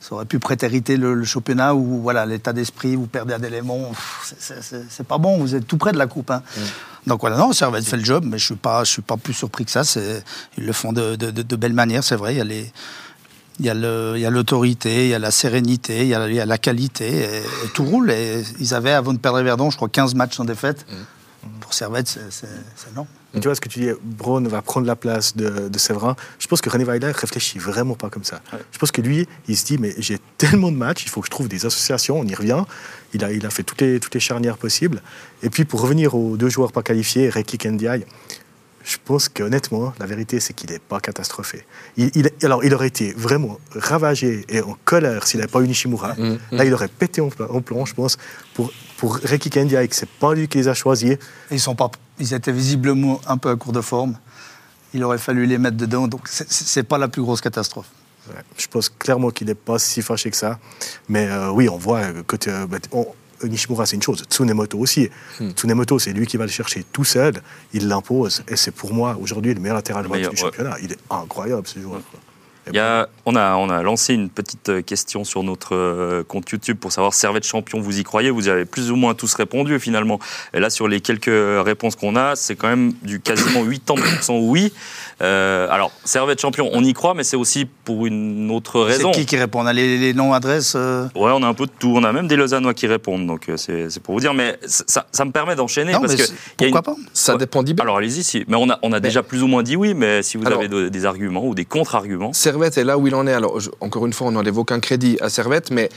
ça 0.00 0.14
aurait 0.14 0.26
pu 0.26 0.38
prétériter 0.38 0.96
le, 0.96 1.24
championnat 1.24 1.74
où 1.74 2.02
voilà 2.02 2.26
l'état 2.26 2.52
d'esprit, 2.52 2.96
vous 2.96 3.06
perdez 3.06 3.32
à 3.32 3.38
Delémont, 3.38 3.92
c'est 4.38 5.06
pas 5.06 5.18
bon, 5.18 5.38
vous 5.38 5.54
êtes 5.54 5.66
tout 5.66 5.78
près 5.78 5.92
de 5.92 5.98
la 5.98 6.06
coupe. 6.06 6.30
Hein. 6.30 6.42
Donc 7.06 7.20
voilà, 7.20 7.36
non, 7.36 7.52
Servette 7.52 7.84
fait 7.84 7.96
le 7.96 8.04
job, 8.04 8.24
mais 8.24 8.38
je 8.38 8.44
ne 8.44 8.46
suis, 8.46 8.54
pas, 8.56 8.84
je 8.84 8.90
suis 8.90 9.02
pas 9.02 9.16
plus 9.16 9.34
surpris 9.34 9.64
que 9.64 9.70
ça. 9.70 9.82
Ils 10.56 10.64
le 10.64 10.72
font 10.72 10.92
de, 10.92 11.16
de, 11.16 11.30
de 11.30 11.56
belle 11.56 11.74
manière, 11.74 12.02
c'est 12.02 12.16
vrai. 12.16 12.34
Il 12.34 12.38
y 12.38 12.40
a 12.40 12.44
les, 12.44 12.72
il 13.60 13.66
y 13.66 13.70
a 13.70 14.30
l'autorité, 14.30 15.04
il 15.04 15.10
y 15.10 15.14
a 15.14 15.18
la 15.18 15.30
sérénité, 15.30 16.02
il 16.02 16.08
y 16.08 16.14
a, 16.14 16.28
il 16.28 16.34
y 16.34 16.40
a 16.40 16.46
la 16.46 16.58
qualité, 16.58 17.22
et, 17.22 17.42
tout 17.72 17.84
roule. 17.84 18.10
Et 18.10 18.42
ils 18.58 18.74
avaient, 18.74 18.92
avant 18.92 19.12
de 19.12 19.18
perdre 19.18 19.40
Verdon, 19.42 19.70
je 19.70 19.76
crois, 19.76 19.88
15 19.88 20.14
matchs 20.14 20.36
sans 20.36 20.44
défaite. 20.44 20.86
Mmh. 20.90 20.94
Pour 21.60 21.74
Servette, 21.74 22.18
c'est 22.30 22.46
non. 22.96 23.06
tu 23.34 23.40
vois 23.40 23.54
ce 23.54 23.60
que 23.60 23.68
tu 23.68 23.80
dis, 23.80 23.90
Braun 24.02 24.46
va 24.48 24.62
prendre 24.62 24.86
la 24.86 24.96
place 24.96 25.36
de, 25.36 25.68
de 25.68 25.78
Séverin. 25.78 26.16
Je 26.38 26.46
pense 26.46 26.62
que 26.62 26.70
René 26.70 26.84
Weiler 26.84 27.10
réfléchit 27.10 27.58
vraiment 27.58 27.94
pas 27.94 28.08
comme 28.08 28.24
ça. 28.24 28.40
Je 28.72 28.78
pense 28.78 28.90
que 28.90 29.02
lui, 29.02 29.28
il 29.46 29.56
se 29.56 29.66
dit, 29.66 29.76
mais 29.76 29.94
j'ai 29.98 30.18
tellement 30.38 30.72
de 30.72 30.76
matchs, 30.76 31.04
il 31.04 31.10
faut 31.10 31.20
que 31.20 31.26
je 31.26 31.30
trouve 31.30 31.48
des 31.48 31.66
associations, 31.66 32.18
on 32.18 32.24
y 32.24 32.34
revient. 32.34 32.64
Il 33.12 33.24
a, 33.24 33.32
il 33.32 33.44
a 33.44 33.50
fait 33.50 33.62
toutes 33.62 33.82
les, 33.82 34.00
toutes 34.00 34.14
les 34.14 34.20
charnières 34.20 34.56
possibles. 34.56 35.02
Et 35.42 35.50
puis 35.50 35.64
pour 35.64 35.82
revenir 35.82 36.14
aux 36.14 36.36
deux 36.36 36.48
joueurs 36.48 36.72
pas 36.72 36.82
qualifiés, 36.82 37.28
Reki 37.28 37.58
Ndiaye, 37.68 38.06
je 38.84 38.98
pense 39.02 39.30
qu'honnêtement, 39.30 39.94
la 39.98 40.04
vérité, 40.04 40.40
c'est 40.40 40.52
qu'il 40.52 40.70
n'est 40.70 40.78
pas 40.78 41.00
catastrophé. 41.00 41.64
Il, 41.96 42.30
alors, 42.42 42.62
il 42.64 42.74
aurait 42.74 42.88
été 42.88 43.12
vraiment 43.12 43.58
ravagé 43.74 44.44
et 44.50 44.60
en 44.60 44.76
colère 44.84 45.26
s'il 45.26 45.40
n'avait 45.40 45.50
pas 45.50 45.60
eu 45.60 45.66
Nishimura. 45.66 46.12
Mm, 46.14 46.32
mm. 46.32 46.38
Là, 46.52 46.64
il 46.66 46.74
aurait 46.74 46.88
pété 46.88 47.22
en, 47.22 47.30
plomb, 47.30 47.86
je 47.86 47.94
pense, 47.94 48.18
pour, 48.52 48.70
pour 48.98 49.16
Reki 49.16 49.48
Kendia, 49.48 49.82
et 49.82 49.88
que 49.88 49.96
c'est 49.96 50.08
pas 50.08 50.34
lui 50.34 50.48
qui 50.48 50.58
les 50.58 50.68
a 50.68 50.74
choisis. 50.74 51.16
Ils, 51.50 51.60
sont 51.60 51.74
pas, 51.74 51.90
ils 52.20 52.34
étaient 52.34 52.52
visiblement 52.52 53.22
un 53.26 53.38
peu 53.38 53.48
à 53.48 53.56
court 53.56 53.72
de 53.72 53.80
forme. 53.80 54.18
Il 54.92 55.02
aurait 55.02 55.18
fallu 55.18 55.46
les 55.46 55.56
mettre 55.56 55.78
dedans, 55.78 56.06
donc 56.06 56.28
c'est 56.28 56.84
pas 56.84 56.98
la 56.98 57.08
plus 57.08 57.22
grosse 57.22 57.40
catastrophe. 57.40 57.88
je 58.56 58.66
pense 58.68 58.90
clairement 58.90 59.30
qu'il 59.30 59.46
n'est 59.46 59.54
pas 59.54 59.78
si 59.78 60.02
fâché 60.02 60.30
que 60.30 60.36
ça. 60.36 60.58
Mais 61.08 61.26
euh, 61.28 61.50
oui, 61.50 61.70
on 61.70 61.78
voit 61.78 62.02
que 62.26 62.36
euh, 62.48 62.66
bah, 62.66 62.78
Nishimura, 63.46 63.86
c'est 63.86 63.96
une 63.96 64.02
chose. 64.02 64.24
Tsunemoto 64.28 64.78
aussi. 64.78 65.08
Hmm. 65.40 65.50
Tsunemoto, 65.50 65.98
c'est 65.98 66.12
lui 66.12 66.26
qui 66.26 66.36
va 66.36 66.44
le 66.44 66.50
chercher 66.50 66.84
tout 66.92 67.04
seul. 67.04 67.34
Il 67.72 67.88
l'impose. 67.88 68.42
Et 68.48 68.56
c'est 68.56 68.70
pour 68.70 68.92
moi, 68.92 69.16
aujourd'hui, 69.20 69.54
le 69.54 69.60
meilleur 69.60 69.76
latéral 69.76 70.04
droit 70.04 70.16
du 70.16 70.36
championnat. 70.36 70.76
Il 70.82 70.92
est 70.92 70.98
incroyable, 71.10 71.66
ce 71.66 71.78
joueur. 71.78 72.00
Il 72.68 72.76
y 72.76 72.78
a, 72.78 73.08
on, 73.26 73.36
a, 73.36 73.56
on 73.56 73.68
a 73.68 73.82
lancé 73.82 74.14
une 74.14 74.30
petite 74.30 74.68
euh, 74.68 74.82
question 74.82 75.24
sur 75.24 75.42
notre 75.42 75.74
euh, 75.74 76.22
compte 76.22 76.48
YouTube 76.50 76.78
pour 76.78 76.92
savoir 76.92 77.12
Servette 77.12 77.44
champion, 77.44 77.80
vous 77.80 77.98
y 77.98 78.04
croyez? 78.04 78.30
Vous 78.30 78.48
y 78.48 78.50
avez 78.50 78.64
plus 78.64 78.90
ou 78.90 78.96
moins 78.96 79.14
tous 79.14 79.34
répondu 79.34 79.78
finalement. 79.78 80.18
Et 80.54 80.60
là, 80.60 80.70
sur 80.70 80.88
les 80.88 81.00
quelques 81.00 81.30
réponses 81.64 81.96
qu'on 81.96 82.16
a, 82.16 82.36
c'est 82.36 82.56
quand 82.56 82.68
même 82.68 82.92
du 83.02 83.20
quasiment 83.20 83.64
80% 83.64 84.40
oui. 84.40 84.72
Euh, 85.22 85.68
alors, 85.70 85.92
Servette 86.04 86.40
champion, 86.40 86.68
on 86.72 86.82
y 86.82 86.92
croit, 86.92 87.14
mais 87.14 87.24
c'est 87.24 87.36
aussi 87.36 87.66
pour 87.84 88.06
une 88.06 88.50
autre 88.50 88.80
raison. 88.80 89.12
C'est 89.12 89.20
qui 89.20 89.26
qui 89.26 89.36
répond? 89.36 89.60
On 89.60 89.66
a 89.66 89.72
les, 89.72 90.12
noms, 90.14 90.32
adresses 90.32 90.74
euh? 90.76 91.04
Ouais, 91.14 91.30
on 91.32 91.42
a 91.42 91.46
un 91.46 91.54
peu 91.54 91.66
de 91.66 91.72
tout. 91.78 91.92
On 91.96 92.04
a 92.04 92.12
même 92.12 92.26
des 92.26 92.36
Lausannois 92.36 92.74
qui 92.74 92.86
répondent, 92.86 93.26
donc 93.26 93.48
euh, 93.48 93.56
c'est 93.56 94.00
pour 94.00 94.14
vous 94.14 94.20
dire. 94.20 94.34
Mais 94.34 94.58
ça, 94.64 95.06
ça 95.12 95.24
me 95.24 95.30
permet 95.30 95.54
d'enchaîner. 95.54 95.92
parce 95.92 96.14
que 96.14 96.22
pourquoi 96.56 96.82
pas? 96.82 96.96
Ça 97.12 97.36
dépend 97.36 97.62
d'IB. 97.62 97.80
Alors, 97.80 97.98
allez-y, 97.98 98.24
si. 98.24 98.44
Mais 98.48 98.56
on 98.56 98.68
a, 98.70 98.78
on 98.82 98.92
a 98.92 99.00
déjà 99.00 99.22
plus 99.22 99.42
ou 99.42 99.46
moins 99.46 99.62
dit 99.62 99.76
oui, 99.76 99.94
mais 99.94 100.22
si 100.22 100.36
vous 100.36 100.46
avez 100.46 100.90
des 100.90 101.06
arguments 101.06 101.44
ou 101.46 101.54
des 101.54 101.64
contre-arguments. 101.64 102.32
Servette 102.54 102.78
est 102.78 102.84
là 102.84 102.98
où 102.98 103.08
il 103.08 103.16
en 103.16 103.26
est. 103.26 103.32
Alors, 103.32 103.58
encore 103.80 104.06
une 104.06 104.12
fois, 104.12 104.28
on 104.28 104.30
n'enlève 104.30 104.56
aucun 104.56 104.78
crédit 104.78 105.18
à 105.20 105.28
Servette, 105.28 105.72
mais 105.72 105.88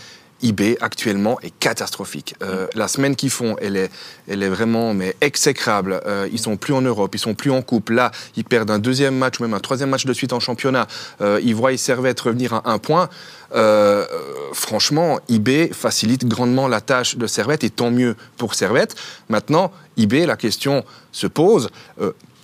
eBay 0.42 0.76
actuellement 0.82 1.40
est 1.42 1.52
catastrophique. 1.60 2.34
Euh, 2.42 2.66
la 2.74 2.88
semaine 2.88 3.16
qu'ils 3.16 3.30
font, 3.30 3.56
elle 3.62 3.78
est, 3.78 3.92
elle 4.28 4.42
est 4.42 4.50
vraiment 4.50 4.96
mais 4.96 5.16
exécrable. 5.22 6.02
Euh, 6.08 6.28
ils 6.32 6.40
sont 6.40 6.58
plus 6.58 6.74
en 6.74 6.82
Europe, 6.82 7.14
ils 7.14 7.20
sont 7.20 7.36
plus 7.36 7.52
en 7.52 7.62
coupe. 7.62 7.92
Là, 7.92 8.10
ils 8.36 8.44
perdent 8.44 8.72
un 8.72 8.80
deuxième 8.80 9.16
match 9.16 9.40
ou 9.40 9.44
même 9.44 9.54
un 9.54 9.60
troisième 9.60 9.92
match 9.92 10.08
de 10.08 10.14
suite 10.14 10.34
en 10.34 10.40
championnat. 10.40 10.88
Euh, 11.22 11.40
ils 11.44 11.54
voient 11.54 11.78
Servette 11.78 12.20
revenir 12.22 12.56
à 12.56 12.72
un 12.72 12.80
point. 12.80 13.08
Euh, 13.54 14.08
franchement, 14.54 15.20
eBay 15.30 15.70
facilite 15.72 16.26
grandement 16.26 16.68
la 16.68 16.82
tâche 16.82 17.18
de 17.18 17.28
Servette 17.28 17.64
et 17.66 17.70
tant 17.70 17.92
mieux 17.92 18.16
pour 18.38 18.56
Servette. 18.56 18.96
Maintenant, 19.30 19.72
eBay, 19.96 20.26
la 20.26 20.38
question 20.38 20.84
se 21.12 21.28
pose 21.28 21.70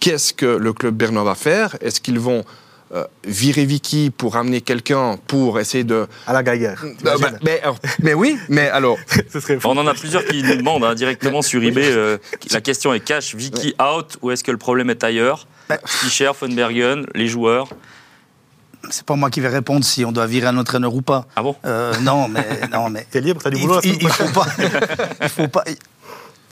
qu'est-ce 0.04 0.34
que 0.34 0.46
le 0.46 0.74
club 0.74 0.96
bernois 0.96 1.24
va 1.24 1.34
faire? 1.34 1.78
Est-ce 1.80 2.02
qu'ils 2.02 2.20
vont 2.20 2.44
euh, 2.94 3.06
virer 3.26 3.66
Vicky 3.66 4.12
pour 4.16 4.36
amener 4.38 4.62
quelqu'un 4.62 5.18
pour 5.28 5.60
essayer 5.60 5.84
de. 5.84 6.08
À 6.28 6.34
la 6.34 6.44
gaillère. 6.44 6.84
Euh, 6.84 6.94
bah, 7.04 7.30
mais, 7.44 7.60
alors, 7.62 7.78
mais 8.00 8.14
oui, 8.14 8.38
mais 8.50 8.70
alors. 8.70 8.98
Ce 9.34 9.40
serait 9.40 9.60
fou. 9.60 9.68
On 9.70 9.78
en 9.78 9.88
a 9.88 9.94
plusieurs 9.94 10.24
qui 10.26 10.44
nous 10.44 10.56
demandent 10.56 10.84
hein, 10.84 10.94
directement 10.96 11.42
sur 11.42 11.64
eBay. 11.64 11.92
euh, 11.92 12.18
la 12.52 12.62
question 12.62 12.94
est 12.94 13.00
cash, 13.00 13.34
Vicky 13.36 13.74
out 13.82 14.18
ou 14.22 14.32
est-ce 14.32 14.44
que 14.44 14.52
le 14.52 14.58
problème 14.58 14.90
est 14.90 15.04
ailleurs 15.04 15.48
Bah. 15.70 15.78
Fischer, 15.86 16.32
von 16.40 16.50
Bergen, 16.50 17.06
les 17.16 17.28
joueurs. 17.28 17.70
C'est 18.90 19.06
pas 19.06 19.16
moi 19.16 19.30
qui 19.30 19.40
vais 19.40 19.48
répondre 19.48 19.86
si 19.86 20.04
on 20.04 20.12
doit 20.12 20.28
virer 20.28 20.48
un 20.48 20.58
entraîneur 20.58 20.94
ou 20.94 21.02
pas. 21.02 21.26
Ah 21.38 21.42
bon 21.42 21.56
Euh, 21.66 21.94
non, 22.02 22.28
mais 22.28 22.46
non, 22.72 22.90
mais 22.90 23.08
T'es 23.12 23.22
libre, 23.22 23.42
t'as 23.42 23.50
du 23.50 23.56
il, 23.58 23.62
boulot 23.66 23.80
il- 23.82 23.94
semaine 23.94 24.00
il 24.02 24.10
faut 24.10 24.34
pas. 24.34 24.48
il 25.22 25.30
faut 25.30 25.48
pas. 25.48 25.64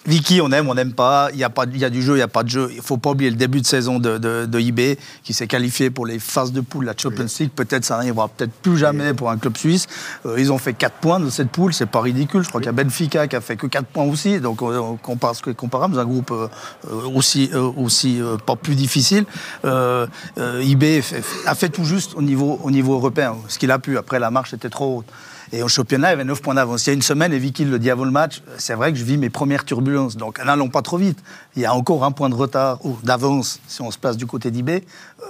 Vicky, 0.05 0.41
on 0.41 0.51
aime, 0.51 0.67
on 0.67 0.73
n'aime 0.73 0.93
pas. 0.93 1.29
Il 1.31 1.37
y 1.37 1.43
a 1.43 1.49
pas, 1.49 1.65
il 1.71 1.77
y 1.77 1.85
a 1.85 1.89
du 1.91 2.01
jeu, 2.01 2.15
il 2.15 2.19
y 2.19 2.23
a 2.23 2.27
pas 2.27 2.41
de 2.43 2.49
jeu. 2.49 2.69
Il 2.73 2.81
faut 2.81 2.97
pas 2.97 3.11
oublier 3.11 3.29
le 3.29 3.35
début 3.35 3.61
de 3.61 3.67
saison 3.67 3.99
de, 3.99 4.17
de, 4.17 4.45
de 4.47 4.59
IB 4.59 4.97
qui 5.23 5.33
s'est 5.33 5.45
qualifié 5.45 5.91
pour 5.91 6.07
les 6.07 6.17
phases 6.17 6.51
de 6.51 6.61
poule, 6.61 6.85
la 6.85 6.95
Champions 6.97 7.27
League. 7.39 7.51
Peut-être 7.55 7.85
ça 7.85 7.97
n'arrivera 7.97 8.27
peut-être 8.27 8.51
plus 8.51 8.77
jamais 8.77 9.13
pour 9.13 9.29
un 9.29 9.37
club 9.37 9.57
suisse. 9.57 9.85
Euh, 10.25 10.39
ils 10.39 10.51
ont 10.51 10.57
fait 10.57 10.73
4 10.73 10.95
points 10.95 11.19
dans 11.19 11.29
cette 11.29 11.49
poule, 11.49 11.73
c'est 11.73 11.85
pas 11.85 12.01
ridicule. 12.01 12.41
Je 12.41 12.49
crois 12.49 12.61
qu'il 12.61 12.65
y 12.65 12.69
a 12.69 12.83
Benfica 12.83 13.27
qui 13.27 13.35
a 13.35 13.41
fait 13.41 13.57
que 13.57 13.67
4 13.67 13.85
points 13.85 14.05
aussi. 14.05 14.39
Donc 14.39 14.63
on, 14.63 14.75
on 14.75 14.95
compare 14.97 15.35
ce 15.35 15.43
qui 15.43 15.51
est 15.51 15.55
comparable 15.55 15.99
un 15.99 16.05
groupe 16.05 16.31
euh, 16.31 16.47
euh, 16.89 17.07
aussi, 17.13 17.51
euh, 17.53 17.71
aussi 17.77 18.19
euh, 18.21 18.37
pas 18.37 18.55
plus 18.55 18.75
difficile. 18.75 19.25
Euh, 19.65 20.07
euh, 20.39 20.63
IB 20.63 21.03
a 21.45 21.53
fait 21.53 21.69
tout 21.69 21.85
juste 21.85 22.15
au 22.15 22.23
niveau, 22.23 22.59
au 22.63 22.71
niveau 22.71 22.93
européen, 22.95 23.35
ce 23.47 23.59
qu'il 23.59 23.69
a 23.69 23.77
pu. 23.77 23.97
Après, 23.99 24.19
la 24.19 24.31
marche 24.31 24.53
était 24.53 24.69
trop 24.69 24.97
haute. 24.99 25.05
Et 25.53 25.63
au 25.63 25.67
championnat, 25.67 26.09
il 26.09 26.11
y 26.11 26.13
avait 26.13 26.23
9 26.23 26.41
points 26.41 26.53
d'avance. 26.53 26.85
Il 26.85 26.89
y 26.89 26.91
a 26.91 26.93
une 26.93 27.01
semaine, 27.01 27.33
et 27.33 27.39
Vicky 27.39 27.65
le 27.65 27.77
dit 27.77 27.89
avant 27.89 28.05
le 28.05 28.11
match, 28.11 28.41
c'est 28.57 28.73
vrai 28.73 28.93
que 28.93 28.97
je 28.97 29.03
vis 29.03 29.17
mes 29.17 29.29
premières 29.29 29.65
turbulences. 29.65 30.15
Donc 30.15 30.43
n'allons 30.43 30.69
pas 30.69 30.81
trop 30.81 30.97
vite. 30.97 31.19
Il 31.57 31.61
y 31.61 31.65
a 31.65 31.73
encore 31.73 32.05
un 32.05 32.11
point 32.11 32.29
de 32.29 32.35
retard 32.35 32.83
ou 32.85 32.97
d'avance 33.03 33.59
si 33.67 33.81
on 33.81 33.91
se 33.91 33.97
place 33.97 34.15
du 34.15 34.25
côté 34.25 34.49
d'IB. 34.49 34.69
Euh, 34.69 34.79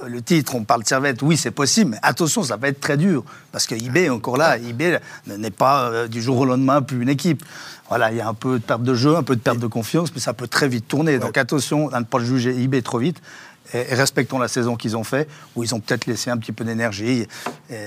le 0.07 0.21
titre, 0.21 0.53
on 0.53 0.63
parle 0.63 0.83
de 0.83 0.87
Servette, 0.87 1.23
oui, 1.23 1.37
c'est 1.37 1.51
possible, 1.51 1.91
mais 1.91 1.97
attention, 2.03 2.43
ça 2.43 2.55
va 2.55 2.67
être 2.67 2.79
très 2.79 2.97
dur. 2.97 3.23
Parce 3.51 3.65
que 3.65 3.73
IB 3.73 4.11
encore 4.11 4.37
là. 4.37 4.59
IB 4.59 4.99
n'est 5.25 5.49
pas 5.49 5.89
euh, 5.89 6.07
du 6.07 6.21
jour 6.21 6.37
au 6.37 6.45
lendemain 6.45 6.83
plus 6.83 7.01
une 7.01 7.09
équipe. 7.09 7.43
Voilà, 7.89 8.11
il 8.11 8.17
y 8.17 8.21
a 8.21 8.27
un 8.27 8.35
peu 8.35 8.59
de 8.59 8.63
perte 8.63 8.83
de 8.83 8.93
jeu, 8.93 9.15
un 9.15 9.23
peu 9.23 9.35
de 9.35 9.41
perte 9.41 9.59
de 9.59 9.67
confiance, 9.67 10.09
mais 10.13 10.21
ça 10.21 10.33
peut 10.33 10.47
très 10.47 10.67
vite 10.67 10.87
tourner. 10.87 11.17
Donc 11.17 11.35
attention 11.35 11.89
à 11.89 11.99
ne 11.99 12.05
pas 12.05 12.19
juger 12.19 12.53
IB 12.53 12.83
trop 12.83 12.99
vite. 12.99 13.19
Et, 13.73 13.79
et 13.79 13.95
respectons 13.95 14.37
la 14.37 14.47
saison 14.47 14.75
qu'ils 14.75 14.95
ont 14.95 15.03
fait, 15.03 15.27
où 15.55 15.63
ils 15.63 15.73
ont 15.73 15.79
peut-être 15.79 16.05
laissé 16.05 16.29
un 16.29 16.37
petit 16.37 16.51
peu 16.51 16.63
d'énergie. 16.63 17.25
Et... 17.71 17.77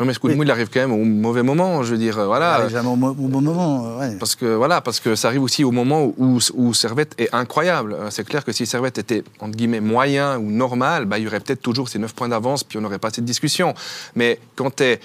Non, 0.00 0.06
mais 0.06 0.14
ce 0.14 0.20
coup 0.20 0.28
de 0.28 0.34
mou, 0.34 0.44
il 0.44 0.50
arrive 0.52 0.68
quand 0.72 0.78
même 0.78 0.92
au 0.92 1.04
mauvais 1.04 1.42
moment. 1.42 1.82
Je 1.82 1.90
veux 1.92 1.98
dire, 1.98 2.18
euh, 2.18 2.26
voilà. 2.26 2.54
Allez, 2.54 2.70
jamais 2.70 2.88
au, 2.88 2.94
mo- 2.94 3.08
au 3.10 3.14
bon 3.14 3.40
moment. 3.40 3.84
euh, 3.86 3.98
ouais. 3.98 4.16
Parce 4.18 4.36
que 4.36 4.46
voilà, 4.46 4.80
parce 4.80 5.00
que 5.00 5.16
ça 5.16 5.26
arrive 5.28 5.42
aussi 5.42 5.64
au 5.64 5.72
moment 5.72 6.12
où, 6.16 6.38
où 6.54 6.72
Servette 6.74 7.14
est 7.18 7.34
incroyable. 7.34 7.94
Euh, 7.94 8.08
C'est 8.10 8.24
clair 8.24 8.44
que 8.44 8.52
si 8.52 8.64
Servette 8.64 8.98
était 8.98 9.24
entre 9.40 9.56
guillemets 9.56 9.80
moyen 9.80 10.38
ou 10.38 10.50
normal, 10.52 11.04
bah, 11.06 11.18
il 11.18 11.24
y 11.24 11.26
aurait 11.26 11.40
peut-être 11.40 11.62
toujours 11.62 11.88
ces 11.88 11.98
9 11.98 12.14
points 12.14 12.28
d'avance, 12.28 12.62
puis 12.62 12.78
on 12.78 12.80
n'aurait 12.80 13.00
pas 13.00 13.10
cette 13.10 13.24
discussion. 13.24 13.74
Mais 14.14 14.38
quand 14.54 14.76
tu 14.76 14.84
es 14.84 15.00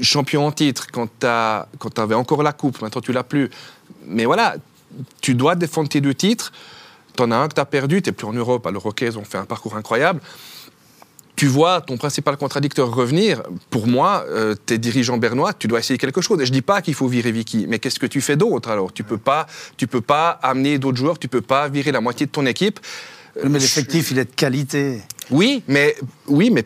champion 0.00 0.46
en 0.46 0.52
titre, 0.52 0.86
quand 0.92 1.08
tu 1.20 1.26
avais 2.00 2.14
encore 2.14 2.42
la 2.42 2.52
coupe, 2.52 2.80
maintenant 2.82 3.00
tu 3.00 3.12
l'as 3.12 3.24
plus. 3.24 3.50
Mais 4.06 4.24
voilà, 4.26 4.54
tu 5.20 5.34
dois 5.34 5.54
défendre 5.56 5.88
tes 5.88 6.00
deux 6.00 6.14
titres. 6.14 6.52
Tu 7.16 7.22
en 7.22 7.30
as 7.32 7.36
un 7.36 7.48
que 7.48 7.54
tu 7.54 7.60
as 7.60 7.64
perdu, 7.64 8.02
tu 8.02 8.10
n'es 8.10 8.12
plus 8.12 8.26
en 8.26 8.32
Europe. 8.32 8.66
Alors, 8.66 8.84
ok, 8.86 9.00
ils 9.00 9.18
ont 9.18 9.24
fait 9.24 9.38
un 9.38 9.44
parcours 9.46 9.74
incroyable 9.76 10.20
tu 11.36 11.46
vois 11.46 11.82
ton 11.82 11.96
principal 11.98 12.36
contradicteur 12.38 12.92
revenir, 12.94 13.42
pour 13.70 13.86
moi, 13.86 14.24
euh, 14.28 14.54
tes 14.54 14.78
dirigeants 14.78 15.18
bernois, 15.18 15.52
tu 15.52 15.68
dois 15.68 15.78
essayer 15.80 15.98
quelque 15.98 16.20
chose. 16.22 16.40
Et 16.40 16.46
je 16.46 16.52
dis 16.52 16.62
pas 16.62 16.80
qu'il 16.82 16.94
faut 16.94 17.06
virer 17.08 17.30
Vicky, 17.30 17.66
mais 17.68 17.78
qu'est-ce 17.78 17.98
que 17.98 18.06
tu 18.06 18.20
fais 18.22 18.36
d'autre 18.36 18.70
alors? 18.70 18.92
Tu 18.92 19.04
peux 19.04 19.18
pas, 19.18 19.46
tu 19.76 19.86
peux 19.86 20.00
pas 20.00 20.30
amener 20.42 20.78
d'autres 20.78 20.96
joueurs, 20.98 21.18
tu 21.18 21.28
peux 21.28 21.42
pas 21.42 21.68
virer 21.68 21.92
la 21.92 22.00
moitié 22.00 22.24
de 22.26 22.30
ton 22.32 22.46
équipe. 22.46 22.80
Euh, 23.36 23.48
Mais 23.50 23.58
l'effectif, 23.58 24.10
il 24.10 24.18
est 24.18 24.24
de 24.24 24.34
qualité. 24.34 25.02
Oui, 25.30 25.62
mais 25.68 25.94
oui, 26.26 26.50
mais 26.50 26.64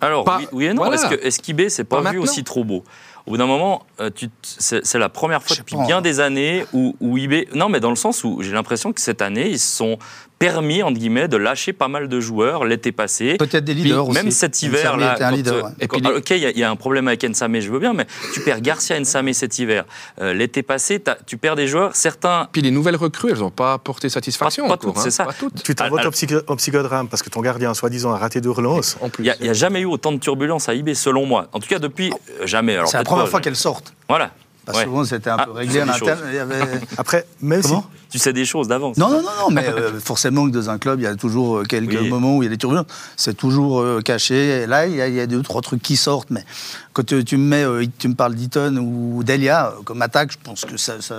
Alors, 0.00 0.24
Pas- 0.24 0.38
oui, 0.38 0.46
oui 0.52 0.64
et 0.66 0.68
non. 0.74 0.82
voilà. 0.84 0.94
Est-ce 0.96 1.06
que 1.14 1.26
est-ce 1.26 1.40
qu'IB, 1.40 1.68
c'est 1.68 1.82
pas, 1.84 1.96
Pas 1.96 2.10
vu 2.10 2.18
maintenant. 2.18 2.22
aussi 2.30 2.44
trop 2.44 2.62
beau 2.64 2.84
Au 3.26 3.32
bout 3.32 3.36
d'un 3.38 3.46
moment, 3.46 3.86
euh, 4.00 4.10
c'est 4.42 4.98
la 4.98 5.08
première 5.08 5.42
fois 5.42 5.56
depuis 5.56 5.76
bien 5.86 6.00
des 6.00 6.20
années 6.20 6.64
où, 6.72 6.94
où 7.00 7.16
IB. 7.18 7.48
Non, 7.54 7.68
mais 7.68 7.80
dans 7.80 7.90
le 7.90 7.96
sens 7.96 8.22
où 8.24 8.40
j'ai 8.42 8.52
l'impression 8.52 8.92
que 8.92 9.00
cette 9.00 9.22
année, 9.22 9.48
ils 9.50 9.58
se 9.60 9.76
sont 9.76 9.98
permis, 10.46 10.82
entre 10.82 10.98
guillemets, 10.98 11.28
de 11.28 11.36
lâcher 11.36 11.72
pas 11.72 11.86
mal 11.88 12.08
de 12.08 12.20
joueurs 12.20 12.64
l'été 12.64 12.90
passé. 12.90 13.36
Peut-être 13.38 13.64
des 13.64 13.74
Puis 13.74 13.84
leaders 13.84 14.08
aussi. 14.08 14.18
même 14.22 14.30
cet 14.32 14.60
hiver 14.62 14.96
là, 14.96 15.14
un 15.14 15.16
quand, 15.16 15.30
leader, 15.30 15.54
euh, 15.54 15.62
ouais. 15.62 15.70
Et 15.80 15.86
quand- 15.86 15.98
puis 15.98 16.06
les- 16.08 16.16
ok, 16.16 16.30
il 16.30 16.38
y, 16.38 16.46
a- 16.46 16.50
il 16.50 16.58
y 16.58 16.64
a 16.64 16.70
un 16.70 16.74
problème 16.76 17.06
avec 17.06 17.22
Nsame, 17.24 17.60
je 17.60 17.70
veux 17.70 17.78
bien, 17.78 17.92
mais 17.92 18.06
tu 18.34 18.40
perds 18.40 18.60
Garcia 18.60 18.98
Nsame 18.98 19.32
cet 19.32 19.58
hiver. 19.60 19.84
Euh, 20.20 20.32
L'été 20.34 20.62
passé, 20.64 21.00
tu 21.26 21.36
perds 21.36 21.54
des 21.56 21.68
joueurs, 21.68 21.94
certains. 21.94 22.48
puis 22.50 22.60
les 22.62 22.70
nouvelles 22.72 22.96
recrues, 22.96 23.30
elles 23.30 23.38
n'ont 23.38 23.50
pas 23.50 23.74
apporté 23.74 24.08
satisfaction. 24.08 24.64
Pas- 24.66 24.76
pas 24.76 24.86
toutes, 24.86 24.96
hein. 24.96 25.00
c'est 25.04 25.10
ça. 25.12 25.24
Pas 25.26 25.32
toutes. 25.32 25.62
Tu 25.62 25.74
t'envoies 25.76 26.00
Ah, 26.02 26.08
au, 26.08 26.10
psycho- 26.10 26.42
au 26.48 26.56
psychodrame 26.56 27.08
parce 27.08 27.22
que 27.22 27.30
ton 27.30 27.40
gardien, 27.40 27.72
soi-disant, 27.74 28.12
a 28.12 28.18
raté 28.18 28.40
deux 28.40 28.50
relances. 28.50 28.96
En 29.00 29.08
plus. 29.08 29.24
Il 29.24 29.32
n'y 29.42 29.48
a, 29.48 29.52
jamais 29.52 29.80
eu 29.82 29.84
autant 29.86 30.10
de 30.12 30.18
turbulences 30.18 30.68
à 30.68 30.74
IB, 30.74 30.94
selon 30.94 31.24
moi. 31.26 31.46
En 31.52 31.60
tout 31.60 31.68
cas, 31.68 31.78
depuis 31.78 32.10
euh, 32.40 32.46
jamais. 32.46 32.74
Alors, 32.76 32.88
C'est 32.88 32.96
la 32.96 33.04
première 33.04 33.28
fois 33.28 33.38
je- 33.38 33.44
qu'elle 33.44 33.56
sorte. 33.56 33.94
Voilà. 34.08 34.30
Parce 34.64 34.78
Ouais. 34.78 34.84
que 34.84 34.90
souvent, 34.90 35.04
c'était 35.04 35.30
un 35.30 35.36
Ah, 35.38 35.44
peu 35.46 35.50
réglé 35.52 35.80
en 35.82 35.88
interne. 35.88 35.98
choses. 36.18 36.26
Il 36.28 36.34
y 36.34 36.38
avait... 36.38 36.60
Après, 36.96 37.26
si. 37.40 37.62
Comment 37.62 37.84
Tu 38.10 38.18
sais 38.18 38.32
des 38.32 38.44
choses 38.44 38.68
d'avance. 38.68 38.96
Non, 38.96 39.08
non, 39.08 39.22
non, 39.22 39.28
non, 39.40 39.50
mais 39.50 39.66
euh, 39.66 39.98
forcément 39.98 40.46
que 40.46 40.52
dans 40.54 40.68
un 40.70 40.78
club, 40.78 41.00
il 41.00 41.04
y 41.04 41.06
a 41.06 41.16
toujours 41.16 41.58
euh, 41.58 41.64
quelques 41.64 41.98
Oui. 42.00 42.08
moments 42.10 42.36
où 42.36 42.42
il 42.42 42.46
y 42.46 42.48
a 42.48 42.50
des 42.50 42.58
turbulences. 42.58 42.86
C'est 43.16 43.36
toujours 43.36 43.80
euh, 43.80 44.00
caché. 44.02 44.62
Et 44.62 44.66
là, 44.66 44.86
il 44.86 44.94
y, 44.94 45.00
a, 45.00 45.08
il 45.08 45.14
y 45.14 45.20
a 45.20 45.26
deux, 45.26 45.42
trois 45.42 45.62
trucs 45.62 45.82
qui 45.82 45.96
sortent. 45.96 46.30
Mais 46.30 46.44
quand 46.92 47.04
tu, 47.04 47.24
tu 47.24 47.36
me 47.38 47.44
mets, 47.48 47.64
euh, 47.64 47.84
tu 47.98 48.06
me 48.08 48.14
parles 48.14 48.34
d'Eaton 48.34 48.76
ou 48.76 49.24
d'Elia 49.24 49.72
comme 49.84 50.02
attaque, 50.02 50.30
je 50.32 50.38
pense 50.42 50.64
que 50.64 50.76
ça. 50.76 51.00
ça 51.00 51.16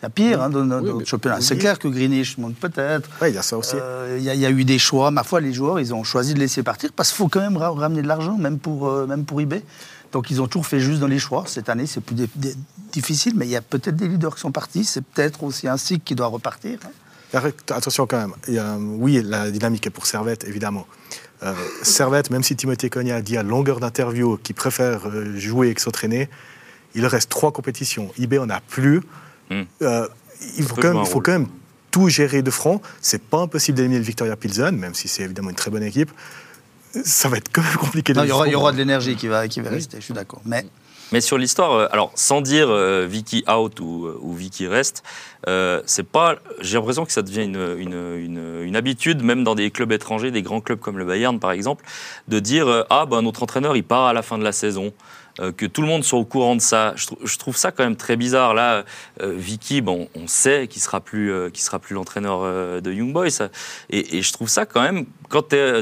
il 0.00 0.04
y 0.04 0.06
a 0.06 0.10
pire 0.10 0.42
hein, 0.42 0.50
dans 0.50 0.68
Oui, 0.80 0.90
mais- 0.98 1.04
championnat. 1.04 1.40
C'est 1.40 1.54
oui. 1.54 1.60
clair 1.60 1.78
que 1.78 1.86
Greenish 1.86 2.36
monte 2.36 2.56
peut-être. 2.56 3.08
Ouais, 3.20 3.30
il 3.30 3.34
y 3.36 3.38
a 3.38 3.42
ça 3.42 3.56
aussi. 3.56 3.76
Euh, 3.76 4.16
Il 4.18 4.24
y, 4.24 4.30
a- 4.30 4.34
il 4.34 4.40
y 4.40 4.46
a 4.46 4.50
eu 4.50 4.64
des 4.64 4.78
choix. 4.80 5.12
Ma 5.12 5.22
foi, 5.22 5.40
les 5.40 5.52
joueurs, 5.52 5.78
ils 5.78 5.94
ont 5.94 6.02
choisi 6.02 6.34
de 6.34 6.40
laisser 6.40 6.64
partir 6.64 6.90
parce 6.96 7.10
qu'il 7.10 7.18
faut 7.18 7.28
quand 7.28 7.38
même 7.40 7.56
ra- 7.56 7.70
ramener 7.70 8.02
de 8.02 8.08
l'argent, 8.08 8.36
même 8.36 8.58
pour, 8.58 8.88
euh, 8.88 9.06
même 9.06 9.24
pour 9.24 9.40
eBay. 9.40 9.62
Donc 10.12 10.30
ils 10.30 10.40
ont 10.40 10.46
toujours 10.46 10.66
fait 10.66 10.80
juste 10.80 11.00
dans 11.00 11.06
les 11.06 11.18
choix. 11.18 11.44
Cette 11.46 11.68
année, 11.68 11.86
c'est 11.86 12.00
plus 12.00 12.16
difficile, 12.92 13.32
mais 13.36 13.46
il 13.46 13.50
y 13.50 13.56
a 13.56 13.62
peut-être 13.62 13.96
des 13.96 14.08
leaders 14.08 14.34
qui 14.34 14.40
sont 14.40 14.52
partis. 14.52 14.84
C'est 14.84 15.04
peut-être 15.04 15.42
aussi 15.42 15.66
un 15.68 15.76
cycle 15.76 16.04
qui 16.04 16.14
doit 16.14 16.26
repartir. 16.26 16.78
hein. 16.84 16.90
Attention 17.70 18.06
quand 18.06 18.18
même. 18.18 18.34
Il 18.46 18.54
y 18.54 18.58
a, 18.58 18.76
oui, 18.76 19.22
la 19.24 19.50
dynamique 19.50 19.86
est 19.86 19.90
pour 19.90 20.06
Servette, 20.06 20.44
évidemment. 20.44 20.86
Euh, 21.42 21.54
Servette, 21.82 22.30
même 22.30 22.42
si 22.42 22.54
Timothée 22.54 22.90
Cogna 22.90 23.16
a 23.16 23.22
dit 23.22 23.36
à 23.36 23.42
longueur 23.42 23.80
d'interview 23.80 24.36
qu'il 24.36 24.54
préfère 24.54 25.08
euh, 25.08 25.36
jouer 25.38 25.72
que 25.74 25.80
s'entraîner, 25.80 26.28
il 26.94 27.06
reste 27.06 27.30
trois 27.30 27.50
compétitions. 27.50 28.12
IB 28.18 28.38
en 28.38 28.50
a 28.50 28.60
plus. 28.60 29.00
Hmm. 29.50 29.62
Euh, 29.80 30.06
il 30.58 30.64
faut, 30.64 30.76
même, 30.82 31.04
quand 31.04 31.32
même 31.32 31.46
tout 31.90 32.08
gérer 32.08 32.42
de 32.42 32.50
front. 32.50 32.80
C'est 33.00 33.22
pas 33.22 33.38
impossible 33.38 33.76
d'éliminer 33.76 34.00
le 34.00 34.04
Victoria 34.04 34.36
Pilsen, 34.36 34.76
même 34.76 34.94
si 34.94 35.08
c'est 35.08 35.22
évidemment 35.22 35.50
une 35.50 35.56
très 35.56 35.70
bonne 35.70 35.82
équipe. 35.82 36.10
Ça 37.04 37.28
va 37.28 37.36
être 37.38 37.50
quand 37.52 37.62
même 37.62 37.76
compliqué. 37.76 38.12
de 38.12 38.18
Non, 38.18 38.24
il 38.24 38.28
y 38.28 38.32
aura, 38.32 38.46
il 38.48 38.52
y 38.52 38.54
aura 38.56 38.72
de 38.72 38.76
l'énergie 38.78 39.16
qui 39.16 39.28
va, 39.28 39.48
qui 39.48 39.60
va 39.60 39.70
rester, 39.70 39.98
je 39.98 40.04
suis 40.04 40.14
d'accord. 40.14 40.40
Mais 40.44 40.66
Mais 41.12 41.20
sur 41.20 41.36
l'histoire, 41.38 41.72
euh, 41.72 41.86
alors 41.92 42.10
sans 42.14 42.40
dire 42.40 42.68
euh, 42.70 43.06
Vicky 43.08 43.44
out 43.50 43.80
ou, 43.80 44.06
euh, 44.06 44.18
ou 44.20 44.32
Vicky 44.34 44.66
reste, 44.66 45.02
euh, 45.48 45.82
c'est 45.86 46.06
pas. 46.06 46.36
J'ai 46.60 46.76
l'impression 46.78 47.04
que 47.04 47.12
ça 47.12 47.22
devient 47.22 47.44
une, 47.44 47.76
une, 47.78 48.16
une- 48.18 48.62
une 48.62 48.76
habitude, 48.76 49.22
même 49.22 49.44
dans 49.44 49.54
des 49.54 49.70
clubs 49.70 49.92
étrangers, 49.92 50.30
des 50.30 50.42
grands 50.42 50.60
clubs 50.60 50.78
comme 50.80 50.98
le 50.98 51.04
Bayern 51.04 51.38
par 51.40 51.52
exemple, 51.52 51.84
de 52.28 52.38
dire 52.40 52.66
euh, 52.68 52.82
ah 52.90 53.06
ben 53.06 53.22
notre 53.22 53.42
entraîneur 53.42 53.76
il 53.76 53.84
part 53.84 54.06
à 54.06 54.12
la 54.12 54.22
fin 54.22 54.38
de 54.38 54.44
la 54.44 54.52
saison. 54.52 54.92
euh, 55.40 55.50
que 55.50 55.64
tout 55.64 55.80
le 55.80 55.88
monde 55.88 56.04
soit 56.04 56.18
au 56.18 56.26
courant 56.26 56.56
de 56.56 56.60
ça. 56.60 56.92
Je, 56.94 57.06
trou- 57.06 57.18
je 57.24 57.38
trouve 57.38 57.56
ça 57.56 57.72
quand 57.72 57.84
même 57.84 57.96
très 57.96 58.16
bizarre. 58.16 58.52
Là, 58.52 58.84
euh, 59.22 59.32
Vicky, 59.34 59.80
bon, 59.80 60.08
on 60.14 60.26
sait 60.26 60.68
qu'il 60.68 60.82
sera 60.82 61.00
plus, 61.00 61.32
euh, 61.32 61.48
qu'il 61.48 61.62
sera 61.62 61.78
plus 61.78 61.94
l'entraîneur 61.94 62.40
euh, 62.42 62.82
de 62.82 62.92
Young 62.92 63.14
Boys. 63.14 63.40
Et, 63.88 64.18
et 64.18 64.22
je 64.22 64.30
trouve 64.34 64.48
ça 64.50 64.66
quand 64.66 64.82
même, 64.82 65.06
quand 65.30 65.48
tu 65.48 65.56
es 65.56 65.80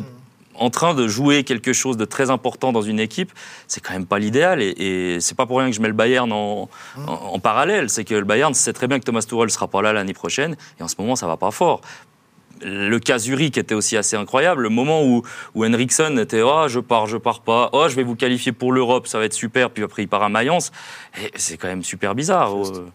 en 0.61 0.71
train 0.71 0.95
de 0.95 1.09
jouer 1.09 1.43
quelque 1.43 1.73
chose 1.73 1.97
de 1.97 2.05
très 2.05 2.31
important 2.31 2.71
dans 2.71 2.83
une 2.83 3.01
équipe, 3.01 3.33
c'est 3.67 3.81
quand 3.81 3.95
même 3.95 4.07
pas 4.07 4.19
l'idéal. 4.19 4.63
Et, 4.63 4.69
et 4.79 5.21
c'est 5.21 5.37
pas 5.37 5.47
pour 5.47 5.59
rien 5.59 5.71
que 5.71 5.75
je 5.75 5.81
mets 5.81 5.89
le 5.89 5.95
Bayern 5.95 6.31
en, 6.31 6.69
en, 6.97 7.13
en 7.13 7.39
parallèle. 7.41 7.91
C'est 7.91 8.05
que 8.05 8.15
le 8.15 8.25
Bayern 8.25 8.55
sait 8.55 8.73
très 8.73 8.87
bien 8.87 9.01
que 9.01 9.05
Thomas 9.05 9.23
Tuchel 9.23 9.51
sera 9.51 9.67
pas 9.67 9.83
là 9.83 9.93
l'année 9.93 10.13
prochaine. 10.13 10.57
Et 10.79 10.83
en 10.83 10.89
ce 10.89 10.95
moment, 10.99 11.17
ça 11.17 11.27
va 11.27 11.37
pas 11.37 11.51
fort. 11.51 11.81
Le 12.63 12.99
cas 12.99 13.19
Zurich 13.19 13.57
était 13.57 13.75
aussi 13.75 13.97
assez 13.97 14.17
incroyable. 14.17 14.63
Le 14.63 14.69
moment 14.69 15.03
où, 15.03 15.23
où 15.55 15.65
Henriksen 15.65 16.19
était 16.19 16.43
Oh, 16.43 16.69
je 16.69 16.79
pars, 16.79 17.07
je 17.07 17.17
pars 17.17 17.41
pas. 17.41 17.71
Oh, 17.73 17.87
je 17.89 17.97
vais 17.97 18.03
vous 18.03 18.17
qualifier 18.17 18.53
pour 18.53 18.73
l'Europe, 18.73 19.07
ça 19.07 19.19
va 19.19 19.25
être 19.25 19.33
super. 19.33 19.71
Puis 19.71 19.83
après, 19.83 20.03
il 20.03 20.09
part 20.09 20.23
à 20.23 20.29
Mayence. 20.29 20.71
C'est 21.37 21.57
quand 21.57 21.69
même 21.69 21.83
super 21.83 22.15
bizarre. 22.15 22.55
Euh, 22.55 22.87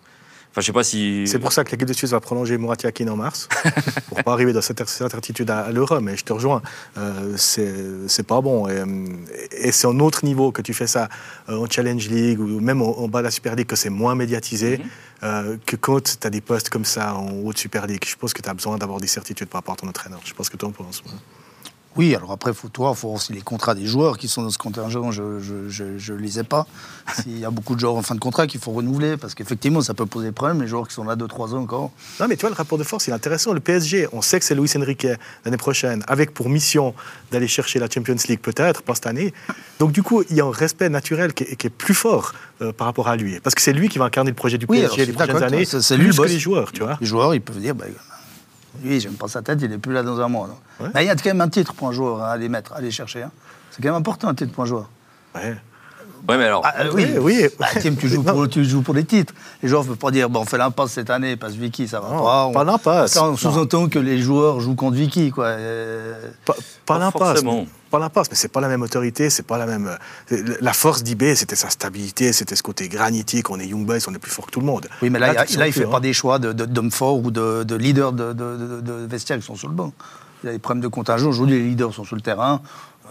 Enfin, 0.55 0.61
je 0.61 0.67
sais 0.67 0.71
pas 0.71 0.85
si. 0.85 1.27
C'est 1.27 1.37
pour 1.37 1.51
ça 1.51 1.65
que 1.65 1.71
l'équipe 1.71 1.85
de 1.85 1.91
Suisse 1.91 2.11
va 2.11 2.21
prolonger 2.21 2.57
Murat 2.57 2.77
Yakin 2.81 3.09
en 3.09 3.17
mars, 3.17 3.49
pour 4.07 4.23
pas 4.23 4.31
arriver 4.31 4.53
dans 4.53 4.61
cette, 4.61 4.79
attitude 4.79 5.49
à, 5.49 5.59
à 5.65 5.71
l'euro. 5.73 5.99
Mais 5.99 6.15
je 6.15 6.23
te 6.23 6.31
rejoins, 6.31 6.61
euh, 6.97 7.33
c'est 7.35 8.25
pas 8.25 8.39
bon. 8.39 8.69
Et, 8.69 8.81
et 9.51 9.73
c'est 9.73 9.85
un 9.87 9.99
autre 9.99 10.23
niveau 10.23 10.53
que 10.53 10.61
tu 10.61 10.73
fais 10.73 10.87
ça 10.87 11.09
euh, 11.49 11.57
en 11.57 11.69
Challenge 11.69 12.07
League 12.07 12.39
ou 12.39 12.61
même 12.61 12.81
en, 12.81 12.99
en 12.99 13.09
bas 13.09 13.19
de 13.19 13.25
la 13.25 13.31
Super 13.31 13.53
League, 13.57 13.67
que 13.67 13.75
c'est 13.75 13.89
moins 13.89 14.15
médiatisé. 14.15 14.79
euh, 15.23 15.57
que 15.65 15.75
quand 15.75 16.01
tu 16.21 16.25
as 16.25 16.29
des 16.29 16.39
postes 16.39 16.69
comme 16.69 16.85
ça 16.85 17.15
en 17.15 17.31
haut 17.31 17.51
de 17.51 17.57
Super 17.57 17.85
League, 17.85 18.05
je 18.07 18.15
pense 18.15 18.33
que 18.33 18.41
tu 18.41 18.49
as 18.49 18.53
besoin 18.53 18.77
d'avoir 18.77 19.01
des 19.01 19.07
certitudes 19.07 19.49
par 19.49 19.59
rapport 19.59 19.73
à 19.73 19.77
ton 19.77 19.89
entraîneur. 19.89 20.21
Je 20.23 20.33
pense 20.33 20.47
que 20.49 20.55
tu 20.55 20.63
en 20.63 20.71
penses. 20.71 21.01
ouais. 21.05 21.11
Oui, 21.95 22.13
alors 22.13 22.31
après, 22.31 22.53
faut 22.53 22.67
toi, 22.67 22.93
faut 22.93 23.07
voir 23.07 23.21
aussi 23.21 23.31
les 23.31 23.41
contrats 23.41 23.73
des 23.73 23.85
joueurs 23.85 24.17
qui 24.17 24.27
sont 24.27 24.43
dans 24.43 24.49
ce 24.49 24.57
contingent. 24.57 25.11
Je 25.11 26.13
ne 26.13 26.17
les 26.17 26.39
ai 26.39 26.43
pas. 26.43 26.67
S'il 27.13 27.39
y 27.39 27.45
a 27.45 27.51
beaucoup 27.51 27.75
de 27.75 27.79
joueurs 27.79 27.95
en 27.95 28.01
fin 28.01 28.15
de 28.15 28.19
contrat 28.19 28.47
qu'il 28.47 28.59
faut 28.59 28.71
renouveler, 28.71 29.15
parce 29.15 29.33
qu'effectivement, 29.33 29.81
ça 29.81 29.93
peut 29.93 30.05
poser 30.05 30.31
problème, 30.31 30.61
les 30.61 30.67
joueurs 30.67 30.87
qui 30.87 30.93
sont 30.93 31.05
là 31.05 31.15
2-3 31.15 31.53
ans 31.53 31.61
encore. 31.61 31.91
Non, 32.19 32.27
mais 32.27 32.35
tu 32.35 32.41
vois, 32.41 32.49
le 32.49 32.55
rapport 32.55 32.77
de 32.77 32.83
force, 32.83 33.07
il 33.07 33.11
est 33.11 33.13
intéressant. 33.13 33.53
Le 33.53 33.61
PSG, 33.61 34.07
on 34.11 34.21
sait 34.21 34.39
que 34.39 34.45
c'est 34.45 34.55
Luis 34.55 34.71
Enrique 34.75 35.07
l'année 35.45 35.57
prochaine, 35.57 36.03
avec 36.07 36.33
pour 36.33 36.49
mission 36.49 36.93
d'aller 37.31 37.47
chercher 37.47 37.79
la 37.79 37.89
Champions 37.89 38.15
League, 38.27 38.41
peut-être, 38.41 38.81
pas 38.81 38.95
cette 38.95 39.07
année. 39.07 39.33
Donc, 39.79 39.93
du 39.93 40.03
coup, 40.03 40.23
il 40.29 40.35
y 40.35 40.41
a 40.41 40.45
un 40.45 40.51
respect 40.51 40.89
naturel 40.89 41.33
qui 41.33 41.43
est, 41.43 41.69
plus 41.69 41.95
fort 41.95 42.33
euh, 42.61 42.71
par 42.71 42.87
rapport 42.87 43.07
à 43.07 43.15
lui. 43.15 43.39
Parce 43.39 43.55
que 43.55 43.61
c'est 43.61 43.73
lui 43.73 43.89
qui 43.89 43.97
va 43.97 44.05
incarner 44.05 44.29
le 44.31 44.35
projet 44.35 44.57
du 44.57 44.67
PSG 44.67 45.05
les 45.05 45.13
prochaines 45.13 45.43
années, 45.43 45.65
c'est 45.65 45.97
lui 45.97 46.09
plus 46.09 46.17
que 46.17 46.23
les 46.27 46.39
joueurs, 46.39 46.71
tu 46.71 46.81
vois. 46.81 46.97
Les 46.99 47.07
joueurs, 47.07 47.33
ils 47.33 47.41
peuvent 47.41 47.59
dire, 47.59 47.73
bah, 47.73 47.85
lui, 48.83 48.99
j'aime 48.99 49.13
pas 49.13 49.27
sa 49.27 49.41
tête, 49.41 49.59
il 49.61 49.69
n'est 49.69 49.77
plus 49.77 49.93
là 49.93 50.03
dans 50.03 50.19
un 50.19 50.27
mois. 50.27 50.49
Mais 50.93 51.03
il 51.03 51.07
y 51.07 51.09
a 51.09 51.15
quand 51.15 51.25
même 51.25 51.41
un 51.41 51.49
titre 51.49 51.73
pour 51.73 51.87
un 51.87 51.91
joueur 51.91 52.21
hein, 52.21 52.27
à 52.27 52.31
aller 52.31 52.49
mettre, 52.49 52.73
à 52.73 52.77
aller 52.77 52.91
chercher. 52.91 53.23
Hein. 53.23 53.31
C'est 53.71 53.81
quand 53.81 53.89
même 53.89 53.99
important 53.99 54.27
un 54.27 54.35
titre 54.35 54.51
pour 54.51 54.63
un 54.63 54.67
joueur. 54.67 54.89
Ouais. 55.35 55.55
Ouais, 56.27 56.37
mais 56.37 56.45
alors. 56.45 56.61
Ah, 56.65 56.73
euh, 56.79 56.91
oui, 56.93 57.07
oui. 57.19 57.45
Bah, 57.59 57.67
tu, 57.79 58.07
joues 58.07 58.23
pour, 58.23 58.49
tu 58.49 58.65
joues 58.65 58.81
pour 58.81 58.95
les 58.95 59.05
titres. 59.05 59.33
Les 59.61 59.69
joueurs 59.69 59.83
ne 59.83 59.89
peuvent 59.89 59.97
pas 59.97 60.11
dire 60.11 60.29
bon, 60.29 60.41
on 60.41 60.45
fait 60.45 60.57
l'impasse 60.57 60.91
cette 60.91 61.09
année 61.09 61.35
parce 61.35 61.53
que 61.53 61.59
Vicky, 61.59 61.87
ça 61.87 61.99
va 61.99 62.07
pas. 62.07 62.51
Pas 62.51 62.63
l'impasse. 62.63 63.17
On 63.17 63.37
sous-entend 63.37 63.89
que 63.89 63.99
les 63.99 64.17
joueurs 64.17 64.59
jouent 64.59 64.75
contre 64.75 64.97
Vicky, 64.97 65.29
quoi. 65.29 65.55
Pas, 66.45 66.55
pas 66.85 66.97
l'impasse 66.97 67.43
pas 67.95 67.99
l'impasse, 67.99 68.29
mais 68.29 68.35
c'est 68.35 68.51
pas 68.51 68.59
la 68.59 68.67
même 68.67 68.81
autorité, 68.81 69.29
c'est 69.29 69.43
pas 69.47 69.57
la 69.57 69.65
même. 69.65 69.97
Euh, 70.31 70.57
la 70.59 70.73
force 70.73 71.01
d'IB, 71.01 71.33
c'était 71.35 71.55
sa 71.55 71.69
stabilité, 71.69 72.33
c'était 72.33 72.55
ce 72.55 72.63
côté 72.63 72.89
granitique. 72.89 73.49
On 73.49 73.59
est 73.59 73.67
Young 73.67 73.85
Boys, 73.85 73.99
on 74.07 74.13
est 74.13 74.19
plus 74.19 74.31
fort 74.31 74.47
que 74.47 74.51
tout 74.51 74.59
le 74.59 74.65
monde. 74.65 74.87
Oui, 75.01 75.09
mais 75.09 75.19
là, 75.19 75.33
là, 75.33 75.45
il, 75.47 75.57
ne 75.57 75.71
fait 75.71 75.85
pas 75.85 76.01
des 76.01 76.11
choix 76.11 76.37
d'hommes 76.37 76.91
forts 76.91 77.19
ou 77.23 77.31
de, 77.31 77.63
de 77.63 77.75
leaders 77.75 78.11
de, 78.11 78.33
de, 78.33 78.93
vestiaires 79.09 79.39
qui 79.39 79.45
sont 79.45 79.55
sur 79.55 79.69
le 79.69 79.75
banc. 79.75 79.93
Il 80.43 80.47
y 80.47 80.49
a 80.49 80.53
des 80.53 80.59
problèmes 80.59 80.83
de 80.83 80.89
contingent. 80.89 81.27
Aujourd'hui, 81.27 81.57
les 81.57 81.63
leaders 81.63 81.93
sont 81.93 82.03
sur 82.03 82.17
le 82.17 82.21
terrain 82.21 82.61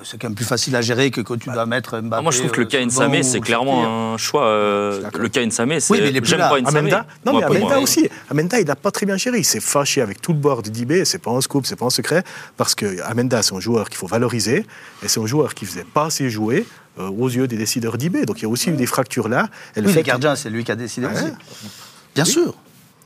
c'est 0.03 0.21
quand 0.21 0.29
même 0.29 0.35
plus 0.35 0.45
facile 0.45 0.75
à 0.77 0.83
gérer 0.83 1.11
que 1.11 1.21
quand 1.21 1.39
tu 1.39 1.51
dois 1.51 1.67
mettre 1.67 2.01
Mbappé. 2.01 2.23
moi, 2.23 2.33
je 2.33 2.39
trouve 2.39 2.51
que 2.51 2.61
le 2.61 2.67
cas 2.67 2.79
Samé, 2.89 3.23
c'est 3.23 3.41
clairement 3.41 4.15
un 4.15 4.17
choix. 4.19 4.47
Euh, 4.47 5.03
le 5.19 5.29
cas 5.29 5.49
Samé, 5.51 5.81
c'est. 5.81 5.93
Oui, 5.93 6.01
mais 6.03 6.13
j'aime 6.25 6.39
pas 6.39 6.57
Amenda, 6.65 7.07
Non, 7.25 7.39
mais 7.39 7.45
Amenda 7.45 7.81
aussi. 7.81 8.09
Amenda, 8.31 8.61
il 8.61 8.67
n'a 8.67 8.77
pas 8.77 8.91
très 8.91 9.07
bien 9.07 9.17
géré. 9.17 9.39
Il 9.39 9.45
s'est 9.45 9.61
fâché 9.61 10.01
avec 10.01 10.21
tout 10.21 10.33
le 10.33 10.39
board 10.39 10.69
d'IB. 10.69 11.05
C'est 11.05 11.19
pas 11.19 11.31
un 11.31 11.41
scoop, 11.41 11.67
c'est 11.67 11.77
pas 11.77 11.87
un 11.87 11.91
secret. 11.91 12.25
Parce 12.57 12.75
que 12.75 13.01
Amenda, 13.03 13.43
c'est 13.43 13.55
un 13.55 13.61
joueur 13.61 13.89
qu'il 13.89 13.99
faut 13.99 14.07
valoriser. 14.07 14.67
Et 15.03 15.09
c'est 15.09 15.21
un 15.21 15.27
joueur 15.27 15.55
qui 15.55 15.67
faisait 15.67 15.85
pas 15.85 16.07
assez 16.07 16.31
jouer 16.31 16.67
euh, 16.99 17.09
aux 17.09 17.29
yeux 17.29 17.47
des 17.47 17.57
décideurs 17.57 17.99
d'IB. 17.99 18.25
Donc 18.25 18.41
il 18.41 18.43
y 18.43 18.47
a 18.47 18.49
aussi 18.49 18.71
eu 18.71 18.77
des 18.77 18.87
fractures 18.87 19.29
là. 19.29 19.49
Et 19.77 19.81
le 19.81 19.89
oui, 19.89 19.95
les 19.95 20.03
gardiens, 20.03 20.37
c'est 20.37 20.51
lui 20.51 20.65
qui 20.65 20.73
a 20.73 20.77
décidé 20.77 21.07
aussi. 21.07 21.33
Bien 22.15 22.25
sûr. 22.25 22.55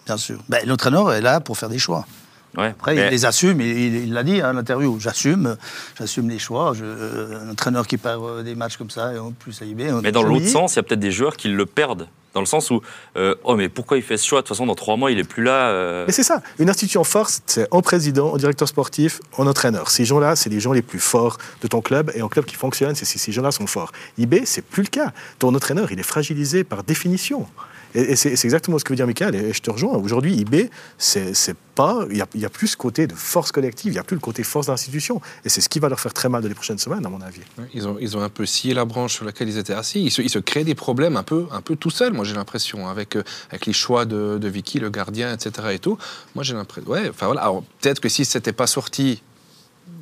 Bien 0.07 0.17
sûr. 0.17 0.39
Ben, 0.49 0.67
L'entraîneur 0.67 1.13
est 1.13 1.21
là 1.21 1.41
pour 1.41 1.59
faire 1.59 1.69
des 1.69 1.79
choix. 1.79 2.07
Après, 2.57 2.97
il 2.97 3.03
les 3.11 3.25
assume, 3.25 3.61
il 3.61 4.13
l'a 4.13 4.23
dit 4.23 4.41
à 4.41 4.53
l'interview. 4.53 4.99
J'assume, 5.01 5.57
j'assume 5.99 6.29
les 6.29 6.39
choix. 6.39 6.73
un 6.75 7.51
entraîneur 7.51 7.87
qui 7.87 7.97
perd 7.97 8.23
euh, 8.23 8.43
des 8.43 8.55
matchs 8.55 8.77
comme 8.77 8.91
ça, 8.91 9.13
et 9.13 9.19
en 9.19 9.33
plus 9.33 9.61
à 9.63 9.65
IB. 9.65 9.83
Mais 10.03 10.13
dans 10.13 10.23
l'autre 10.23 10.47
sens, 10.47 10.75
il 10.75 10.77
y 10.77 10.81
a 10.81 10.83
peut-être 10.83 11.01
des 11.01 11.13
joueurs 11.13 11.37
qui 11.37 11.49
le 11.49 11.67
perdent. 11.67 12.09
Dans 12.35 12.41
le 12.41 12.47
sens 12.47 12.71
où, 12.71 12.83
euh, 13.17 13.35
oh, 13.45 13.57
mais 13.57 13.69
pourquoi 13.69 13.97
il 13.97 14.03
fait 14.03 14.17
ce 14.17 14.27
choix? 14.27 14.41
De 14.41 14.47
toute 14.47 14.55
façon, 14.55 14.67
dans 14.67 14.75
trois 14.75 14.97
mois, 14.97 15.11
il 15.11 15.19
est 15.19 15.25
plus 15.25 15.43
là. 15.43 15.71
Euh. 15.71 16.05
Mais 16.07 16.13
c'est 16.13 16.23
ça. 16.23 16.43
Une 16.59 16.69
institution 16.69 17.03
forte, 17.03 17.43
c'est 17.47 17.67
un 17.73 17.81
président, 17.81 18.35
un 18.35 18.39
directeur 18.39 18.69
sportif, 18.69 19.21
un 19.39 19.47
entraîneur. 19.47 19.91
Ces 19.91 20.05
gens-là, 20.05 20.37
c'est 20.37 20.51
les 20.51 20.61
gens 20.61 20.73
les 20.73 20.83
plus 20.83 21.01
forts 21.01 21.39
de 21.63 21.69
ton 21.69 21.81
club. 21.81 22.13
Et 22.15 22.21
un 22.21 22.29
club 22.29 22.45
qui 22.45 22.55
fonctionne, 22.55 22.95
c'est 22.95 23.07
si 23.07 23.19
ces 23.19 23.33
gens-là 23.33 23.51
sont 23.51 23.67
forts. 23.67 23.93
IB, 24.19 24.43
c'est 24.45 24.63
plus 24.63 24.83
le 24.83 24.89
cas. 24.89 25.13
Ton 25.39 25.55
entraîneur, 25.55 25.91
il 25.91 25.99
est 25.99 26.05
fragilisé 26.05 26.65
par 26.65 26.85
définition. 26.85 27.47
Et, 27.95 28.17
c'est 28.17 28.33
exactement 28.45 28.79
ce 28.79 28.85
que 28.85 28.93
veut 28.93 28.97
dire 28.97 29.07
Michael, 29.07 29.35
et 29.35 29.53
je 29.53 29.63
te 29.63 29.71
rejoins. 29.71 29.97
Aujourd'hui, 29.97 30.35
IB, 30.35 30.71
c'est 30.99 31.57
pas. 31.75 32.07
Il 32.11 32.23
n'y 32.35 32.45
a, 32.45 32.51
plus 32.51 32.69
ce 32.69 32.77
côté 32.77 33.07
de 33.07 33.15
force 33.15 33.53
collective, 33.53 33.93
il 33.93 33.95
n'y 33.95 34.01
a 34.01 34.05
plus 34.05 34.17
le 34.17 34.21
côté 34.21 34.43
force 34.43 34.67
d'institution. 34.67 35.21
Et 35.45 35.49
c'est 35.49 35.61
ce 35.61 35.69
qui 35.69 35.79
va 35.79 35.89
leur 35.89 36.01
faire 36.01 36.13
très 36.13 36.29
mal 36.29 36.43
dans 36.43 36.49
les 36.49 36.55
prochaines 36.55 36.79
semaines, 36.79 37.05
à 37.07 37.09
mon 37.09 37.21
avis. 37.21 37.41
Ils 37.73 37.87
ont, 37.87 37.97
ils 38.01 38.17
ont 38.17 38.21
un 38.21 38.29
peu 38.29 38.47
scié 38.47 38.75
la 38.75 38.85
branche 38.85 39.15
sur 39.15 39.25
laquelle 39.25 39.49
ils 39.49 39.59
étaient 39.59 39.75
assis. 39.75 40.03
Ils 40.03 40.31
se, 40.31 40.39
créent 40.39 40.65
des 40.65 40.75
problèmes 40.75 41.17
un 41.17 41.23
peu, 41.23 41.47
un 41.53 41.61
peu 41.61 41.77
tout 41.77 41.91
seuls, 41.91 42.13
moi 42.13 42.25
j'ai 42.25 42.35
l'impression, 42.35 42.89
avec, 42.89 43.17
euh, 43.17 43.23
avec 43.51 43.67
les 43.67 43.73
choix 43.73 44.05
de, 44.05 44.49
Vicky, 44.49 44.81
le 44.81 44.91
gardien, 44.91 45.33
etc. 45.33 45.69
Et 45.73 45.79
tout. 45.79 45.99
Moi 46.35 46.45
j'ai 46.45 46.55
l'impression. 46.55 46.91
Ouais, 46.91 47.09
enfin 47.09 47.27
voilà. 47.27 47.51
Peut-être 47.81 48.01
que 48.01 48.09
si 48.09 48.25
c'était 48.25 48.53
pas 48.53 48.67
sorti 48.67 49.23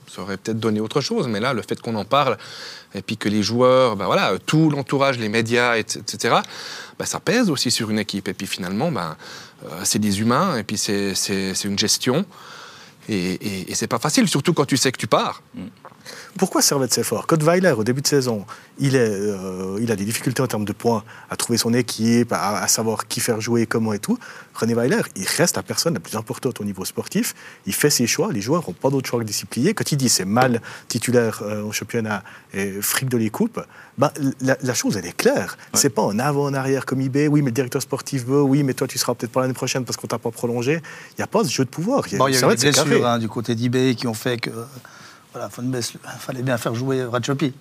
ça 0.07 0.23
aurait 0.23 0.37
peut-être 0.37 0.59
donné 0.59 0.81
autre 0.81 1.01
chose, 1.01 1.29
mais 1.29 1.41
là, 1.41 1.53
le 1.53 1.63
fait 1.63 1.81
qu'on 1.81 1.95
en 1.95 2.05
parle, 2.05 2.37
et 2.95 3.03
puis 3.03 3.17
que 3.17 3.29
les 3.29 3.43
joueurs, 3.43 3.97
ben 3.97 4.07
voilà, 4.07 4.33
tout 4.45 4.71
l'entourage, 4.71 5.19
les 5.19 5.29
médias, 5.29 5.77
etc., 5.77 6.37
ben 6.99 7.05
ça 7.05 7.21
pèse 7.21 7.51
aussi 7.51 7.71
sur 7.71 7.91
une 7.91 7.99
équipe. 7.99 8.29
Et 8.29 8.35
puis 8.35 8.47
finalement, 8.47 8.91
ben, 8.91 9.17
euh, 9.65 9.81
c'est 9.85 9.99
des 9.99 10.21
humains, 10.21 10.57
et 10.57 10.63
puis 10.63 10.79
c'est 10.79 11.65
une 11.65 11.79
gestion. 11.79 12.25
Et, 13.09 13.33
et, 13.35 13.71
et 13.71 13.75
c'est 13.75 13.87
pas 13.87 13.99
facile, 13.99 14.29
surtout 14.29 14.53
quand 14.53 14.65
tu 14.65 14.77
sais 14.77 14.91
que 14.91 14.99
tu 14.99 15.07
pars. 15.07 15.43
Mm. 15.55 15.67
Pourquoi 16.39 16.63
Servette 16.63 16.93
c'est 16.93 17.03
fort? 17.03 17.27
Weiler, 17.31 17.73
au 17.73 17.85
début 17.85 18.03
de 18.03 18.07
saison, 18.07 18.45
il, 18.79 18.97
est, 18.97 19.09
euh, 19.09 19.79
il 19.81 19.91
a 19.91 19.97
des 19.97 20.05
difficultés 20.05 20.43
en 20.43 20.47
termes 20.47 20.65
de 20.65 20.73
points 20.73 21.05
à 21.31 21.37
trouver 21.37 21.59
son 21.59 21.73
équipe, 21.73 22.33
à, 22.33 22.67
savoir 22.69 23.07
qui 23.07 23.21
faire 23.21 23.41
jouer, 23.41 23.67
comment 23.67 23.93
et 23.93 23.99
tout. 23.99 24.19
René 24.55 24.75
Weiler, 24.75 25.03
il 25.17 25.27
reste 25.27 25.57
la 25.57 25.63
personne 25.63 25.95
la 25.95 26.01
plus 26.01 26.17
importante 26.17 26.61
au 26.61 26.65
niveau 26.65 26.85
sportif. 26.85 27.35
Il 27.67 27.75
fait 27.75 27.91
ses 27.91 28.07
choix. 28.07 28.33
Les 28.33 28.41
joueurs 28.41 28.65
n'ont 28.67 28.75
pas 28.75 28.91
d'autre 28.91 29.09
choix 29.09 29.21
que 29.21 29.25
discipliner. 29.25 29.75
Quand 29.75 29.91
il 29.93 29.97
dit 29.97 30.09
c'est 30.09 30.25
mal 30.25 30.61
titulaire 30.89 31.41
euh, 31.43 31.63
au 31.63 31.73
championnat 31.73 32.23
et 32.53 32.81
fric 32.81 33.09
de 33.09 33.17
les 33.17 33.31
coupes, 33.31 33.61
ben, 33.99 34.11
la, 34.41 34.75
chose, 34.75 34.97
elle 34.97 35.07
est 35.07 35.17
claire. 35.17 35.57
Ce 35.75 35.81
C'est 35.81 35.91
pas 35.91 36.03
en 36.03 36.19
avant, 36.19 36.45
en 36.45 36.55
arrière 36.55 36.85
comme 36.87 37.01
eBay. 37.01 37.29
Oui, 37.29 37.41
mais 37.41 37.51
le 37.51 37.55
directeur 37.55 37.83
sportif 37.83 38.25
veut. 38.25 38.43
Oui, 38.43 38.63
mais 38.63 38.75
toi, 38.75 38.87
tu 38.87 38.99
seras 38.99 39.15
peut-être 39.15 39.33
pas 39.33 39.41
l'année 39.41 39.55
prochaine 39.55 39.85
parce 39.85 39.97
qu'on 39.97 40.07
t'a 40.07 40.19
pas 40.19 40.31
prolongé. 40.31 40.81
Il 41.13 41.21
n'y 41.21 41.25
a 41.25 41.27
pas 41.27 41.45
ce 41.45 41.51
jeu 41.51 41.65
de 41.65 41.71
pouvoir. 41.71 42.05
Il 42.09 42.19
y 42.19 42.21
a, 42.21 42.29
eu 42.29 42.33
des 42.33 42.57
blessures 42.57 43.07
hein, 43.07 43.19
du 43.19 43.29
côté 43.29 43.55
d'eBay 43.55 43.95
qui 43.95 44.07
ont 44.07 44.15
fait 44.15 44.39
que 44.39 44.51
il 45.37 45.83
fallait 46.19 46.43
bien 46.43 46.59
faire 46.59 46.75
jouer 46.75 47.05
Ratchopi. 47.05 47.53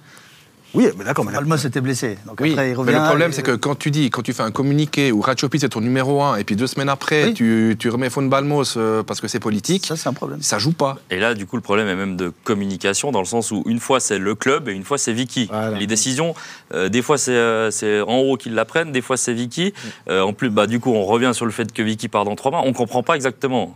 Oui, 0.75 0.87
mais 0.97 1.05
d'accord. 1.05 1.25
Almos 1.33 1.61
s'était 1.61 1.81
blessé. 1.81 2.17
Donc 2.25 2.39
oui, 2.41 2.51
après, 2.51 2.71
il 2.71 2.75
revient, 2.75 2.91
mais 2.91 2.99
le 2.99 3.05
problème, 3.05 3.31
c'est 3.31 3.41
que 3.41 3.55
quand 3.55 3.75
tu 3.75 3.91
dis, 3.91 4.09
quand 4.09 4.21
tu 4.21 4.33
fais 4.33 4.43
un 4.43 4.51
communiqué 4.51 5.11
où 5.11 5.21
Ratchopi 5.21 5.59
c'est 5.59 5.69
ton 5.69 5.81
numéro 5.81 6.21
un, 6.21 6.35
et 6.35 6.43
puis 6.43 6.55
deux 6.55 6.67
semaines 6.67 6.89
après, 6.89 7.33
tu, 7.33 7.75
tu, 7.79 7.89
remets 7.89 8.09
Fon 8.09 8.23
Balmos 8.23 8.75
euh, 8.77 9.03
parce 9.03 9.21
que 9.21 9.27
c'est 9.27 9.39
politique. 9.39 9.85
Ça, 9.85 9.95
c'est 9.95 10.09
un 10.09 10.13
problème. 10.13 10.41
Ça 10.41 10.59
joue 10.59 10.73
pas. 10.73 10.97
Et 11.09 11.19
là, 11.19 11.33
du 11.33 11.45
coup, 11.45 11.55
le 11.55 11.61
problème 11.61 11.87
est 11.87 11.95
même 11.95 12.17
de 12.17 12.31
communication, 12.43 13.11
dans 13.11 13.19
le 13.19 13.25
sens 13.25 13.51
où 13.51 13.63
une 13.67 13.79
fois 13.79 13.99
c'est 13.99 14.19
le 14.19 14.35
club 14.35 14.69
et 14.69 14.73
une 14.73 14.83
fois 14.83 14.97
c'est 14.97 15.13
Vicky. 15.13 15.49
Les 15.77 15.87
décisions, 15.87 16.35
euh, 16.73 16.89
des 16.89 17.01
fois 17.01 17.17
euh, 17.27 17.71
c'est 17.71 18.01
en 18.01 18.17
haut 18.17 18.37
qu'ils 18.37 18.53
la 18.53 18.65
prennent, 18.65 18.91
des 18.91 19.01
fois 19.01 19.17
c'est 19.17 19.33
Vicky. 19.33 19.73
en 20.09 20.33
plus, 20.33 20.49
bah, 20.49 20.67
du 20.67 20.79
coup, 20.79 20.91
on 20.91 21.05
revient 21.05 21.31
sur 21.33 21.45
le 21.45 21.51
fait 21.51 21.71
que 21.71 21.81
Vicky 21.81 22.07
part 22.07 22.25
dans 22.25 22.35
trois 22.35 22.51
mois. 22.51 22.63
On 22.65 22.73
comprend 22.73 23.03
pas 23.03 23.15
exactement. 23.15 23.75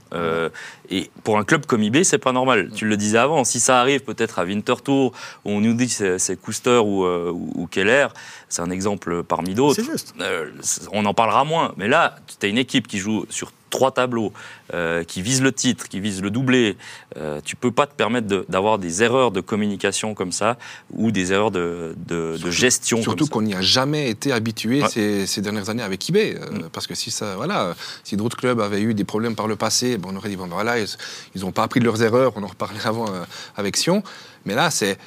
et 0.90 1.10
pour 1.24 1.38
un 1.38 1.44
club 1.44 1.66
comme 1.66 1.84
IB, 1.84 2.04
c'est 2.04 2.18
pas 2.18 2.32
normal. 2.32 2.70
Tu 2.76 2.86
le 2.86 2.98
disais 2.98 3.18
avant. 3.18 3.44
Si 3.44 3.60
ça 3.60 3.80
arrive 3.80 4.02
peut-être 4.02 4.40
à 4.40 4.44
Winterthur, 4.44 4.90
où 4.90 5.12
on 5.46 5.62
nous 5.62 5.74
dit 5.74 5.88
que 5.88 6.18
c'est 6.18 6.40
Couster 6.42 6.82
ou, 6.89 7.62
ou, 7.62 7.67
Keller, 7.67 8.08
c'est 8.49 8.62
un 8.62 8.71
exemple 8.71 9.23
parmi 9.23 9.54
d'autres. 9.54 9.82
Euh, 10.21 10.52
on 10.91 11.06
en 11.06 11.13
parlera 11.13 11.43
moins. 11.43 11.73
Mais 11.78 11.88
là, 11.88 12.15
tu 12.39 12.45
as 12.45 12.49
une 12.49 12.58
équipe 12.58 12.88
qui 12.88 12.97
joue 12.97 13.25
sur 13.30 13.52
trois 13.69 13.91
tableaux, 13.91 14.34
euh, 14.73 15.04
qui 15.04 15.21
vise 15.21 15.43
le 15.43 15.52
titre, 15.52 15.88
qui 15.88 15.99
vise 15.99 16.23
le 16.23 16.32
doublé. 16.32 16.75
Euh, 17.17 17.39
tu 17.45 17.56
peux 17.56 17.71
pas 17.71 17.86
te 17.86 17.93
permettre 17.93 18.28
d'avoir 18.49 18.80
des 18.80 19.04
erreurs 19.04 19.30
de 19.30 19.41
communication 19.41 20.15
comme 20.15 20.32
ça 20.32 20.58
ou 20.91 21.12
des 21.12 21.32
erreurs 21.32 21.52
de, 21.52 21.93
gestion. 22.49 23.04
Surtout 23.04 23.28
qu'on 23.28 23.43
n'y 23.43 23.54
a 23.54 23.62
jamais 23.62 24.10
été 24.10 24.32
habitué 24.32 24.82
ces, 24.88 25.41
dernières 25.41 25.69
années 25.69 25.84
avec 25.84 26.10
eBay. 26.10 26.34
Mm. 26.34 26.69
Parce 26.73 26.88
que 26.88 26.95
si 26.95 27.12
ça, 27.12 27.36
voilà, 27.36 27.75
si 28.04 28.17
d'autres 28.17 28.38
clubs 28.38 28.60
avaient 28.60 28.82
eu 28.82 28.95
des 28.95 29.04
problèmes 29.06 29.36
par 29.36 29.47
le 29.47 29.56
passé, 29.56 29.97
bon, 29.97 30.10
on 30.12 30.15
aurait 30.15 30.30
dit 30.30 30.36
bon, 30.36 30.47
ben 30.47 30.56
voilà, 30.56 30.80
ils 30.80 31.41
n'ont 31.41 31.52
pas 31.52 31.63
appris 31.63 31.80
de 31.80 31.86
leurs 31.86 32.02
erreurs. 32.02 32.34
On 32.36 32.43
en 32.43 32.47
reparlait 32.47 32.86
avant 32.86 33.06
avec 33.56 33.78
Sion. 33.78 34.02
Mais 34.45 34.56
là, 34.56 34.71
c'est 34.71 34.97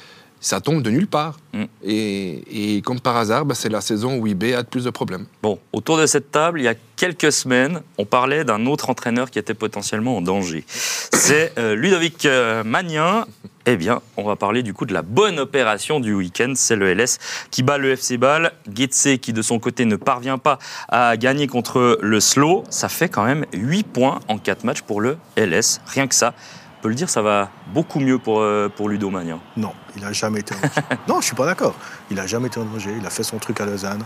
ça 0.43 0.59
tombe 0.59 0.83
de 0.83 0.91
nulle 0.91 1.07
part. 1.07 1.39
Mm. 1.53 1.63
Et, 1.83 2.81
comme 2.85 2.99
par 2.99 3.17
hasard, 3.17 3.45
bah, 3.45 3.55
c'est 3.55 3.69
la 3.69 3.81
saison 3.81 4.17
où 4.17 4.27
IB 4.27 4.53
a 4.53 4.61
de 4.61 4.67
plus 4.67 4.83
de 4.83 4.89
problèmes. 4.89 5.25
Bon, 5.41 5.57
autour 5.71 5.97
de 5.97 6.05
cette 6.05 6.31
table, 6.31 6.59
il 6.59 6.65
y 6.65 6.67
a 6.67 6.75
quelques 6.97 7.31
semaines, 7.31 7.81
on 7.97 8.05
parlait 8.05 8.43
d'un 8.43 8.65
autre 8.65 8.89
entraîneur 8.89 9.31
qui 9.31 9.39
était 9.39 9.53
potentiellement 9.53 10.17
en 10.17 10.21
danger. 10.21 10.65
C'est 10.67 11.53
euh, 11.57 11.75
Ludovic 11.75 12.25
euh, 12.25 12.63
Magnin. 12.63 13.25
Eh 13.65 13.77
bien, 13.77 14.01
on 14.17 14.25
va 14.25 14.35
parler 14.35 14.61
du 14.61 14.73
coup 14.73 14.85
de 14.85 14.93
la 14.93 15.03
bonne 15.03 15.39
opération 15.39 16.01
du 16.01 16.13
week-end. 16.13 16.51
C'est 16.53 16.75
le 16.75 16.93
LS 16.93 17.17
qui 17.49 17.63
bat 17.63 17.77
le 17.77 17.91
FC 17.91 18.17
Ball. 18.17 18.51
Getse 18.69 19.17
qui, 19.21 19.31
de 19.31 19.41
son 19.41 19.57
côté, 19.57 19.85
ne 19.85 19.95
parvient 19.95 20.37
pas 20.37 20.59
à 20.89 21.15
gagner 21.15 21.47
contre 21.47 21.97
le 22.01 22.19
Slow. 22.19 22.65
Ça 22.69 22.89
fait 22.89 23.07
quand 23.07 23.23
même 23.23 23.45
8 23.53 23.83
points 23.83 24.19
en 24.27 24.37
4 24.37 24.65
matchs 24.65 24.81
pour 24.81 24.99
le 24.99 25.15
LS. 25.37 25.79
Rien 25.85 26.07
que 26.07 26.15
ça 26.15 26.33
peut 26.83 26.89
le 26.89 26.95
dire, 26.95 27.09
ça 27.09 27.21
va 27.21 27.49
beaucoup 27.73 28.01
mieux 28.01 28.19
pour, 28.19 28.41
euh, 28.41 28.67
pour 28.67 28.89
Ludo 28.89 29.09
Magnan. 29.09 29.39
Non, 29.55 29.71
il 29.95 30.03
n'a 30.03 30.11
jamais 30.11 30.41
été 30.41 30.53
en 30.53 30.59
danger. 30.59 30.81
non, 31.07 31.21
je 31.21 31.27
suis 31.27 31.35
pas 31.35 31.45
d'accord. 31.45 31.75
Il 32.11 32.17
n'a 32.17 32.27
jamais 32.27 32.47
été 32.47 32.59
en 32.59 32.65
danger. 32.65 32.91
Il 32.99 33.05
a 33.07 33.09
fait 33.09 33.23
son 33.23 33.37
truc 33.37 33.61
à 33.61 33.65
Lausanne. 33.65 34.03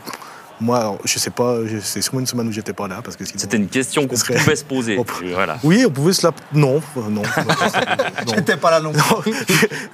Moi, 0.62 0.98
je 1.04 1.18
sais 1.18 1.32
pas, 1.32 1.58
c'est 1.82 2.02
sûrement 2.02 2.20
une 2.20 2.28
semaine 2.28 2.48
où 2.48 2.52
j'étais 2.52 2.74
pas 2.74 2.88
là 2.88 3.02
parce 3.04 3.16
que 3.16 3.26
c'était 3.26 3.58
une 3.58 3.68
question 3.68 4.08
qu'on 4.08 4.16
pouvait 4.16 4.56
se 4.56 4.64
poser. 4.64 5.00
voilà. 5.34 5.58
Oui, 5.64 5.86
on 5.88 5.92
pouvait 5.92 6.14
se 6.14 6.26
la. 6.26 6.34
Non, 6.54 6.82
euh, 6.98 7.02
non. 7.10 7.22
non. 8.28 8.34
J'étais 8.36 8.58
pas 8.58 8.72
là 8.72 8.80
non. 8.80 8.92
non. 8.92 9.22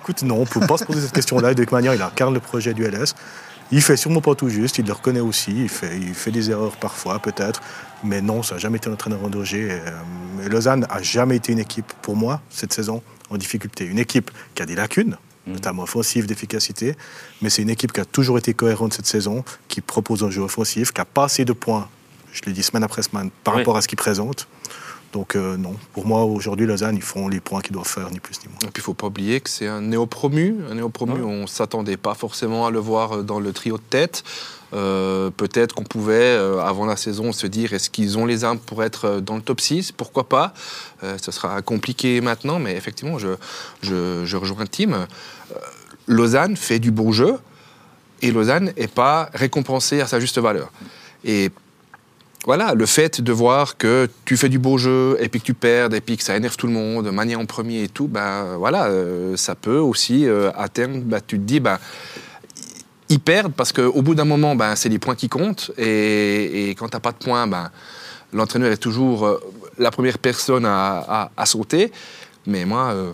Écoute, 0.01 0.23
non, 0.23 0.41
on 0.41 0.45
peut 0.45 0.65
pas 0.65 0.77
se 0.77 0.85
poser 0.85 1.01
cette 1.01 1.13
question-là. 1.13 1.53
De 1.53 1.63
toute 1.63 1.71
manière, 1.71 1.93
il 1.93 2.01
incarne 2.01 2.33
le 2.33 2.41
projet 2.41 2.73
du 2.73 2.83
LS. 2.83 3.15
Il 3.71 3.81
fait 3.81 3.97
sûrement 3.97 4.21
pas 4.21 4.35
tout 4.35 4.49
juste. 4.49 4.77
Il 4.77 4.85
le 4.85 4.93
reconnaît 4.93 5.21
aussi. 5.21 5.51
Il 5.51 5.69
fait, 5.69 5.97
il 5.97 6.13
fait 6.13 6.31
des 6.31 6.51
erreurs 6.51 6.75
parfois, 6.77 7.19
peut-être. 7.19 7.61
Mais 8.03 8.21
non, 8.21 8.43
ça 8.43 8.55
n'a 8.55 8.59
jamais 8.59 8.77
été 8.77 8.89
un 8.89 8.93
entraîneur 8.93 9.23
en 9.23 9.29
danger. 9.29 9.69
Euh, 9.71 10.49
Lausanne 10.49 10.81
n'a 10.89 11.01
jamais 11.01 11.37
été 11.37 11.51
une 11.53 11.59
équipe, 11.59 11.91
pour 12.01 12.15
moi, 12.15 12.41
cette 12.49 12.73
saison, 12.73 13.01
en 13.29 13.37
difficulté. 13.37 13.85
Une 13.85 13.99
équipe 13.99 14.29
qui 14.55 14.61
a 14.61 14.65
des 14.65 14.75
lacunes, 14.75 15.17
Mhm. 15.45 15.53
notamment 15.53 15.83
offensives, 15.83 16.25
d'efficacité, 16.25 16.95
mais 17.41 17.49
c'est 17.49 17.61
une 17.61 17.69
équipe 17.69 17.91
qui 17.91 17.99
a 17.99 18.05
toujours 18.05 18.37
été 18.37 18.53
cohérente 18.53 18.93
cette 18.93 19.05
saison, 19.07 19.43
qui 19.67 19.81
propose 19.81 20.23
un 20.23 20.29
jeu 20.29 20.41
offensif, 20.41 20.91
qui 20.91 21.01
a 21.01 21.05
pas 21.05 21.25
assez 21.25 21.43
de 21.45 21.53
points, 21.53 21.87
je 22.31 22.41
l'ai 22.45 22.53
dit 22.53 22.63
semaine 22.63 22.83
après 22.83 23.03
semaine, 23.03 23.29
par 23.43 23.55
Oui. 23.55 23.61
rapport 23.61 23.75
à 23.77 23.81
ce 23.81 23.87
qu'ils 23.87 23.97
présentent. 23.97 24.47
Donc 25.11 25.35
euh, 25.35 25.57
non, 25.57 25.75
pour 25.93 26.07
moi 26.07 26.23
aujourd'hui 26.23 26.65
Lausanne, 26.65 26.95
ils 26.95 27.01
font 27.03 27.27
les 27.27 27.39
points 27.39 27.61
qu'ils 27.61 27.73
doivent 27.73 27.87
faire, 27.87 28.09
ni 28.09 28.19
plus 28.19 28.39
ni 28.41 28.47
moins. 28.47 28.57
Et 28.63 28.71
puis 28.71 28.71
il 28.77 28.79
ne 28.79 28.83
faut 28.83 28.93
pas 28.95 29.07
oublier 29.07 29.41
que 29.41 29.49
c'est 29.49 29.67
un 29.67 29.81
néo-promu. 29.81 30.55
Un 30.71 30.75
néo-promu, 30.75 31.13
Ouais. 31.13 31.21
on 31.21 31.41
ne 31.43 31.47
s'attendait 31.47 31.97
pas 31.97 32.15
forcément 32.15 32.65
à 32.65 32.71
le 32.71 32.79
voir 32.79 33.23
dans 33.23 33.39
le 33.39 33.51
trio 33.53 33.77
de 33.77 33.83
tête. 33.83 34.23
Euh, 34.73 35.29
Peut-être 35.29 35.75
qu'on 35.75 35.83
pouvait, 35.83 36.13
euh, 36.15 36.59
avant 36.59 36.85
la 36.85 36.97
saison, 36.97 37.31
se 37.31 37.47
dire 37.47 37.73
est-ce 37.73 37.89
qu'ils 37.89 38.17
ont 38.17 38.25
les 38.25 38.43
armes 38.43 38.59
pour 38.59 38.83
être 38.83 39.05
euh, 39.05 39.19
dans 39.21 39.35
le 39.35 39.41
top 39.41 39.61
6 39.61 39.91
Pourquoi 39.91 40.27
pas? 40.27 40.53
Ce 41.21 41.31
sera 41.33 41.61
compliqué 41.61 42.21
maintenant, 42.21 42.59
mais 42.59 42.77
effectivement, 42.77 43.17
je, 43.19 43.35
je, 43.81 44.23
je 44.23 44.37
rejoins 44.37 44.65
Tim. 44.65 45.05
Lausanne 46.07 46.55
fait 46.55 46.79
du 46.79 46.91
bon 46.91 47.11
jeu 47.11 47.39
et 48.21 48.31
Lausanne 48.31 48.71
n'est 48.77 48.87
pas 48.87 49.29
récompensée 49.33 49.99
à 49.99 50.07
sa 50.07 50.21
juste 50.21 50.37
valeur. 50.37 50.71
Et 51.25 51.51
voilà, 52.45 52.73
le 52.73 52.85
fait 52.85 53.19
de 53.19 53.33
voir 53.33 53.75
que 53.75 54.09
tu 54.23 54.37
fais 54.37 54.47
du 54.47 54.59
beau 54.59 54.77
jeu 54.77 55.17
et 55.19 55.27
puis 55.27 55.41
que 55.41 55.45
tu 55.45 55.53
perds 55.53 55.93
et 55.93 55.99
puis 55.99 56.15
que 56.15 56.23
ça 56.23 56.37
énerve 56.37 56.55
tout 56.55 56.67
le 56.67 56.73
monde, 56.73 57.11
manier 57.11 57.35
en 57.35 57.45
premier 57.45 57.83
et 57.83 57.89
tout, 57.89 58.07
ben 58.07 58.55
voilà, 58.55 58.89
ça 59.35 59.55
peut 59.55 59.79
aussi 59.79 60.25
à 60.55 60.69
terme, 60.69 61.01
ben, 61.01 61.19
tu 61.25 61.37
te 61.37 61.43
dis, 61.43 61.59
ben 61.59 61.79
perdent 63.19 63.53
parce 63.53 63.71
qu'au 63.71 64.01
bout 64.01 64.15
d'un 64.15 64.25
moment, 64.25 64.55
ben, 64.55 64.75
c'est 64.75 64.89
les 64.89 64.99
points 64.99 65.15
qui 65.15 65.29
comptent 65.29 65.71
et, 65.77 66.75
quand 66.77 66.89
t'as 66.89 66.99
pas 66.99 67.11
de 67.11 67.17
points, 67.17 67.47
ben 67.47 67.69
l'entraîneur 68.31 68.71
est 68.71 68.77
toujours 68.77 69.25
euh, 69.25 69.39
la 69.77 69.91
première 69.91 70.17
personne 70.17 70.65
à 70.65 71.45
sauter. 71.45 71.91
Mais 72.45 72.65
moi, 72.65 72.91
euh, 72.93 73.11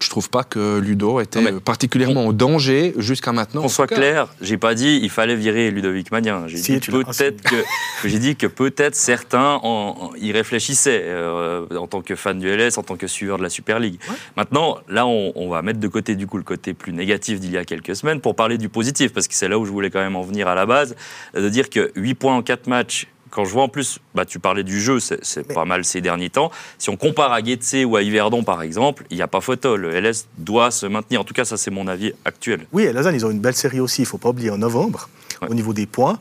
je 0.00 0.10
trouve 0.10 0.30
pas 0.30 0.44
que 0.44 0.78
Ludo 0.78 1.20
était 1.20 1.40
Non, 1.40 1.58
particulièrement 1.60 2.26
en 2.26 2.32
danger 2.32 2.94
jusqu'à 2.98 3.32
maintenant. 3.32 3.62
Qu'on 3.62 3.68
soit 3.68 3.86
cas. 3.86 3.96
clair, 3.96 4.28
j'ai 4.40 4.56
pas 4.58 4.74
dit 4.74 5.00
il 5.02 5.10
fallait 5.10 5.36
virer 5.36 5.70
Ludovic 5.70 6.10
Magnin. 6.12 6.44
J'ai 6.46 6.56
Si, 6.58 6.78
dit 6.78 6.90
peut-être 6.90 7.42
que 7.42 7.56
j'ai 8.04 8.18
dit 8.18 8.36
que 8.36 8.46
peut-être 8.46 8.94
certains 8.94 9.54
en- 9.62 9.96
en- 10.00 10.10
y 10.16 10.32
réfléchissaient 10.32 11.02
euh, 11.04 11.66
en 11.76 11.86
tant 11.86 12.00
que 12.02 12.14
fan 12.14 12.38
du 12.38 12.48
LS, 12.48 12.78
en 12.78 12.82
tant 12.82 12.96
que 12.96 13.06
suiveur 13.06 13.38
de 13.38 13.42
la 13.42 13.50
Super 13.50 13.78
League. 13.80 13.98
Maintenant, 14.36 14.78
là, 14.88 15.06
on, 15.06 15.32
on 15.34 15.48
va 15.48 15.62
mettre 15.62 15.80
de 15.80 15.88
côté 15.88 16.14
du 16.14 16.26
coup 16.26 16.36
le 16.36 16.42
côté 16.44 16.74
plus 16.74 16.92
négatif 16.92 17.40
d'il 17.40 17.50
y 17.52 17.56
a 17.56 17.64
quelques 17.64 17.96
semaines 17.96 18.20
pour 18.20 18.34
parler 18.36 18.58
du 18.58 18.68
positif, 18.68 19.12
parce 19.12 19.28
que 19.28 19.34
c'est 19.34 19.48
là 19.48 19.58
où 19.58 19.64
je 19.64 19.70
voulais 19.72 19.90
quand 19.90 20.00
même 20.00 20.16
en 20.16 20.22
venir 20.22 20.48
à 20.48 20.54
la 20.54 20.66
base, 20.66 20.94
euh, 21.36 21.42
de 21.42 21.48
dire 21.48 21.70
que 21.70 21.90
8 21.96 22.14
points 22.14 22.36
en 22.36 22.42
4 22.42 22.66
matchs. 22.66 23.06
Quand 23.30 23.44
je 23.44 23.52
vois 23.52 23.62
en 23.64 23.68
plus, 23.68 23.98
bah, 24.14 24.24
tu 24.24 24.38
parlais 24.38 24.64
du 24.64 24.80
jeu, 24.80 24.98
c'est 25.00 25.52
pas 25.52 25.64
mal 25.64 25.84
ces 25.84 26.00
derniers 26.00 26.30
temps. 26.30 26.50
Si 26.78 26.90
on 26.90 26.96
compare 26.96 27.32
à 27.32 27.42
Guetze 27.42 27.84
ou 27.86 27.96
à 27.96 28.02
Yverdon 28.02 28.42
par 28.42 28.62
exemple, 28.62 29.04
il 29.10 29.16
n'y 29.16 29.22
a 29.22 29.28
pas 29.28 29.40
photo. 29.40 29.76
Le 29.76 29.90
LS 30.00 30.26
doit 30.38 30.70
se 30.70 30.86
maintenir. 30.86 31.20
En 31.20 31.24
tout 31.24 31.34
cas, 31.34 31.44
ça 31.44 31.56
c'est 31.56 31.70
mon 31.70 31.86
avis 31.88 32.12
actuel. 32.24 32.66
Oui, 32.72 32.84
et 32.84 32.92
Lausanne, 32.92 33.14
ils 33.14 33.24
ont 33.26 33.30
une 33.30 33.40
belle 33.40 33.54
série 33.56 33.80
aussi, 33.80 34.02
il 34.02 34.04
ne 34.04 34.08
faut 34.08 34.18
pas 34.18 34.30
oublier, 34.30 34.50
en 34.50 34.58
novembre, 34.58 35.08
Ouais. 35.42 35.48
au 35.50 35.54
niveau 35.54 35.72
des 35.72 35.86
points. 35.86 36.18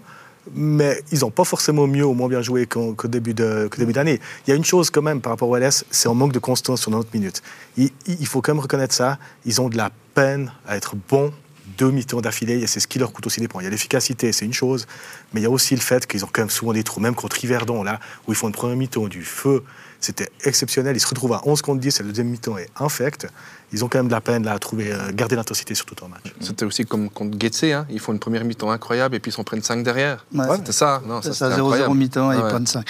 Mais 0.54 1.02
ils 1.12 1.20
n'ont 1.20 1.32
pas 1.32 1.44
forcément 1.44 1.88
mieux 1.88 2.06
ou 2.06 2.14
moins 2.14 2.30
bien 2.30 2.42
joué 2.42 2.68
qu'au 2.68 2.94
qu'au 2.94 3.10
début 3.10 3.34
de- 3.34 3.68
qu'au 3.70 3.80
début 3.80 3.92
d'année. 3.92 4.20
Il 4.46 4.50
y 4.50 4.54
a 4.54 4.56
une 4.56 4.64
chose 4.64 4.90
quand 4.90 5.02
même 5.02 5.20
par 5.20 5.34
rapport 5.34 5.50
au 5.50 5.58
LS, 5.58 5.84
c'est 5.92 6.08
un 6.08 6.14
manque 6.14 6.32
de 6.32 6.40
constance 6.40 6.82
sur 6.82 6.92
90 6.92 7.18
minutes. 7.20 7.42
Il, 7.76 7.90
il 8.08 8.26
faut 8.28 8.42
quand 8.42 8.54
même 8.54 8.62
reconnaître 8.62 8.94
ça. 8.96 9.18
Ils 9.46 9.60
ont 9.60 9.68
de 9.68 9.76
la 9.76 9.92
peine 10.14 10.54
à 10.66 10.78
être 10.78 10.96
bons 11.10 11.34
deux 11.78 11.92
mi-temps 11.92 12.22
d'affilée, 12.22 12.60
et 12.60 12.68
c'est 12.68 12.80
ce 12.80 12.88
qui 12.88 13.00
leur 13.00 13.12
coûte 13.14 13.28
aussi 13.28 13.40
des 13.40 13.48
points. 13.48 13.62
Il 13.62 13.66
y 13.66 13.68
a 13.68 13.72
l'efficacité, 13.72 14.32
c'est 14.32 14.46
une 14.46 14.54
chose, 14.54 14.88
mais 15.34 15.40
il 15.42 15.44
y 15.44 15.48
a 15.48 15.50
aussi 15.50 15.76
le 15.76 15.82
fait 15.82 16.06
qu'ils 16.08 16.26
ont 16.26 16.30
quand 16.32 16.42
même 16.42 16.50
souvent 16.50 16.74
des 16.74 16.84
trous, 16.84 17.00
même 17.00 17.16
contre 17.16 17.44
Yverdon, 17.44 17.84
là, 17.84 18.00
où 18.28 18.32
ils 18.32 18.36
font 18.36 18.48
une 18.48 18.54
première 18.54 18.76
mi-temps 18.78 19.08
du 19.08 19.24
feu, 19.24 19.64
c'était 20.00 20.30
exceptionnel. 20.44 20.96
Ils 20.96 21.00
se 21.00 21.08
retrouvent 21.08 21.34
à 21.34 21.42
11 21.46 21.62
contre 21.62 21.80
10, 21.82 22.00
et 22.00 22.04
le 22.04 22.10
deuxième 22.10 22.28
mi-temps 22.30 22.58
est 22.58 22.70
infect. 22.80 23.28
Ils 23.74 23.84
ont 23.84 23.90
quand 23.90 24.00
même 24.00 24.08
de 24.08 24.12
la 24.14 24.22
peine 24.22 24.44
là, 24.44 24.54
à 24.54 24.60
trouver, 24.60 24.92
euh, 24.92 25.12
garder 25.14 25.36
l'intensité 25.36 25.76
sur 25.76 25.86
tout 25.86 25.96
un 26.06 26.08
match. 26.08 26.24
C'était 26.40 26.66
aussi 26.66 26.86
comme 26.86 27.10
contre 27.10 27.38
Getse, 27.40 27.64
hein. 27.64 27.86
ils 27.90 28.00
font 28.00 28.14
une 28.14 28.20
première 28.20 28.46
mi-temps 28.46 28.72
incroyable 28.72 29.16
et 29.16 29.20
puis 29.20 29.32
ils 29.32 29.34
s'en 29.36 29.44
prennent 29.44 29.64
5 29.64 29.84
derrière. 29.84 30.26
Ouais. 30.34 30.46
C'était 30.58 30.72
ça, 30.72 31.02
non, 31.06 31.22
ça, 31.22 31.32
C'est 31.34 31.38
ça, 31.40 31.50
c'était 31.50 31.62
0-0 31.62 31.66
incroyable. 31.74 31.96
mi-temps 31.96 32.32
et 32.32 32.38
Ouais. 32.38 32.60
de 32.60 32.68
5. 32.68 32.86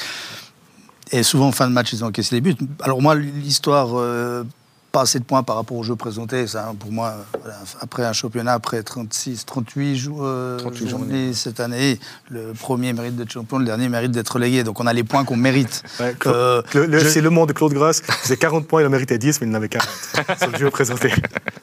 Et 1.11 1.23
souvent, 1.23 1.47
en 1.47 1.51
fin 1.53 1.67
de 1.67 1.73
match, 1.73 1.93
ils 1.93 2.03
ont 2.03 2.07
encaissé 2.07 2.35
les 2.35 2.41
buts. 2.41 2.55
Alors 2.81 3.01
moi, 3.01 3.15
l'histoire, 3.15 3.91
euh, 3.97 4.43
pas 4.97 5.03
assez 5.03 5.19
de 5.19 5.23
points 5.25 5.43
par 5.43 5.57
rapport 5.57 5.77
au 5.77 5.83
jeu 5.83 5.95
présenté, 5.95 6.47
ça, 6.47 6.73
pour 6.79 6.91
moi, 6.91 7.09
euh, 7.35 7.37
voilà, 7.43 7.57
après 7.81 8.03
un 8.03 8.13
championnat, 8.13 8.53
après 8.53 8.81
36, 8.81 9.45
38 9.45 9.95
jou- 9.95 10.23
euh, 10.25 10.57
38 10.57 10.87
journées 10.89 11.05
journées. 11.17 11.33
cette 11.33 11.59
année, 11.59 11.99
le 12.31 12.53
premier 12.59 12.93
mérite 12.93 13.15
d'être 13.15 13.31
champion, 13.31 13.59
le 13.59 13.65
dernier 13.65 13.89
mérite 13.89 14.09
d'être 14.09 14.29
relégué. 14.29 14.63
Donc 14.63 14.79
on 14.79 14.87
a 14.87 14.93
les 14.93 15.03
points 15.03 15.23
qu'on 15.23 15.37
mérite. 15.37 15.83
Ouais, 15.99 16.15
Euh, 16.25 16.63
le- 16.73 16.87
le- 16.87 16.97
je- 16.97 17.09
C'est 17.09 17.21
le 17.21 17.29
monde 17.29 17.47
de 17.49 17.53
Claude 17.53 17.73
Gross. 17.73 18.01
C'est 18.23 18.37
40 18.37 18.65
points, 18.67 18.81
il 18.81 18.87
en 18.87 18.89
méritait 18.89 19.19
10, 19.19 19.39
mais 19.39 19.45
il 19.45 19.51
en 19.51 19.53
avait 19.53 19.69
40 19.69 19.87
sur 20.41 20.49
le 20.51 20.57
jeu 20.57 20.71
présenté. 20.71 21.13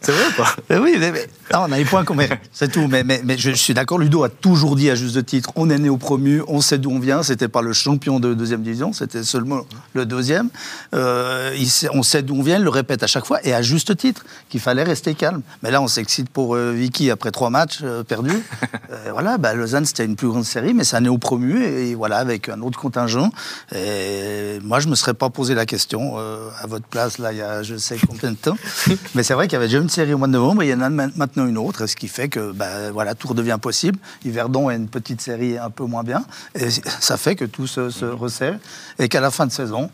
C'est 0.01 0.13
vrai 0.13 0.23
ou 0.31 0.37
pas? 0.41 0.55
Mais 0.71 0.79
oui, 0.79 0.97
mais, 1.01 1.11
mais- 1.11 1.27
non, 1.53 1.65
on 1.69 1.73
a 1.73 1.77
les 1.77 1.85
points 1.85 2.05
qu'on 2.05 2.15
mérite, 2.15 2.39
c'est 2.53 2.71
tout. 2.71 2.87
Mais, 2.87 3.03
mais, 3.03 3.21
mais 3.25 3.37
je, 3.37 3.51
je 3.51 3.57
suis 3.57 3.75
d'accord, 3.75 3.99
Ludo 3.99 4.23
a 4.23 4.29
toujours 4.29 4.77
dit 4.77 4.91
à 4.91 4.95
juste 4.95 5.27
titre, 5.27 5.51
on 5.57 5.71
est 5.71 5.79
né 5.81 5.89
au 5.89 5.97
promu, 5.97 6.41
on 6.47 6.61
sait 6.61 6.79
d'où 6.79 6.91
on 6.93 7.01
vient, 7.01 7.25
c'était 7.25 7.49
pas 7.49 7.63
le 7.63 7.73
champion 7.73 8.21
de 8.21 8.33
deuxième 8.33 8.63
division, 8.63 8.93
c'était 8.93 9.25
seulement 9.25 9.63
le 9.95 10.07
deuxième. 10.07 10.51
Euh, 10.95 11.53
il 11.59 11.69
sait- 11.69 11.89
on 11.93 12.05
sait 12.05 12.23
d'où 12.23 12.37
on 12.37 12.43
vient, 12.43 12.59
il 12.59 12.63
le 12.63 12.71
répète 12.71 13.03
à 13.03 13.09
chaque 13.09 13.24
fois, 13.27 13.39
et 13.45 13.55
à 13.55 13.63
juste 13.63 13.97
titre, 13.97 14.25
qu'il 14.49 14.61
fallait 14.61 14.83
rester 14.83 15.15
calme. 15.15 15.43
Mais 15.63 15.71
là, 15.71 15.81
on 15.83 15.89
s'excite 15.89 16.29
pour 16.31 16.55
euh, 16.57 16.73
Vicky 16.73 17.11
après 17.11 17.31
trois 17.31 17.51
matchs 17.51 17.81
euh, 17.83 18.03
perdus. 18.03 18.43
Euh, 18.91 19.11
voilà, 19.13 19.39
bah, 19.39 19.55
Lausanne, 19.55 19.87
c'était 19.87 20.05
une 20.05 20.15
plus 20.15 20.29
grande 20.29 20.45
série, 20.45 20.73
mais 20.75 20.85
c'est 20.85 20.95
un 20.97 21.01
néo 21.01 21.19
promu, 21.19 21.65
et, 21.65 21.91
et 21.91 21.95
voilà, 21.95 22.19
avec 22.19 22.49
un 22.49 22.61
autre 22.61 22.79
contingent. 22.79 23.31
Et 23.75 24.59
moi, 24.63 24.79
je 24.79 24.89
me 24.89 24.95
serais 24.95 25.15
pas 25.15 25.31
posé 25.31 25.55
la 25.55 25.67
question 25.67 26.17
à 26.17 26.67
votre 26.67 26.87
place, 26.87 27.19
là, 27.19 27.33
il 27.33 27.39
y 27.39 27.43
a 27.43 27.63
je 27.63 27.77
sais 27.77 27.97
combien 28.07 28.31
de 28.31 28.37
temps. 28.37 28.57
Mais 29.15 29.23
c'est 29.23 29.35
vrai 29.35 29.47
qu'il 29.49 29.55
y 29.55 29.57
avait 29.57 29.67
déjà 29.67 29.79
une 29.79 29.89
série 29.89 30.13
au 30.15 30.19
mois 30.19 30.29
de 30.29 30.33
novembre, 30.33 30.63
et 30.63 30.67
il 30.67 30.71
y 30.71 30.75
en 30.75 30.81
a 30.81 30.91
ma- 30.91 31.09
maintenant 31.17 31.47
une 31.47 31.59
autre, 31.59 31.87
ce 31.87 31.97
qui 31.97 32.09
fait 32.09 32.29
que 32.29 32.53
bah, 32.53 32.93
voilà, 32.93 33.15
tout 33.15 33.27
redevient 33.29 33.59
possible. 33.61 33.99
Yverdon 34.25 34.69
a 34.69 34.75
une 34.75 34.89
petite 34.89 35.21
série 35.21 35.59
un 35.59 35.71
peu 35.71 35.85
moins 35.85 36.05
bien, 36.05 36.25
et 36.55 36.69
ça 36.71 37.17
fait 37.17 37.35
que 37.35 37.45
tout 37.47 37.67
se, 37.67 37.91
se 37.91 38.05
resserre, 38.05 38.59
et 38.99 39.09
qu'à 39.09 39.21
la 39.21 39.31
fin 39.31 39.47
de 39.47 39.53
saison, 39.53 39.91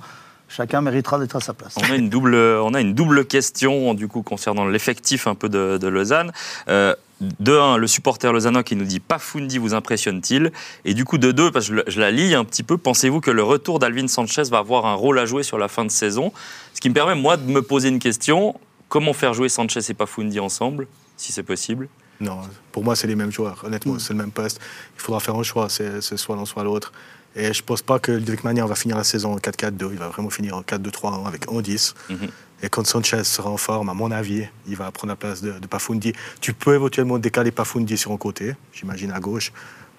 chacun 0.50 0.82
méritera 0.82 1.18
d'être 1.18 1.36
à 1.36 1.40
sa 1.40 1.54
place. 1.54 1.74
On 1.76 1.90
a 1.90 1.96
une 1.96 2.10
double, 2.10 2.34
on 2.34 2.74
a 2.74 2.80
une 2.80 2.92
double 2.92 3.24
question 3.24 3.94
du 3.94 4.08
coup 4.08 4.22
concernant 4.22 4.66
l'effectif 4.66 5.26
un 5.26 5.34
peu 5.34 5.48
de, 5.48 5.78
de 5.78 5.88
Lausanne. 5.88 6.32
Euh, 6.68 6.94
de 7.38 7.52
un, 7.52 7.76
le 7.76 7.86
supporter 7.86 8.32
lausannois 8.32 8.62
qui 8.62 8.76
nous 8.76 8.84
dit 8.84 8.98
Pafundi 8.98 9.58
vous 9.58 9.74
impressionne-t-il? 9.74 10.52
Et 10.86 10.94
du 10.94 11.04
coup 11.04 11.18
de 11.18 11.32
deux, 11.32 11.50
parce 11.50 11.68
que 11.68 11.76
je, 11.76 11.82
je 11.86 12.00
la 12.00 12.10
lis 12.10 12.34
un 12.34 12.44
petit 12.44 12.62
peu, 12.62 12.78
pensez-vous 12.78 13.20
que 13.20 13.30
le 13.30 13.42
retour 13.42 13.78
d'Alvin 13.78 14.08
Sanchez 14.08 14.44
va 14.50 14.58
avoir 14.58 14.86
un 14.86 14.94
rôle 14.94 15.18
à 15.18 15.26
jouer 15.26 15.42
sur 15.42 15.58
la 15.58 15.68
fin 15.68 15.84
de 15.84 15.90
saison? 15.90 16.32
Ce 16.74 16.80
qui 16.80 16.88
me 16.88 16.94
permet 16.94 17.14
moi 17.14 17.36
de 17.36 17.42
me 17.42 17.60
poser 17.60 17.90
une 17.90 17.98
question 17.98 18.58
comment 18.88 19.12
faire 19.12 19.34
jouer 19.34 19.48
Sanchez 19.48 19.80
et 19.88 19.94
Pafundi 19.94 20.40
ensemble, 20.40 20.86
si 21.16 21.30
c'est 21.32 21.42
possible? 21.42 21.88
Non, 22.20 22.40
pour 22.72 22.84
moi, 22.84 22.96
c'est 22.96 23.06
les 23.06 23.16
mêmes 23.16 23.32
joueurs. 23.32 23.62
Honnêtement, 23.64 23.98
c'est 23.98 24.12
le 24.12 24.18
même 24.18 24.30
poste. 24.30 24.60
Il 24.96 25.00
faudra 25.00 25.20
faire 25.20 25.36
un 25.36 25.42
choix, 25.42 25.68
c'est 25.68 26.00
soit 26.16 26.36
l'un, 26.36 26.44
soit 26.44 26.64
l'autre. 26.64 26.92
Et 27.36 27.52
je 27.52 27.62
ne 27.62 27.64
pense 27.64 27.82
pas 27.82 27.98
que 27.98 28.12
Ludovic 28.12 28.42
Magnan 28.42 28.66
va 28.66 28.74
finir 28.74 28.96
la 28.96 29.04
saison 29.04 29.32
en 29.34 29.38
4-4-2. 29.38 29.90
Il 29.92 29.98
va 29.98 30.08
vraiment 30.08 30.30
finir 30.30 30.56
en 30.56 30.62
4-2-3-1 30.62 31.26
avec 31.26 31.46
1-10. 31.46 31.94
Mhm. 32.08 32.28
Et 32.62 32.68
quand 32.68 32.86
Sanchez 32.86 33.24
sera 33.24 33.50
en 33.50 33.56
forme, 33.56 33.88
à 33.88 33.94
mon 33.94 34.10
avis, 34.10 34.46
il 34.66 34.76
va 34.76 34.90
prendre 34.90 35.12
la 35.12 35.16
place 35.16 35.40
de, 35.40 35.52
de 35.52 35.66
Pafundi. 35.66 36.12
Tu 36.40 36.52
peux 36.52 36.74
éventuellement 36.74 37.18
décaler 37.18 37.52
Pafundi 37.52 37.96
sur 37.96 38.12
un 38.12 38.16
côté, 38.16 38.54
j'imagine 38.72 39.12
à 39.12 39.20
gauche. 39.20 39.52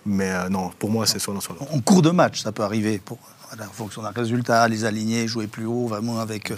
Mais 0.06 0.30
euh, 0.32 0.50
non, 0.50 0.70
pour 0.78 0.90
moi, 0.90 1.06
c'est 1.06 1.20
soit 1.20 1.34
l'un, 1.34 1.42
soit 1.42 1.56
l'autre. 1.60 1.74
En 1.74 1.80
cours 1.80 2.02
de 2.02 2.10
match, 2.12 2.42
ça 2.42 2.52
peut 2.52 2.64
arriver. 2.64 3.00
Pour, 3.04 3.18
en 3.60 3.72
fonction 3.74 4.02
d'un 4.02 4.12
résultat, 4.12 4.68
les 4.68 4.86
aligner, 4.86 5.28
jouer 5.28 5.48
plus 5.48 5.66
haut, 5.66 5.88
vraiment 5.88 6.20
avec 6.20 6.52
euh, 6.52 6.56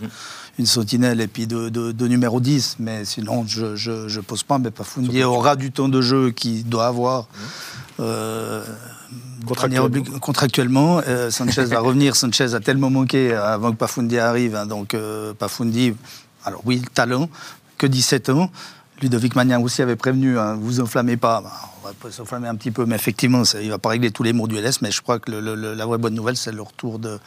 une 0.59 0.65
sentinelle 0.65 1.19
et 1.21 1.27
puis 1.27 1.47
de, 1.47 1.69
de- 1.69 1.91
de 1.91 2.07
numéro 2.07 2.39
10. 2.39 2.77
Mais 2.79 3.05
sinon, 3.05 3.45
je 3.47 3.65
ne 4.15 4.21
pose 4.21 4.43
pas. 4.43 4.59
Mais 4.59 4.71
Pafundi 4.71 5.23
aura 5.23 5.55
du 5.55 5.71
temps 5.71 5.89
de 5.89 6.01
jeu 6.01 6.31
qu'il 6.31 6.67
doit 6.67 6.87
avoir. 6.87 7.27
euh, 7.99 8.63
Contractuellement. 10.21 11.01
Euh, 11.07 11.29
Sanchez 11.31 11.65
va 11.65 11.79
revenir. 11.81 12.15
Sanchez 12.15 12.53
a 12.53 12.59
tellement 12.59 12.89
manqué 12.89 13.33
avant 13.33 13.71
que 13.71 13.77
Pafundi 13.77 14.17
arrive. 14.17 14.55
hein, 14.55 14.65
donc 14.65 14.93
euh, 14.93 15.33
Pafundi, 15.33 15.93
alors 16.45 16.61
oui, 16.65 16.79
le 16.79 16.87
talent, 16.87 17.29
que 17.77 17.87
17 17.87 18.29
ans. 18.29 18.49
Ludovic 19.01 19.35
Magnan 19.35 19.61
aussi 19.61 19.81
avait 19.81 19.95
prévenu, 19.97 20.39
hein, 20.39 20.55
vous 20.59 20.79
enflammez 20.79 21.17
pas. 21.17 21.41
Bah, 21.41 21.51
on 21.83 21.87
va 21.87 22.11
s'enflammer 22.11 22.47
un 22.47 22.55
petit 22.55 22.71
peu, 22.71 22.85
mais 22.85 22.95
effectivement, 22.95 23.43
il 23.61 23.69
va 23.69 23.77
pas 23.77 23.89
régler 23.89 24.11
tous 24.11 24.23
les 24.23 24.33
maux 24.33 24.47
du 24.47 24.55
LS. 24.59 24.81
Mais 24.81 24.91
je 24.91 25.01
crois 25.01 25.19
que 25.19 25.31
la 25.31 25.85
vraie 25.85 25.97
bonne 25.97 26.15
nouvelle, 26.15 26.37
c'est 26.37 26.51
le 26.51 26.61
retour 26.61 26.99
de 26.99 27.19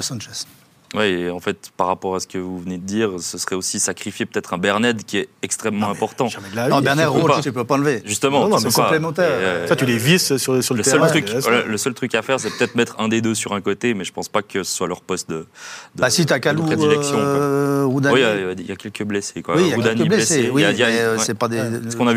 Sanchez. 0.00 0.46
Oui, 0.94 1.02
et 1.04 1.30
en 1.30 1.40
fait, 1.40 1.70
par 1.76 1.88
rapport 1.88 2.14
à 2.14 2.20
ce 2.20 2.26
que 2.26 2.38
vous 2.38 2.58
venez 2.60 2.78
de 2.78 2.84
dire, 2.84 3.10
ce 3.20 3.36
serait 3.38 3.56
aussi 3.56 3.80
sacrifier 3.80 4.26
peut-être 4.26 4.54
un 4.54 4.58
Berned 4.58 5.02
qui 5.04 5.18
est 5.18 5.28
extrêmement 5.42 5.90
important. 5.90 6.26
De 6.26 6.56
la 6.56 6.68
Non. 6.68 6.80
Bernard 6.80 7.12
pas. 7.26 7.40
tu 7.40 7.52
peux 7.52 7.64
pas 7.64 7.74
enlever. 7.74 8.02
Justement, 8.04 8.40
Non, 8.42 8.48
non, 8.50 8.58
c'est 8.58 8.72
complémentaire. 8.72 9.28
Euh, 9.30 9.66
Ça, 9.66 9.76
tu 9.76 9.86
les 9.86 9.96
visses 9.98 10.36
sur, 10.36 10.62
sur 10.62 10.74
le, 10.74 10.78
Le 10.78 10.84
terrain. 10.84 11.08
seul, 11.08 11.24
truc, 11.24 11.36
voilà, 11.42 11.62
le 11.64 11.76
seul 11.76 11.94
truc 11.94 12.14
à 12.14 12.22
faire, 12.22 12.38
c'est 12.38 12.50
peut-être 12.56 12.74
mettre 12.76 12.96
un 13.00 13.08
des 13.08 13.20
deux 13.20 13.34
sur 13.34 13.52
un 13.54 13.60
côté, 13.60 13.94
mais 13.94 14.04
je 14.04 14.12
pense 14.12 14.28
pas 14.28 14.42
que 14.42 14.62
ce 14.62 14.72
soit 14.76 14.86
leur 14.86 15.00
poste 15.00 15.28
de, 15.30 15.36
de, 15.38 15.46
Bah, 15.96 16.10
si 16.10 16.26
t'as 16.26 16.36
de 16.38 16.40
Kalou, 16.44 16.62
prédilection. 16.64 17.16
euh, 17.18 17.84
Roudani. 17.86 18.14
Oui, 18.14 18.20
il 18.20 18.22
y 18.22 18.26
a- 18.26 18.52
il 18.52 18.66
y, 18.68 18.72
a 18.72 18.76
quelques 18.76 19.02
blessés. 19.04 19.42
Quoi. 19.42 19.56
Oui, 19.56 19.62
il 19.66 19.70
y 19.70 19.88
a 19.88 19.94
quelques 19.94 20.08
blessés. 20.08 20.50
Oui, 20.52 20.64
euh, 20.64 21.16
c'est 21.18 21.34
pas 21.34 21.48
des. 21.48 21.58
Parce 21.82 21.96
qu'on 21.96 22.06
a 22.06 22.12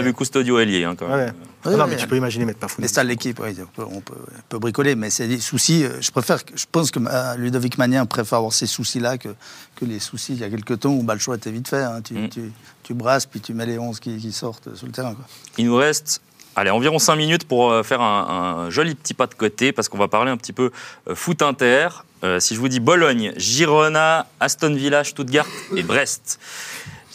vu 0.00 0.14
Custodio 0.14 0.58
ailier, 0.58 0.84
hein, 0.84 0.94
quand 0.98 1.08
même. 1.08 1.32
Oui, 1.66 1.76
non, 1.76 1.84
oui. 1.84 1.90
mais 1.90 1.96
tu 1.96 2.06
peux 2.06 2.16
imaginer 2.16 2.44
mettre 2.44 2.58
pas 2.58 2.68
fou. 2.68 2.76
Mais 2.80 2.88
c'est 2.88 2.98
à 3.00 3.04
l'équipe, 3.04 3.40
oui, 3.42 3.56
on 3.60 3.66
peut, 3.66 3.88
on 3.90 4.00
peut- 4.00 4.14
on 4.36 4.40
peut 4.48 4.58
bricoler, 4.58 4.94
mais 4.94 5.10
c'est 5.10 5.26
des 5.28 5.40
soucis. 5.40 5.84
euh, 5.84 6.00
Je 6.00 6.10
préfère, 6.10 6.38
je 6.54 6.64
pense 6.70 6.90
que 6.90 6.98
euh, 7.00 7.34
Ludovic 7.36 7.78
Magnin 7.78 8.04
préfère 8.06 8.38
avoir 8.38 8.52
ces 8.52 8.66
soucis-là 8.66 9.18
que, 9.18 9.28
que 9.76 9.84
les 9.84 9.98
soucis 9.98 10.34
il 10.34 10.40
y 10.40 10.44
a 10.44 10.50
quelques 10.50 10.80
temps 10.80 10.90
où 10.92 11.02
bah, 11.02 11.14
le 11.14 11.20
choix 11.20 11.36
était 11.36 11.50
vite 11.50 11.68
fait. 11.68 11.82
hein. 11.82 12.00
Tu, 12.02 12.14
Mm. 12.14 12.28
tu, 12.28 12.52
tu 12.82 12.94
brasses, 12.94 13.26
puis 13.26 13.40
tu 13.40 13.54
mets 13.54 13.66
les 13.66 13.78
11 13.78 13.98
qui, 14.00 14.16
qui 14.18 14.32
sortent 14.32 14.74
sur 14.74 14.86
le 14.86 14.92
terrain. 14.92 15.14
Quoi. 15.14 15.24
Il 15.58 15.66
nous 15.66 15.76
reste 15.76 16.20
allez, 16.56 16.70
environ 16.70 16.98
5 17.00 17.16
minutes 17.16 17.48
pour 17.48 17.70
euh, 17.72 17.82
faire 17.82 18.00
un, 18.00 18.66
un 18.66 18.70
joli 18.70 18.94
petit 18.94 19.14
pas 19.14 19.26
de 19.26 19.34
côté 19.34 19.72
parce 19.72 19.88
qu'on 19.88 19.98
va 19.98 20.06
parler 20.08 20.30
un 20.30 20.36
petit 20.36 20.52
peu 20.52 20.70
foot 21.14 21.42
inter. 21.42 21.88
Euh, 22.22 22.40
si 22.40 22.54
je 22.54 22.60
vous 22.60 22.68
dis 22.68 22.80
Bologne, 22.80 23.32
Girona, 23.36 24.26
Aston 24.40 24.74
Villa, 24.74 25.02
Stuttgart 25.04 25.46
et 25.76 25.82
Brest. 25.82 26.38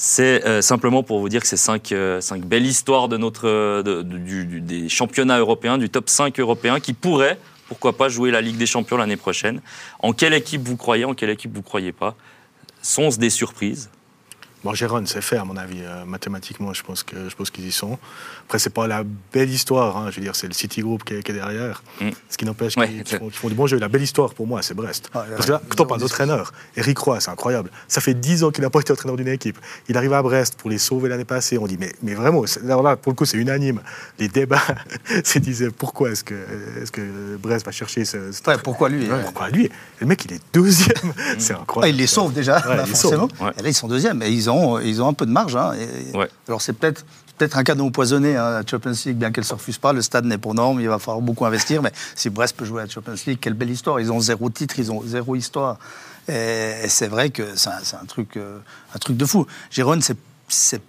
C'est 0.02 0.46
euh, 0.46 0.62
simplement 0.62 1.04
pour 1.04 1.20
vous 1.20 1.28
dire 1.28 1.42
que 1.42 1.48
c'est 1.48 1.58
cinq, 1.58 1.92
euh, 1.92 2.22
belles 2.46 2.66
histoires 2.66 3.10
de 3.10 3.20
euh, 3.44 4.04
des 4.04 4.88
championnats 4.88 5.40
européens, 5.40 5.78
du 5.78 5.90
top 5.90 6.08
5 6.08 6.40
européen, 6.40 6.80
qui 6.80 6.94
pourraient, 6.94 7.38
pourquoi 7.68 7.98
pas, 7.98 8.08
jouer 8.08 8.32
la 8.32 8.40
Ligue 8.40 8.56
des 8.56 8.66
Champions 8.66 8.96
l'année 8.96 9.18
prochaine. 9.18 9.60
En 10.00 10.14
quelle 10.14 10.34
équipe 10.34 10.62
vous 10.62 10.78
croyez, 10.78 11.04
en 11.04 11.16
quelle 11.16 11.32
équipe 11.32 11.54
vous 11.54 11.64
croyez 11.64 11.92
pas 11.92 12.16
Sont-ce 12.82 13.20
des 13.20 13.30
surprises? 13.30 13.90
Bon, 14.64 14.74
Gérone, 14.74 15.08
c'est 15.08 15.22
fait, 15.22 15.38
à 15.38 15.46
mon 15.46 15.56
avis. 15.56 15.80
Euh, 15.82 16.04
mathématiquement, 16.06 16.74
je 16.74 16.84
pense 16.84 17.04
que 17.04 17.30
je 17.30 17.36
pense 17.36 17.50
qu'ils 17.50 17.66
y 17.68 17.72
sont. 17.72 17.98
Après, 18.46 18.60
c'est 18.60 18.70
pas 18.72 18.88
la 18.88 19.04
belle 19.32 19.50
histoire. 19.50 19.96
hein. 19.98 20.08
Je 20.12 20.18
veux 20.18 20.22
dire, 20.22 20.36
c'est 20.36 20.48
le 20.48 20.54
City 20.54 20.82
Group 20.82 21.04
qui 21.06 21.14
est, 21.16 21.24
qui 21.24 21.32
est 21.32 21.36
derrière. 21.36 21.82
Mm. 22.02 22.10
Ce 22.30 22.38
qui 22.38 22.46
n'empêche 22.46 22.76
Ouais. 22.76 22.88
qu'ils 22.90 23.04
qu'ils 23.04 23.18
font, 23.20 23.26
qu'ils 23.30 23.38
font 23.38 23.48
du 23.48 23.56
bon 23.56 23.68
jeu. 23.68 23.78
La 23.80 23.88
belle 23.88 24.02
histoire, 24.02 24.34
pour 24.34 24.48
moi, 24.48 24.62
c'est 24.62 24.74
Brest. 24.74 25.10
Ouais, 25.16 25.22
Parce 25.34 25.46
que 25.46 25.52
là, 25.54 25.62
quand 25.70 25.82
on 25.82 25.86
parle 25.86 26.02
d'entraîneur, 26.02 26.52
Eric 26.76 26.98
Roy, 26.98 27.20
c'est 27.22 27.32
incroyable. 27.32 27.72
Ça 27.88 28.02
fait 28.02 28.14
10 28.14 28.44
ans 28.44 28.52
qu'il 28.52 28.64
n'a 28.64 28.70
pas 28.70 28.80
été 28.82 28.92
entraîneur 28.92 29.16
d'une 29.16 29.30
équipe. 29.30 29.58
Il 29.88 29.96
arrive 29.98 30.12
à 30.14 30.22
Brest 30.22 30.56
pour 30.58 30.70
les 30.70 30.78
sauver 30.78 31.08
l'année 31.10 31.26
passée. 31.26 31.58
On 31.58 31.66
dit, 31.68 31.78
mais, 31.80 31.94
mais 32.04 32.14
vraiment, 32.14 32.44
alors 32.66 32.84
là, 32.84 32.98
pour 32.98 33.12
le 33.14 33.16
coup, 33.16 33.26
c'est 33.26 33.38
unanime. 33.38 33.80
Les 34.20 34.28
débats 34.28 34.62
se 35.24 35.40
disaient, 35.40 35.72
pourquoi 35.72 36.10
est-ce 36.12 36.24
que, 36.26 36.34
est 36.36 36.92
que 36.92 37.38
Brest 37.38 37.66
va 37.66 37.72
chercher 37.72 38.04
ce, 38.04 38.32
ce 38.34 38.42
Ouais, 38.50 38.58
pourquoi 38.64 38.90
lui? 38.90 39.08
Pourquoi 39.24 39.50
lui? 39.50 39.70
Le 40.00 40.06
mec, 40.08 40.26
il 40.26 40.34
est 40.34 40.42
deuxième. 40.54 41.14
c'est 41.38 41.54
Ah, 41.54 41.60
incroyable. 41.62 41.96
il 41.96 42.00
les 42.02 42.08
sauve 42.08 42.34
déjà, 42.34 42.58
Ouais, 42.58 42.76
bah, 42.76 42.84
il 42.86 42.90
les 42.90 42.96
forcément. 42.96 43.30
sauve, 43.30 43.42
ouais. 43.48 43.52
Et 43.58 43.62
là, 43.64 43.70
ils 43.70 43.74
sont 43.74 43.88
deuxièmes, 43.88 44.22
et 44.24 44.30
ils 44.30 44.49
ont, 44.50 44.80
ils 44.80 45.02
ont 45.02 45.08
un 45.08 45.14
peu 45.14 45.26
de 45.26 45.32
marge. 45.32 45.56
hein. 45.56 45.74
Et- 45.74 46.16
Ouais. 46.18 46.30
Alors, 46.48 46.62
c'est 46.62 46.74
peut-être 46.74 47.06
peut-être 47.38 47.58
un 47.58 47.64
cadeau 47.64 47.86
empoisonné 47.86 48.36
hein, 48.36 48.44
à 48.58 48.62
Champions 48.70 48.92
League, 49.06 49.16
bien 49.16 49.32
qu'elle 49.32 49.46
ne 49.46 49.48
se 49.48 49.54
refuse 49.54 49.78
pas. 49.78 49.94
Le 49.94 50.02
stade 50.02 50.26
n'est 50.26 50.38
pour 50.38 50.54
norme, 50.54 50.82
il 50.82 50.90
va 50.90 51.00
falloir 51.00 51.22
beaucoup 51.22 51.46
investir. 51.46 51.82
Mais 51.82 51.92
si 52.14 52.30
Brest 52.30 52.56
peut 52.58 52.66
jouer 52.66 52.82
à 52.82 52.88
Champions 52.88 53.16
League, 53.26 53.38
quelle 53.40 53.54
belle 53.54 53.70
histoire. 53.70 54.00
Ils 54.02 54.12
ont 54.12 54.20
zéro 54.20 54.50
titre, 54.50 54.78
ils 54.78 54.92
ont 54.92 55.02
zéro 55.06 55.36
histoire. 55.38 55.78
Et, 56.28 56.34
et 56.84 56.90
c'est 56.90 57.08
vrai 57.08 57.30
que 57.30 57.44
c'est 57.56 57.70
un, 57.70 58.06
truc, 58.08 58.36
euh, 58.36 58.58
un 58.94 59.00
truc 59.00 59.16
de 59.16 59.26
fou. 59.26 59.48
C'est- 60.02 60.18
c'est 60.50 60.82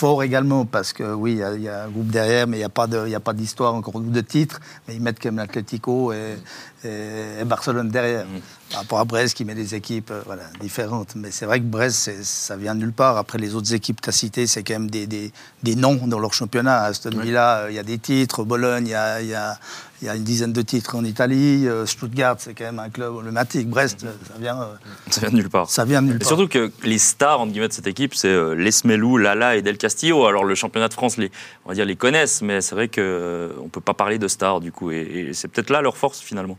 fort 0.00 0.22
également 0.22 0.64
parce 0.64 0.94
que 0.94 1.12
oui, 1.12 1.32
il 1.32 1.38
y 1.38 1.42
a- 1.42 1.54
il 1.54 1.62
y, 1.62 1.68
a 1.68 1.84
un 1.84 1.88
groupe 1.88 2.08
derrière, 2.08 2.46
mais 2.46 2.56
il 2.56 2.60
n'y 2.60 3.14
a 3.14 3.20
pas 3.20 3.32
d'histoire 3.34 3.74
encore 3.74 4.00
de 4.00 4.20
titre. 4.22 4.58
Mais 4.88 4.94
ils 4.94 5.02
mettent 5.02 5.18
quand 5.22 5.28
même 5.28 5.36
l'Atlético 5.44 6.12
et, 6.14 6.36
et- 6.84 7.40
et 7.40 7.44
Barcelone 7.44 7.90
derrière. 7.90 8.24
Par 8.70 8.80
rapport 8.80 9.00
à 9.00 9.04
Brest 9.04 9.34
qui 9.36 9.44
met 9.44 9.54
des 9.54 9.74
équipes 9.74 10.10
euh, 10.12 10.22
voilà, 10.24 10.44
différentes. 10.60 11.16
Mais 11.16 11.30
c'est 11.30 11.44
vrai 11.44 11.58
que 11.60 11.64
Brest, 11.66 12.10
ça 12.22 12.56
vient 12.56 12.74
de 12.74 12.80
nulle 12.80 12.92
part. 12.92 13.18
Après, 13.18 13.36
les 13.36 13.54
autres 13.54 13.74
équipes 13.74 14.00
que 14.00 14.04
tu 14.04 14.10
as 14.10 14.12
citées, 14.12 14.46
c'est 14.46 14.62
quand 14.62 14.74
même 14.74 14.90
des, 14.90 15.06
des- 15.06 15.32
des 15.62 15.74
noms 15.76 16.06
dans 16.06 16.18
leur 16.20 16.32
championnat. 16.32 16.84
Aston 16.84 17.10
Villa, 17.20 17.58
euh, 17.64 17.70
il 17.70 17.74
y 17.74 17.78
a 17.78 17.82
des 17.82 17.98
titres. 17.98 18.44
Bologne, 18.44 18.86
il 18.86 18.90
y 18.92 18.94
a, 18.94 19.20
il 19.20 19.28
y 19.28 19.34
a- 19.34 19.58
il 20.02 20.06
y 20.06 20.08
a 20.08 20.16
une 20.16 20.24
dizaine 20.24 20.52
de 20.52 20.62
titres 20.62 20.94
en 20.96 21.04
Italie. 21.04 21.68
Euh, 21.68 21.84
Stuttgart, 21.86 22.36
c'est 22.38 22.54
quand 22.54 22.64
même 22.64 22.78
un 22.78 22.88
club 22.88 23.14
emblématique. 23.14 23.68
Brest, 23.68 24.04
euh, 24.04 24.12
ça 24.26 24.34
vient, 24.38 24.60
euh, 24.62 24.74
Ça 25.10 25.20
vient 25.20 25.30
de 25.30 25.36
nulle 25.36 25.50
part. 25.50 25.68
ça 25.68 25.84
vient 25.84 26.00
de 26.00 26.06
nulle 26.08 26.16
Et 26.16 26.18
part. 26.20 26.28
surtout 26.28 26.48
que 26.48 26.70
les 26.84 26.98
stars 26.98 27.40
entre 27.40 27.52
guillemets, 27.52 27.68
de 27.68 27.72
cette 27.72 27.86
équipe, 27.86 28.14
c'est 28.14 28.54
Lesmelou, 28.54 29.18
Lala 29.18 29.56
et 29.56 29.62
Del 29.62 29.76
Castillo. 29.78 30.26
Alors 30.26 30.44
le 30.44 30.54
championnat 30.54 30.88
de 30.88 30.94
France, 30.94 31.16
les, 31.16 31.30
on 31.64 31.68
va 31.68 31.74
dire, 31.74 31.84
les 31.84 31.96
connaissent, 31.96 32.40
mais 32.42 32.60
c'est 32.60 32.74
vrai 32.74 32.88
qu'on 32.88 33.00
ne 33.02 33.68
peut 33.70 33.80
pas 33.80 33.94
parler 33.94 34.18
de 34.18 34.28
stars 34.28 34.60
du 34.60 34.72
coup. 34.72 34.90
Et, 34.90 35.00
et 35.30 35.34
c'est 35.34 35.48
peut-être 35.48 35.70
là 35.70 35.82
leur 35.82 35.96
force 35.96 36.20
finalement. 36.20 36.56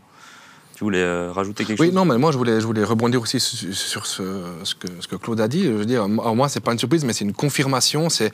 Tu 0.82 0.84
voulais 0.84 0.98
euh, 0.98 1.30
rajouter 1.30 1.64
quelque 1.64 1.78
Oui, 1.80 1.86
chose? 1.86 1.94
non, 1.94 2.04
mais 2.04 2.18
moi 2.18 2.32
je 2.32 2.36
voulais, 2.38 2.60
je 2.60 2.66
voulais 2.66 2.82
rebondir 2.82 3.22
aussi 3.22 3.38
sur, 3.38 3.72
sur 3.72 4.04
ce, 4.04 4.42
ce 4.64 4.74
que, 4.74 4.88
ce 4.98 5.06
que 5.06 5.14
Claude 5.14 5.40
a 5.40 5.46
dit. 5.46 5.62
Je 5.62 5.70
veux 5.70 5.84
dire, 5.84 6.08
moi, 6.08 6.48
c'est 6.48 6.58
pas 6.58 6.72
une 6.72 6.78
surprise, 6.80 7.04
mais 7.04 7.12
c'est 7.12 7.24
une 7.24 7.34
confirmation, 7.34 8.08
c'est, 8.08 8.32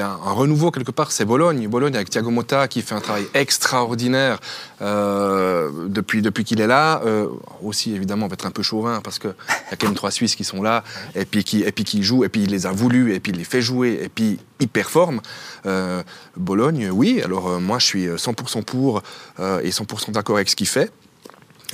un, 0.00 0.06
un 0.08 0.32
renouveau 0.32 0.72
quelque 0.72 0.90
part. 0.90 1.12
C'est 1.12 1.24
Bologne. 1.24 1.68
Bologne 1.68 1.94
avec 1.94 2.10
Thiago 2.10 2.30
Motta 2.32 2.66
qui 2.66 2.82
fait 2.82 2.96
un 2.96 3.00
travail 3.00 3.26
extraordinaire 3.32 4.40
euh, 4.82 5.70
depuis, 5.86 6.20
depuis 6.20 6.42
qu'il 6.42 6.60
est 6.60 6.66
là. 6.66 7.00
Euh, 7.06 7.28
aussi, 7.62 7.94
évidemment, 7.94 8.26
on 8.26 8.28
va 8.28 8.34
être 8.34 8.46
un 8.46 8.50
peu 8.50 8.64
chauvin 8.64 9.00
parce 9.00 9.20
qu'il 9.20 9.30
y 9.30 9.74
a 9.74 9.76
quand 9.76 9.86
même 9.86 9.94
trois 9.94 10.10
Suisses 10.10 10.34
qui 10.34 10.42
sont 10.42 10.64
là 10.64 10.82
et 11.14 11.24
puis 11.24 11.44
qui, 11.44 11.62
et 11.62 11.70
puis 11.70 11.84
qui 11.84 12.02
jouent, 12.02 12.24
et 12.24 12.28
puis 12.28 12.42
il 12.42 12.50
les 12.50 12.66
a 12.66 12.72
voulu, 12.72 13.14
et 13.14 13.20
puis 13.20 13.30
il 13.30 13.38
les 13.38 13.44
fait 13.44 13.62
jouer, 13.62 14.00
et 14.02 14.08
puis 14.08 14.40
ils 14.58 14.66
performent. 14.66 15.20
Euh, 15.66 16.02
Bologne, 16.36 16.90
oui. 16.92 17.22
Alors 17.24 17.60
moi, 17.60 17.78
je 17.78 17.86
suis 17.86 18.06
100% 18.08 18.64
pour 18.64 19.00
et 19.38 19.70
100% 19.70 20.10
d'accord 20.10 20.34
avec 20.34 20.48
ce 20.48 20.56
qu'il 20.56 20.66
fait. 20.66 20.90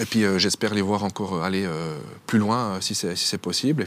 Et 0.01 0.07
puis 0.07 0.25
euh, 0.25 0.39
j'espère 0.39 0.73
les 0.73 0.81
voir 0.81 1.05
encore 1.05 1.45
aller 1.45 1.65
euh, 1.67 1.99
plus 2.27 2.39
loin 2.39 2.77
euh, 2.77 2.81
si 2.81 2.95
c'est 2.95 3.15
si 3.17 3.27
c'est 3.27 3.39
possible. 3.39 3.79